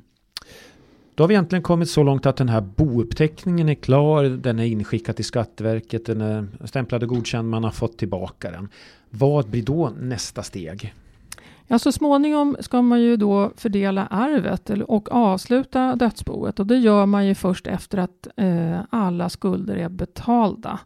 Då 1.16 1.24
har 1.24 1.28
vi 1.28 1.34
egentligen 1.34 1.64
kommit 1.64 1.90
så 1.90 2.04
långt 2.04 2.26
att 2.26 2.36
den 2.36 2.50
här 2.50 2.62
bouppteckningen 2.62 3.70
är 3.70 3.74
klar, 3.74 4.24
den 4.24 4.60
är 4.60 4.66
inskickad 4.66 5.16
till 5.16 5.26
Skatteverket, 5.26 6.06
den 6.06 6.22
är 6.22 6.48
stämplad 6.66 7.04
och 7.04 7.10
godkänd, 7.10 7.50
man 7.50 7.64
har 7.64 7.72
fått 7.72 7.98
tillbaka 7.98 8.52
den. 8.52 8.70
Vad 9.10 9.50
blir 9.50 9.64
då 9.64 9.92
nästa 10.00 10.44
steg? 10.44 10.94
Ja, 11.74 11.80
så 11.80 11.92
småningom 11.92 12.58
ska 12.60 12.82
man 12.82 13.02
ju 13.02 13.18
då 13.18 13.52
fördela 13.56 14.06
arvet 14.06 14.70
och 14.70 15.12
avsluta 15.12 15.96
dödsboet 15.96 16.60
och 16.60 16.68
det 16.68 16.78
gör 16.78 17.06
man 17.06 17.28
ju 17.28 17.36
först 17.36 17.68
efter 17.68 17.98
att 17.98 18.28
eh, 18.36 18.80
alla 18.90 19.30
skulder 19.30 19.76
är 19.76 19.90
betalda. 19.90 20.80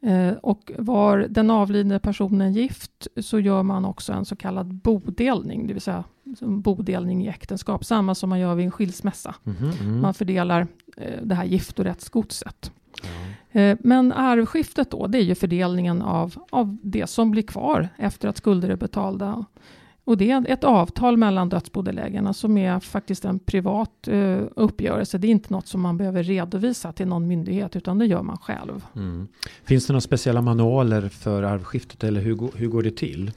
Eh, 0.00 0.32
och 0.42 0.72
var 0.78 1.26
den 1.28 1.50
avlidne 1.50 1.98
personen 1.98 2.52
gift 2.52 3.06
så 3.20 3.40
gör 3.40 3.62
man 3.62 3.84
också 3.84 4.12
en 4.12 4.24
så 4.24 4.36
kallad 4.36 4.74
bodelning, 4.74 5.66
det 5.66 5.72
vill 5.72 5.82
säga 5.82 6.04
bodelning 6.40 7.24
i 7.24 7.28
äktenskap, 7.28 7.84
samma 7.84 8.14
som 8.14 8.30
man 8.30 8.40
gör 8.40 8.54
vid 8.54 8.66
en 8.66 8.72
skilsmässa. 8.72 9.34
Mm, 9.44 9.70
mm. 9.80 10.00
Man 10.00 10.14
fördelar 10.14 10.66
eh, 10.96 11.22
det 11.22 11.34
här 11.34 11.44
giftorättsgodset. 11.44 12.72
Ja. 13.02 13.60
Eh, 13.60 13.78
men 13.80 14.12
arvskiftet 14.12 14.90
då, 14.90 15.06
det 15.06 15.18
är 15.18 15.22
ju 15.22 15.34
fördelningen 15.34 16.02
av, 16.02 16.34
av 16.50 16.76
det 16.82 17.06
som 17.06 17.30
blir 17.30 17.42
kvar 17.42 17.88
efter 17.96 18.28
att 18.28 18.36
skulder 18.36 18.68
är 18.68 18.76
betalda. 18.76 19.44
Och 20.08 20.16
det 20.16 20.30
är 20.30 20.50
ett 20.50 20.64
avtal 20.64 21.16
mellan 21.16 21.48
dödsbodelägarna 21.48 22.32
som 22.32 22.58
är 22.58 22.80
faktiskt 22.80 23.24
en 23.24 23.38
privat 23.38 24.08
uh, 24.08 24.42
uppgörelse. 24.56 25.18
Det 25.18 25.26
är 25.26 25.30
inte 25.30 25.52
något 25.52 25.66
som 25.66 25.80
man 25.80 25.96
behöver 25.96 26.22
redovisa 26.22 26.92
till 26.92 27.06
någon 27.06 27.26
myndighet 27.26 27.76
utan 27.76 27.98
det 27.98 28.06
gör 28.06 28.22
man 28.22 28.38
själv. 28.38 28.84
Mm. 28.96 29.28
Finns 29.64 29.86
det 29.86 29.92
några 29.92 30.00
speciella 30.00 30.42
manualer 30.42 31.08
för 31.08 31.42
arvskiftet 31.42 32.04
eller 32.04 32.20
hur, 32.20 32.56
hur 32.56 32.68
går 32.68 32.82
det 32.82 32.96
till? 32.96 33.32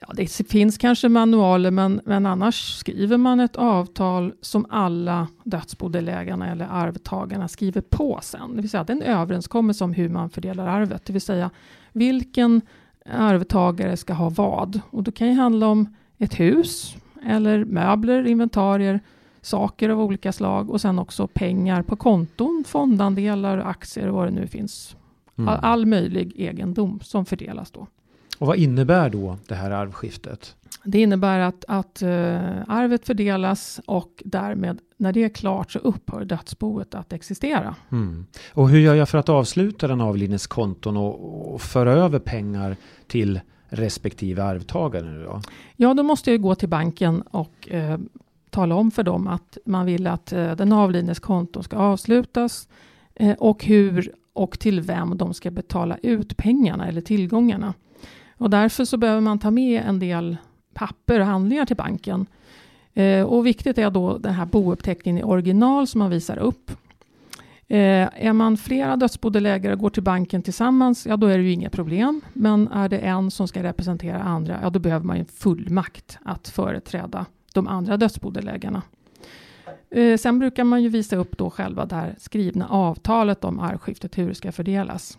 Ja, 0.00 0.08
det 0.14 0.26
finns 0.50 0.78
kanske 0.78 1.08
manualer 1.08 1.70
men, 1.70 2.00
men 2.04 2.26
annars 2.26 2.78
skriver 2.78 3.16
man 3.16 3.40
ett 3.40 3.56
avtal 3.56 4.32
som 4.40 4.66
alla 4.70 5.28
dödsbodelägarna 5.44 6.50
eller 6.50 6.68
arvtagarna 6.70 7.48
skriver 7.48 7.80
på 7.80 8.18
sen. 8.22 8.56
Det 8.56 8.60
vill 8.60 8.70
säga 8.70 8.84
det 8.84 8.92
är 8.92 8.96
en 8.96 9.02
överenskommelse 9.02 9.84
om 9.84 9.92
hur 9.92 10.08
man 10.08 10.30
fördelar 10.30 10.66
arvet. 10.66 11.04
Det 11.04 11.12
vill 11.12 11.22
säga 11.22 11.50
vilken 11.92 12.60
arvtagare 13.12 13.96
ska 13.96 14.12
ha 14.12 14.28
vad. 14.28 14.80
Och 14.90 15.02
det 15.02 15.12
kan 15.12 15.28
ju 15.28 15.34
handla 15.34 15.66
om 15.66 15.94
ett 16.18 16.40
hus 16.40 16.96
eller 17.24 17.64
möbler, 17.64 18.26
inventarier, 18.26 19.00
saker 19.40 19.88
av 19.88 20.00
olika 20.00 20.32
slag 20.32 20.70
och 20.70 20.80
sen 20.80 20.98
också 20.98 21.26
pengar 21.26 21.82
på 21.82 21.96
konton, 21.96 22.64
fondandelar, 22.66 23.58
aktier 23.58 24.08
och 24.08 24.14
vad 24.14 24.26
det 24.26 24.30
nu 24.30 24.46
finns. 24.46 24.96
Mm. 25.36 25.48
All, 25.48 25.58
all 25.62 25.86
möjlig 25.86 26.32
egendom 26.36 27.00
som 27.02 27.24
fördelas 27.24 27.70
då. 27.70 27.86
Och 28.38 28.46
vad 28.46 28.56
innebär 28.56 29.10
då 29.10 29.36
det 29.48 29.54
här 29.54 29.70
arvskiftet? 29.70 30.56
Det 30.84 31.00
innebär 31.02 31.38
att, 31.38 31.64
att 31.68 32.02
uh, 32.02 32.08
arvet 32.68 33.06
fördelas 33.06 33.80
och 33.86 34.22
därmed 34.24 34.78
när 34.96 35.12
det 35.12 35.24
är 35.24 35.28
klart 35.28 35.72
så 35.72 35.78
upphör 35.78 36.24
dödsboet 36.24 36.94
att 36.94 37.12
existera. 37.12 37.74
Mm. 37.92 38.26
Och 38.52 38.68
hur 38.68 38.78
gör 38.78 38.94
jag 38.94 39.08
för 39.08 39.18
att 39.18 39.28
avsluta 39.28 39.88
den 39.88 40.00
avlidnes 40.00 40.46
konton 40.46 40.96
och, 40.96 41.54
och 41.54 41.60
föra 41.60 41.92
över 41.92 42.18
pengar 42.18 42.76
till 43.06 43.40
respektive 43.68 44.42
arvtagare? 44.42 45.10
Nu 45.10 45.24
då? 45.24 45.40
Ja, 45.76 45.94
då 45.94 46.02
måste 46.02 46.30
jag 46.30 46.42
gå 46.42 46.54
till 46.54 46.68
banken 46.68 47.22
och 47.22 47.68
uh, 47.74 47.98
tala 48.50 48.74
om 48.74 48.90
för 48.90 49.02
dem 49.02 49.26
att 49.26 49.58
man 49.64 49.86
vill 49.86 50.06
att 50.06 50.32
uh, 50.32 50.56
den 50.56 50.72
avlidnes 50.72 51.20
konto 51.20 51.62
ska 51.62 51.76
avslutas 51.76 52.68
och 53.38 53.64
hur 53.64 54.12
och 54.32 54.58
till 54.58 54.80
vem 54.80 55.16
de 55.16 55.34
ska 55.34 55.50
betala 55.50 55.98
ut 56.02 56.36
pengarna 56.36 56.88
eller 56.88 57.00
tillgångarna. 57.00 57.74
Och 58.36 58.50
därför 58.50 58.84
så 58.84 58.96
behöver 58.96 59.20
man 59.20 59.38
ta 59.38 59.50
med 59.50 59.82
en 59.86 59.98
del 59.98 60.36
papper 60.78 61.20
och 61.20 61.26
handlingar 61.26 61.66
till 61.66 61.76
banken. 61.76 62.26
Eh, 62.94 63.22
och 63.22 63.46
viktigt 63.46 63.78
är 63.78 63.90
då 63.90 64.18
den 64.18 64.34
här 64.34 64.46
bouppteckningen 64.46 65.18
i 65.18 65.22
original 65.22 65.86
som 65.86 65.98
man 65.98 66.10
visar 66.10 66.36
upp. 66.36 66.70
Eh, 67.68 68.08
är 68.26 68.32
man 68.32 68.56
flera 68.56 68.96
dödsbodelägare 68.96 69.72
och 69.72 69.78
går 69.78 69.90
till 69.90 70.02
banken 70.02 70.42
tillsammans, 70.42 71.06
ja 71.06 71.16
då 71.16 71.26
är 71.26 71.38
det 71.38 71.44
ju 71.44 71.52
inga 71.52 71.70
problem. 71.70 72.20
Men 72.32 72.68
är 72.68 72.88
det 72.88 72.98
en 72.98 73.30
som 73.30 73.48
ska 73.48 73.62
representera 73.62 74.22
andra, 74.22 74.58
ja 74.62 74.70
då 74.70 74.78
behöver 74.78 75.06
man 75.06 75.18
ju 75.18 75.24
fullmakt 75.24 76.18
att 76.24 76.48
företräda 76.48 77.26
de 77.54 77.68
andra 77.68 77.96
dödsbodelägarna. 77.96 78.82
Eh, 79.90 80.16
sen 80.16 80.38
brukar 80.38 80.64
man 80.64 80.82
ju 80.82 80.88
visa 80.88 81.16
upp 81.16 81.38
då 81.38 81.50
själva 81.50 81.86
det 81.86 81.94
här 81.94 82.14
skrivna 82.18 82.68
avtalet 82.68 83.44
om 83.44 83.60
arvskiftet, 83.60 84.18
hur 84.18 84.28
det 84.28 84.34
ska 84.34 84.52
fördelas. 84.52 85.18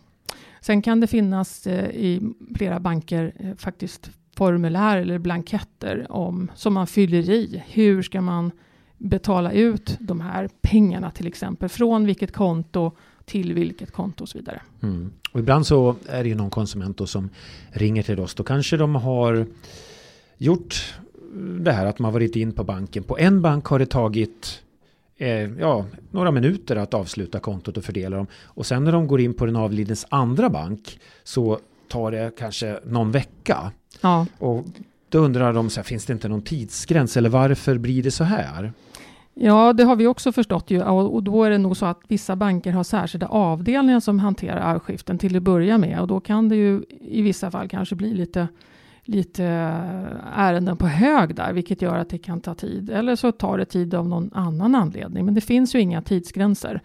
Sen 0.62 0.82
kan 0.82 0.99
det 0.99 1.07
finnas 1.07 1.68
eh, 1.68 1.89
i 1.89 2.34
flera 2.55 2.80
banker 2.80 3.34
eh, 3.39 3.55
faktiskt 3.55 4.12
formulär 4.40 4.98
eller 4.98 5.18
blanketter 5.18 6.06
om, 6.10 6.52
som 6.56 6.74
man 6.74 6.88
fyller 6.88 7.30
i. 7.30 7.64
Hur 7.68 8.02
ska 8.02 8.22
man 8.22 8.52
betala 8.98 9.52
ut 9.52 9.98
de 10.00 10.22
här 10.22 10.50
pengarna 10.62 11.12
till 11.12 11.28
exempel? 11.28 11.70
Från 11.70 12.06
vilket 12.06 12.34
konto 12.34 12.92
till 13.26 13.54
vilket 13.54 13.92
konto 13.92 14.24
och 14.24 14.30
så 14.30 14.38
vidare. 14.38 14.62
Mm. 14.84 15.12
Och 15.32 15.40
ibland 15.40 15.68
så 15.68 15.96
är 16.08 16.24
det 16.24 16.30
ju 16.30 16.36
någon 16.36 16.50
konsument 16.50 16.98
då 16.98 17.08
som 17.08 17.30
ringer 17.70 18.04
till 18.04 18.20
oss. 18.20 18.36
Då 18.36 18.44
kanske 18.44 18.78
de 18.78 18.96
har 18.96 19.46
gjort 20.38 20.94
det 21.60 21.72
här 21.72 21.86
att 21.86 22.00
man 22.00 22.14
varit 22.14 22.36
in 22.36 22.52
på 22.52 22.64
banken. 22.64 23.04
På 23.04 23.18
en 23.18 23.42
bank 23.42 23.66
har 23.66 23.80
det 23.80 23.86
tagit 23.86 24.62
eh, 25.18 25.30
ja, 25.60 25.86
några 26.12 26.32
minuter 26.32 26.76
att 26.76 26.94
avsluta 26.94 27.40
kontot 27.40 27.78
och 27.78 27.84
fördela 27.84 28.18
dem. 28.18 28.28
Och 28.44 28.66
sen 28.66 28.84
när 28.84 28.92
de 28.92 29.08
går 29.08 29.22
in 29.22 29.34
på 29.34 29.46
den 29.46 29.56
avlidnes 29.56 30.06
andra 30.10 30.50
bank 30.50 31.00
så 31.24 31.60
tar 31.90 32.12
det 32.12 32.32
kanske 32.38 32.80
någon 32.86 33.12
vecka. 33.12 33.72
Ja. 34.02 34.26
Och 34.38 34.66
då 35.10 35.20
undrar 35.20 35.54
de, 35.54 35.70
så 35.70 35.80
här, 35.80 35.86
finns 35.86 36.06
det 36.06 36.14
inte 36.14 36.28
någon 36.28 36.42
tidsgräns 36.42 37.18
eller 37.18 37.30
varför 37.30 37.78
blir 37.78 38.04
det 38.04 38.12
så 38.12 38.24
här? 38.24 38.74
Ja, 39.34 39.74
det 39.74 39.84
har 39.84 39.96
vi 39.96 40.08
också 40.08 40.32
förstått 40.32 40.72
ju 40.72 40.84
och 40.84 41.24
då 41.24 41.44
är 41.44 41.50
det 41.50 41.58
nog 41.58 41.78
så 41.78 41.86
att 41.86 42.00
vissa 42.08 42.36
banker 42.36 42.72
har 42.72 42.84
särskilda 42.84 43.28
avdelningar 43.28 44.00
som 44.00 44.20
hanterar 44.20 44.60
arvskiften 44.60 45.18
till 45.18 45.38
att 45.38 45.44
börja 45.44 45.78
med 45.78 46.00
och 46.00 46.08
då 46.08 46.20
kan 46.20 46.50
det 46.50 46.56
ju 46.56 46.84
i 47.02 47.22
vissa 47.22 47.52
fall 47.52 47.70
kanske 47.70 47.96
bli 47.96 48.14
lite 48.14 48.48
lite 49.10 49.46
eh, 49.46 50.40
ärenden 50.40 50.78
på 50.78 50.88
hög 50.88 51.36
där, 51.36 51.54
vilket 51.54 51.82
gör 51.82 51.98
att 51.98 52.10
det 52.10 52.18
kan 52.18 52.42
ta 52.42 52.56
tid. 52.56 52.90
Eller 52.90 53.16
så 53.16 53.32
tar 53.32 53.58
det 53.58 53.66
tid 53.66 53.94
av 53.94 54.08
någon 54.08 54.30
annan 54.34 54.76
anledning, 54.76 55.26
men 55.26 55.34
det 55.34 55.42
finns 55.42 55.76
ju 55.76 55.80
inga 55.80 56.02
tidsgränser. 56.02 56.82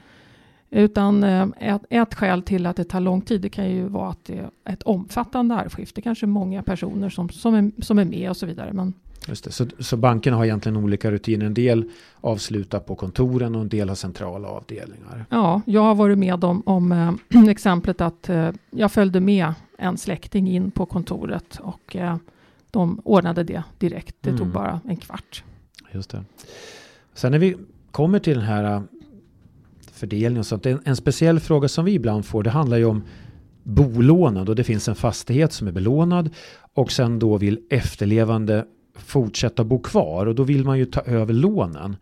Utan 0.74 1.24
eh, 1.24 1.46
ett, 1.60 1.82
ett 1.90 2.14
skäl 2.14 2.42
till 2.42 2.66
att 2.66 2.76
det 2.76 2.84
tar 2.84 3.00
lång 3.00 3.20
tid, 3.20 3.40
det 3.40 3.48
kan 3.48 3.70
ju 3.70 3.88
vara 3.88 4.10
att 4.10 4.24
det 4.24 4.38
är 4.64 4.72
ett 4.72 4.82
omfattande 4.82 5.54
arvskifte, 5.54 6.02
kanske 6.02 6.26
många 6.26 6.62
personer 6.62 7.08
som, 7.08 7.28
som, 7.28 7.54
är, 7.54 7.82
som 7.82 7.98
är 7.98 8.04
med 8.04 8.30
och 8.30 8.36
så 8.36 8.46
vidare. 8.46 8.72
Men 8.72 8.94
Just 9.28 9.44
det. 9.44 9.52
Så, 9.52 9.66
så 9.78 9.96
bankerna 9.96 10.36
har 10.36 10.44
egentligen 10.44 10.76
olika 10.76 11.10
rutiner. 11.10 11.46
En 11.46 11.54
del 11.54 11.90
avslutar 12.20 12.80
på 12.80 12.94
kontoren 12.94 13.54
och 13.54 13.60
en 13.60 13.68
del 13.68 13.88
har 13.88 13.96
centrala 13.96 14.48
avdelningar. 14.48 15.26
Ja, 15.30 15.62
jag 15.66 15.80
har 15.80 15.94
varit 15.94 16.18
med 16.18 16.44
om, 16.44 16.62
om 16.66 16.92
äh, 16.92 17.44
exemplet 17.48 18.00
att 18.00 18.28
äh, 18.28 18.50
jag 18.70 18.92
följde 18.92 19.20
med 19.20 19.54
en 19.78 19.98
släkting 19.98 20.48
in 20.48 20.70
på 20.70 20.86
kontoret 20.86 21.58
och 21.62 21.96
äh, 21.96 22.16
de 22.70 23.00
ordnade 23.04 23.44
det 23.44 23.62
direkt. 23.78 24.16
Det 24.20 24.30
mm. 24.30 24.38
tog 24.38 24.48
bara 24.48 24.80
en 24.88 24.96
kvart. 24.96 25.44
Just 25.92 26.10
det. 26.10 26.24
Sen 27.14 27.32
när 27.32 27.38
vi 27.38 27.56
kommer 27.90 28.18
till 28.18 28.34
den 28.34 28.46
här 28.46 28.82
fördelning 30.04 30.38
och 30.38 30.46
sånt. 30.46 30.66
En, 30.66 30.80
en 30.84 30.96
speciell 30.96 31.40
fråga 31.40 31.68
som 31.68 31.84
vi 31.84 31.92
ibland 31.92 32.24
får 32.24 32.42
det 32.42 32.50
handlar 32.50 32.76
ju 32.76 32.84
om 32.84 33.02
bolånad 33.62 34.48
och 34.48 34.56
det 34.56 34.64
finns 34.64 34.88
en 34.88 34.94
fastighet 34.94 35.52
som 35.52 35.68
är 35.68 35.72
belånad 35.72 36.30
och 36.74 36.92
sen 36.92 37.18
då 37.18 37.38
vill 37.38 37.58
efterlevande 37.70 38.64
fortsätta 38.96 39.64
bo 39.64 39.78
kvar 39.78 40.26
och 40.26 40.34
då 40.34 40.42
vill 40.42 40.64
man 40.64 40.78
ju 40.78 40.84
ta 40.84 41.00
över 41.00 41.34
lånen. 41.34 41.96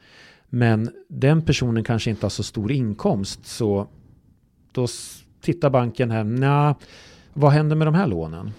Men 0.49 0.91
den 1.09 1.43
personen 1.43 1.85
kanske 1.85 2.11
inte 2.11 2.25
har 2.25 2.31
så 2.31 2.43
stor 2.43 2.73
inkomst 2.73 3.47
så 3.47 3.87
då 4.73 4.87
tittar 5.41 5.71
banken 5.71 6.11
här, 6.11 6.25
Nja, 6.25 6.75
vad 7.33 7.53
händer 7.53 7.77
med 7.77 7.87
de 7.87 7.95
här 7.95 8.07
lånen? 8.07 8.53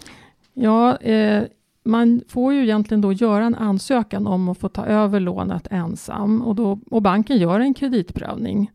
Ja, 0.53 0.97
eh, 0.97 1.43
man 1.85 2.21
får 2.27 2.53
ju 2.53 2.63
egentligen 2.63 3.01
då 3.01 3.13
göra 3.13 3.45
en 3.45 3.55
ansökan 3.55 4.27
om 4.27 4.49
att 4.49 4.57
få 4.57 4.69
ta 4.69 4.85
över 4.85 5.19
lånet 5.19 5.67
ensam 5.71 6.41
och, 6.41 6.55
då, 6.55 6.79
och 6.91 7.01
banken 7.01 7.37
gör 7.37 7.59
en 7.59 7.73
kreditprövning. 7.73 8.71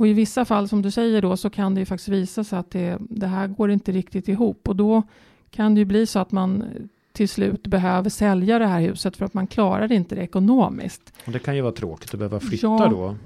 Och 0.00 0.08
I 0.08 0.12
vissa 0.12 0.44
fall, 0.44 0.68
som 0.68 0.82
du 0.82 0.90
säger, 0.90 1.22
då, 1.22 1.36
så 1.36 1.50
kan 1.50 1.74
det 1.74 1.80
ju 1.80 1.86
faktiskt 1.86 2.08
visa 2.08 2.44
sig 2.44 2.58
att 2.58 2.70
det, 2.70 2.98
det 3.00 3.26
här 3.26 3.46
går 3.46 3.70
inte 3.70 3.92
riktigt 3.92 4.28
ihop 4.28 4.68
och 4.68 4.76
då 4.76 5.02
kan 5.50 5.74
det 5.74 5.78
ju 5.78 5.84
bli 5.84 6.06
så 6.06 6.18
att 6.18 6.32
man 6.32 6.64
till 7.12 7.28
slut 7.28 7.66
behöver 7.66 8.10
sälja 8.10 8.58
det 8.58 8.66
här 8.66 8.80
huset 8.80 9.16
för 9.16 9.24
att 9.24 9.34
man 9.34 9.46
klarar 9.46 9.92
inte 9.92 10.14
det 10.14 10.22
ekonomiskt. 10.22 11.12
Och 11.26 11.32
det 11.32 11.38
kan 11.38 11.56
ju 11.56 11.62
vara 11.62 11.72
tråkigt 11.72 12.14
att 12.14 12.18
behöva 12.18 12.40
flytta 12.40 12.66
ja, 12.66 12.88
då. 12.90 13.16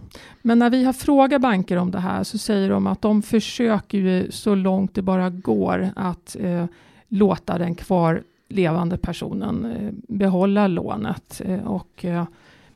Men 0.42 0.58
när 0.58 0.70
vi 0.70 0.84
har 0.84 0.92
frågat 0.92 1.40
banker 1.42 1.76
om 1.76 1.90
det 1.90 2.00
här 2.00 2.24
så 2.24 2.38
säger 2.38 2.70
de 2.70 2.86
att 2.86 3.02
de 3.02 3.22
försöker 3.22 3.98
ju 3.98 4.30
så 4.30 4.54
långt 4.54 4.94
det 4.94 5.02
bara 5.02 5.30
går 5.30 5.90
att 5.96 6.36
eh, 6.40 6.66
låta 7.08 7.58
den 7.58 7.74
kvarlevande 7.74 8.96
personen 8.96 9.64
eh, 9.64 9.90
behålla 10.08 10.66
lånet. 10.66 11.42
Eh, 11.44 11.66
och, 11.66 12.04
eh, 12.04 12.24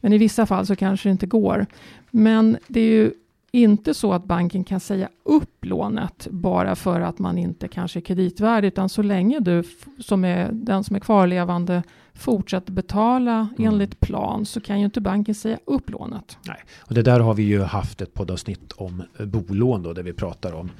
men 0.00 0.12
i 0.12 0.18
vissa 0.18 0.46
fall 0.46 0.66
så 0.66 0.76
kanske 0.76 1.08
det 1.08 1.12
inte 1.12 1.26
går. 1.26 1.66
Men 2.10 2.58
det 2.68 2.80
är 2.80 2.90
ju 2.90 3.12
inte 3.50 3.94
så 3.94 4.12
att 4.12 4.24
banken 4.24 4.64
kan 4.64 4.80
säga 4.80 5.08
upp 5.22 5.64
lånet 5.64 6.28
bara 6.30 6.76
för 6.76 7.00
att 7.00 7.18
man 7.18 7.38
inte 7.38 7.68
kanske 7.68 7.98
är 7.98 8.00
kreditvärdig, 8.00 8.68
utan 8.68 8.88
så 8.88 9.02
länge 9.02 9.40
du 9.40 9.62
som 9.98 10.24
är 10.24 10.50
den 10.52 10.84
som 10.84 10.96
är 10.96 11.00
kvarlevande 11.00 11.82
fortsätter 12.14 12.72
betala 12.72 13.48
mm. 13.58 13.72
enligt 13.72 14.00
plan 14.00 14.46
så 14.46 14.60
kan 14.60 14.78
ju 14.78 14.84
inte 14.84 15.00
banken 15.00 15.34
säga 15.34 15.58
upp 15.64 15.90
lånet. 15.90 16.38
Nej, 16.46 16.56
och 16.78 16.94
det 16.94 17.02
där 17.02 17.20
har 17.20 17.34
vi 17.34 17.42
ju 17.42 17.62
haft 17.62 18.00
ett 18.00 18.14
poddavsnitt 18.14 18.72
om 18.72 19.02
eh, 19.18 19.26
bolån 19.26 19.82
då, 19.82 19.92
där 19.92 20.02
vi 20.02 20.12
pratar 20.12 20.52
om 20.52 20.70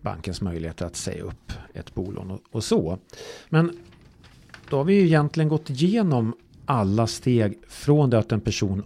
bankens 0.00 0.40
möjligheter 0.40 0.86
att 0.86 0.96
säga 0.96 1.24
upp 1.24 1.52
ett 1.74 1.94
bolån 1.94 2.30
och, 2.30 2.40
och 2.50 2.64
så. 2.64 2.98
Men 3.48 3.72
då 4.70 4.76
har 4.76 4.84
vi 4.84 4.94
ju 4.94 5.06
egentligen 5.06 5.48
gått 5.48 5.70
igenom 5.70 6.34
alla 6.66 7.06
steg 7.06 7.58
från 7.68 8.10
det 8.10 8.18
att 8.18 8.32
en 8.32 8.40
person 8.40 8.82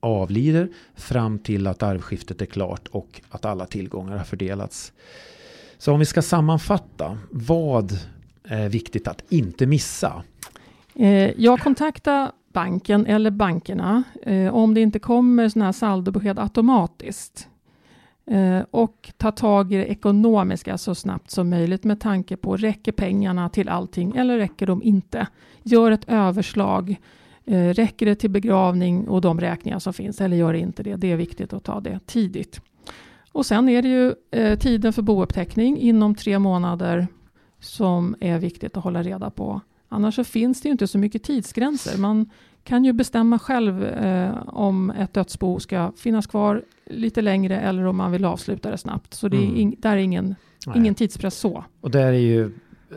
avlider 0.00 0.68
fram 0.94 1.38
till 1.38 1.66
att 1.66 1.82
arvskiftet 1.82 2.42
är 2.42 2.46
klart 2.46 2.88
och 2.88 3.20
att 3.28 3.44
alla 3.44 3.66
tillgångar 3.66 4.16
har 4.16 4.24
fördelats. 4.24 4.92
Så 5.78 5.92
om 5.92 5.98
vi 5.98 6.04
ska 6.04 6.22
sammanfatta, 6.22 7.18
vad 7.30 7.98
är 8.44 8.68
viktigt 8.68 9.08
att 9.08 9.24
inte 9.28 9.66
missa? 9.66 10.22
Eh, 10.94 11.40
jag 11.40 11.60
kontaktar 11.60 12.32
banken 12.52 13.06
eller 13.06 13.30
bankerna 13.30 14.02
eh, 14.22 14.54
om 14.54 14.74
det 14.74 14.80
inte 14.80 14.98
kommer 14.98 15.48
sådana 15.48 15.64
här 15.64 15.72
saldobesked 15.72 16.38
automatiskt. 16.38 17.48
Eh, 18.26 18.60
och 18.70 19.12
ta 19.16 19.32
tag 19.32 19.72
i 19.72 19.76
det 19.76 19.84
ekonomiska 19.84 20.78
så 20.78 20.94
snabbt 20.94 21.30
som 21.30 21.50
möjligt 21.50 21.84
med 21.84 22.00
tanke 22.00 22.36
på 22.36 22.56
räcker 22.56 22.92
pengarna 22.92 23.48
till 23.48 23.68
allting 23.68 24.16
eller 24.16 24.38
räcker 24.38 24.66
de 24.66 24.82
inte? 24.82 25.26
Gör 25.62 25.90
ett 25.90 26.08
överslag 26.08 26.96
räcker 27.50 28.06
det 28.06 28.14
till 28.14 28.30
begravning 28.30 29.08
och 29.08 29.20
de 29.20 29.40
räkningar 29.40 29.78
som 29.78 29.92
finns 29.92 30.20
eller 30.20 30.36
gör 30.36 30.52
det 30.52 30.58
inte 30.58 30.82
det? 30.82 30.96
Det 30.96 31.12
är 31.12 31.16
viktigt 31.16 31.52
att 31.52 31.64
ta 31.64 31.80
det 31.80 32.00
tidigt. 32.06 32.60
Och 33.32 33.46
sen 33.46 33.68
är 33.68 33.82
det 33.82 33.88
ju 33.88 34.14
eh, 34.30 34.58
tiden 34.58 34.92
för 34.92 35.02
bouppteckning 35.02 35.78
inom 35.78 36.14
tre 36.14 36.38
månader 36.38 37.06
som 37.60 38.16
är 38.20 38.38
viktigt 38.38 38.76
att 38.76 38.84
hålla 38.84 39.02
reda 39.02 39.30
på. 39.30 39.60
Annars 39.88 40.14
så 40.14 40.24
finns 40.24 40.62
det 40.62 40.68
ju 40.68 40.72
inte 40.72 40.86
så 40.86 40.98
mycket 40.98 41.22
tidsgränser. 41.22 41.98
Man 41.98 42.30
kan 42.64 42.84
ju 42.84 42.92
bestämma 42.92 43.38
själv 43.38 43.84
eh, 43.84 44.48
om 44.48 44.90
ett 44.90 45.14
dödsbo 45.14 45.60
ska 45.60 45.92
finnas 45.96 46.26
kvar 46.26 46.64
lite 46.86 47.22
längre 47.22 47.60
eller 47.60 47.84
om 47.84 47.96
man 47.96 48.12
vill 48.12 48.24
avsluta 48.24 48.70
det 48.70 48.78
snabbt. 48.78 49.14
Så 49.14 49.28
det 49.28 49.36
är 49.36 49.42
mm. 49.42 49.56
in, 49.56 49.74
där 49.78 49.92
är 49.92 49.96
ingen, 49.96 50.34
ingen 50.74 50.94
tidspress 50.94 51.34
så. 51.34 51.64
Och 51.80 51.90
det 51.90 52.00
är 52.00 52.12
ju 52.12 52.52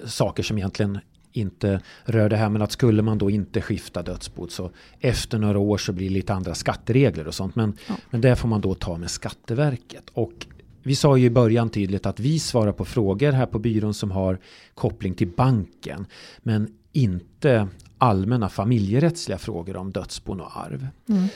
saker 0.06 0.44
som 0.44 0.58
egentligen 0.58 1.00
inte 1.34 1.82
rör 2.04 2.30
det 2.30 2.38
här. 2.38 2.50
Men 2.50 2.62
att 2.62 2.72
skulle 2.72 3.02
man 3.02 3.18
då 3.18 3.30
inte 3.30 3.62
skifta 3.62 4.02
dödsboet 4.02 4.52
så 4.52 4.72
efter 5.00 5.40
några 5.40 5.60
år 5.60 5.78
så 5.78 5.94
blir 5.94 6.08
det 6.08 6.14
lite 6.14 6.34
andra 6.34 6.56
skatteregler 6.56 7.28
och 7.28 7.34
sånt. 7.34 7.56
Men, 7.56 7.78
ja. 7.88 7.96
men 8.10 8.22
det 8.22 8.36
får 8.36 8.48
man 8.48 8.62
då 8.62 8.74
ta 8.74 8.98
med 8.98 9.12
Skatteverket. 9.12 10.10
Och 10.14 10.48
vi 10.84 10.96
sa 10.96 11.18
ju 11.18 11.26
i 11.26 11.30
början 11.30 11.70
tydligt 11.70 12.06
att 12.06 12.20
vi 12.20 12.40
svarar 12.40 12.72
på 12.72 12.86
frågor 12.86 13.32
här 13.32 13.46
på 13.46 13.60
byrån 13.60 13.94
som 13.94 14.12
har 14.12 14.40
koppling 14.74 15.14
till 15.14 15.28
banken. 15.28 16.06
Men 16.40 16.68
inte 16.92 17.68
allmänna 17.98 18.50
familjerättsliga 18.50 19.38
frågor 19.38 19.78
om 19.78 19.92
dödsbon 19.92 20.42
och 20.42 20.58
arv. 20.58 20.88
Mm. 21.10 21.28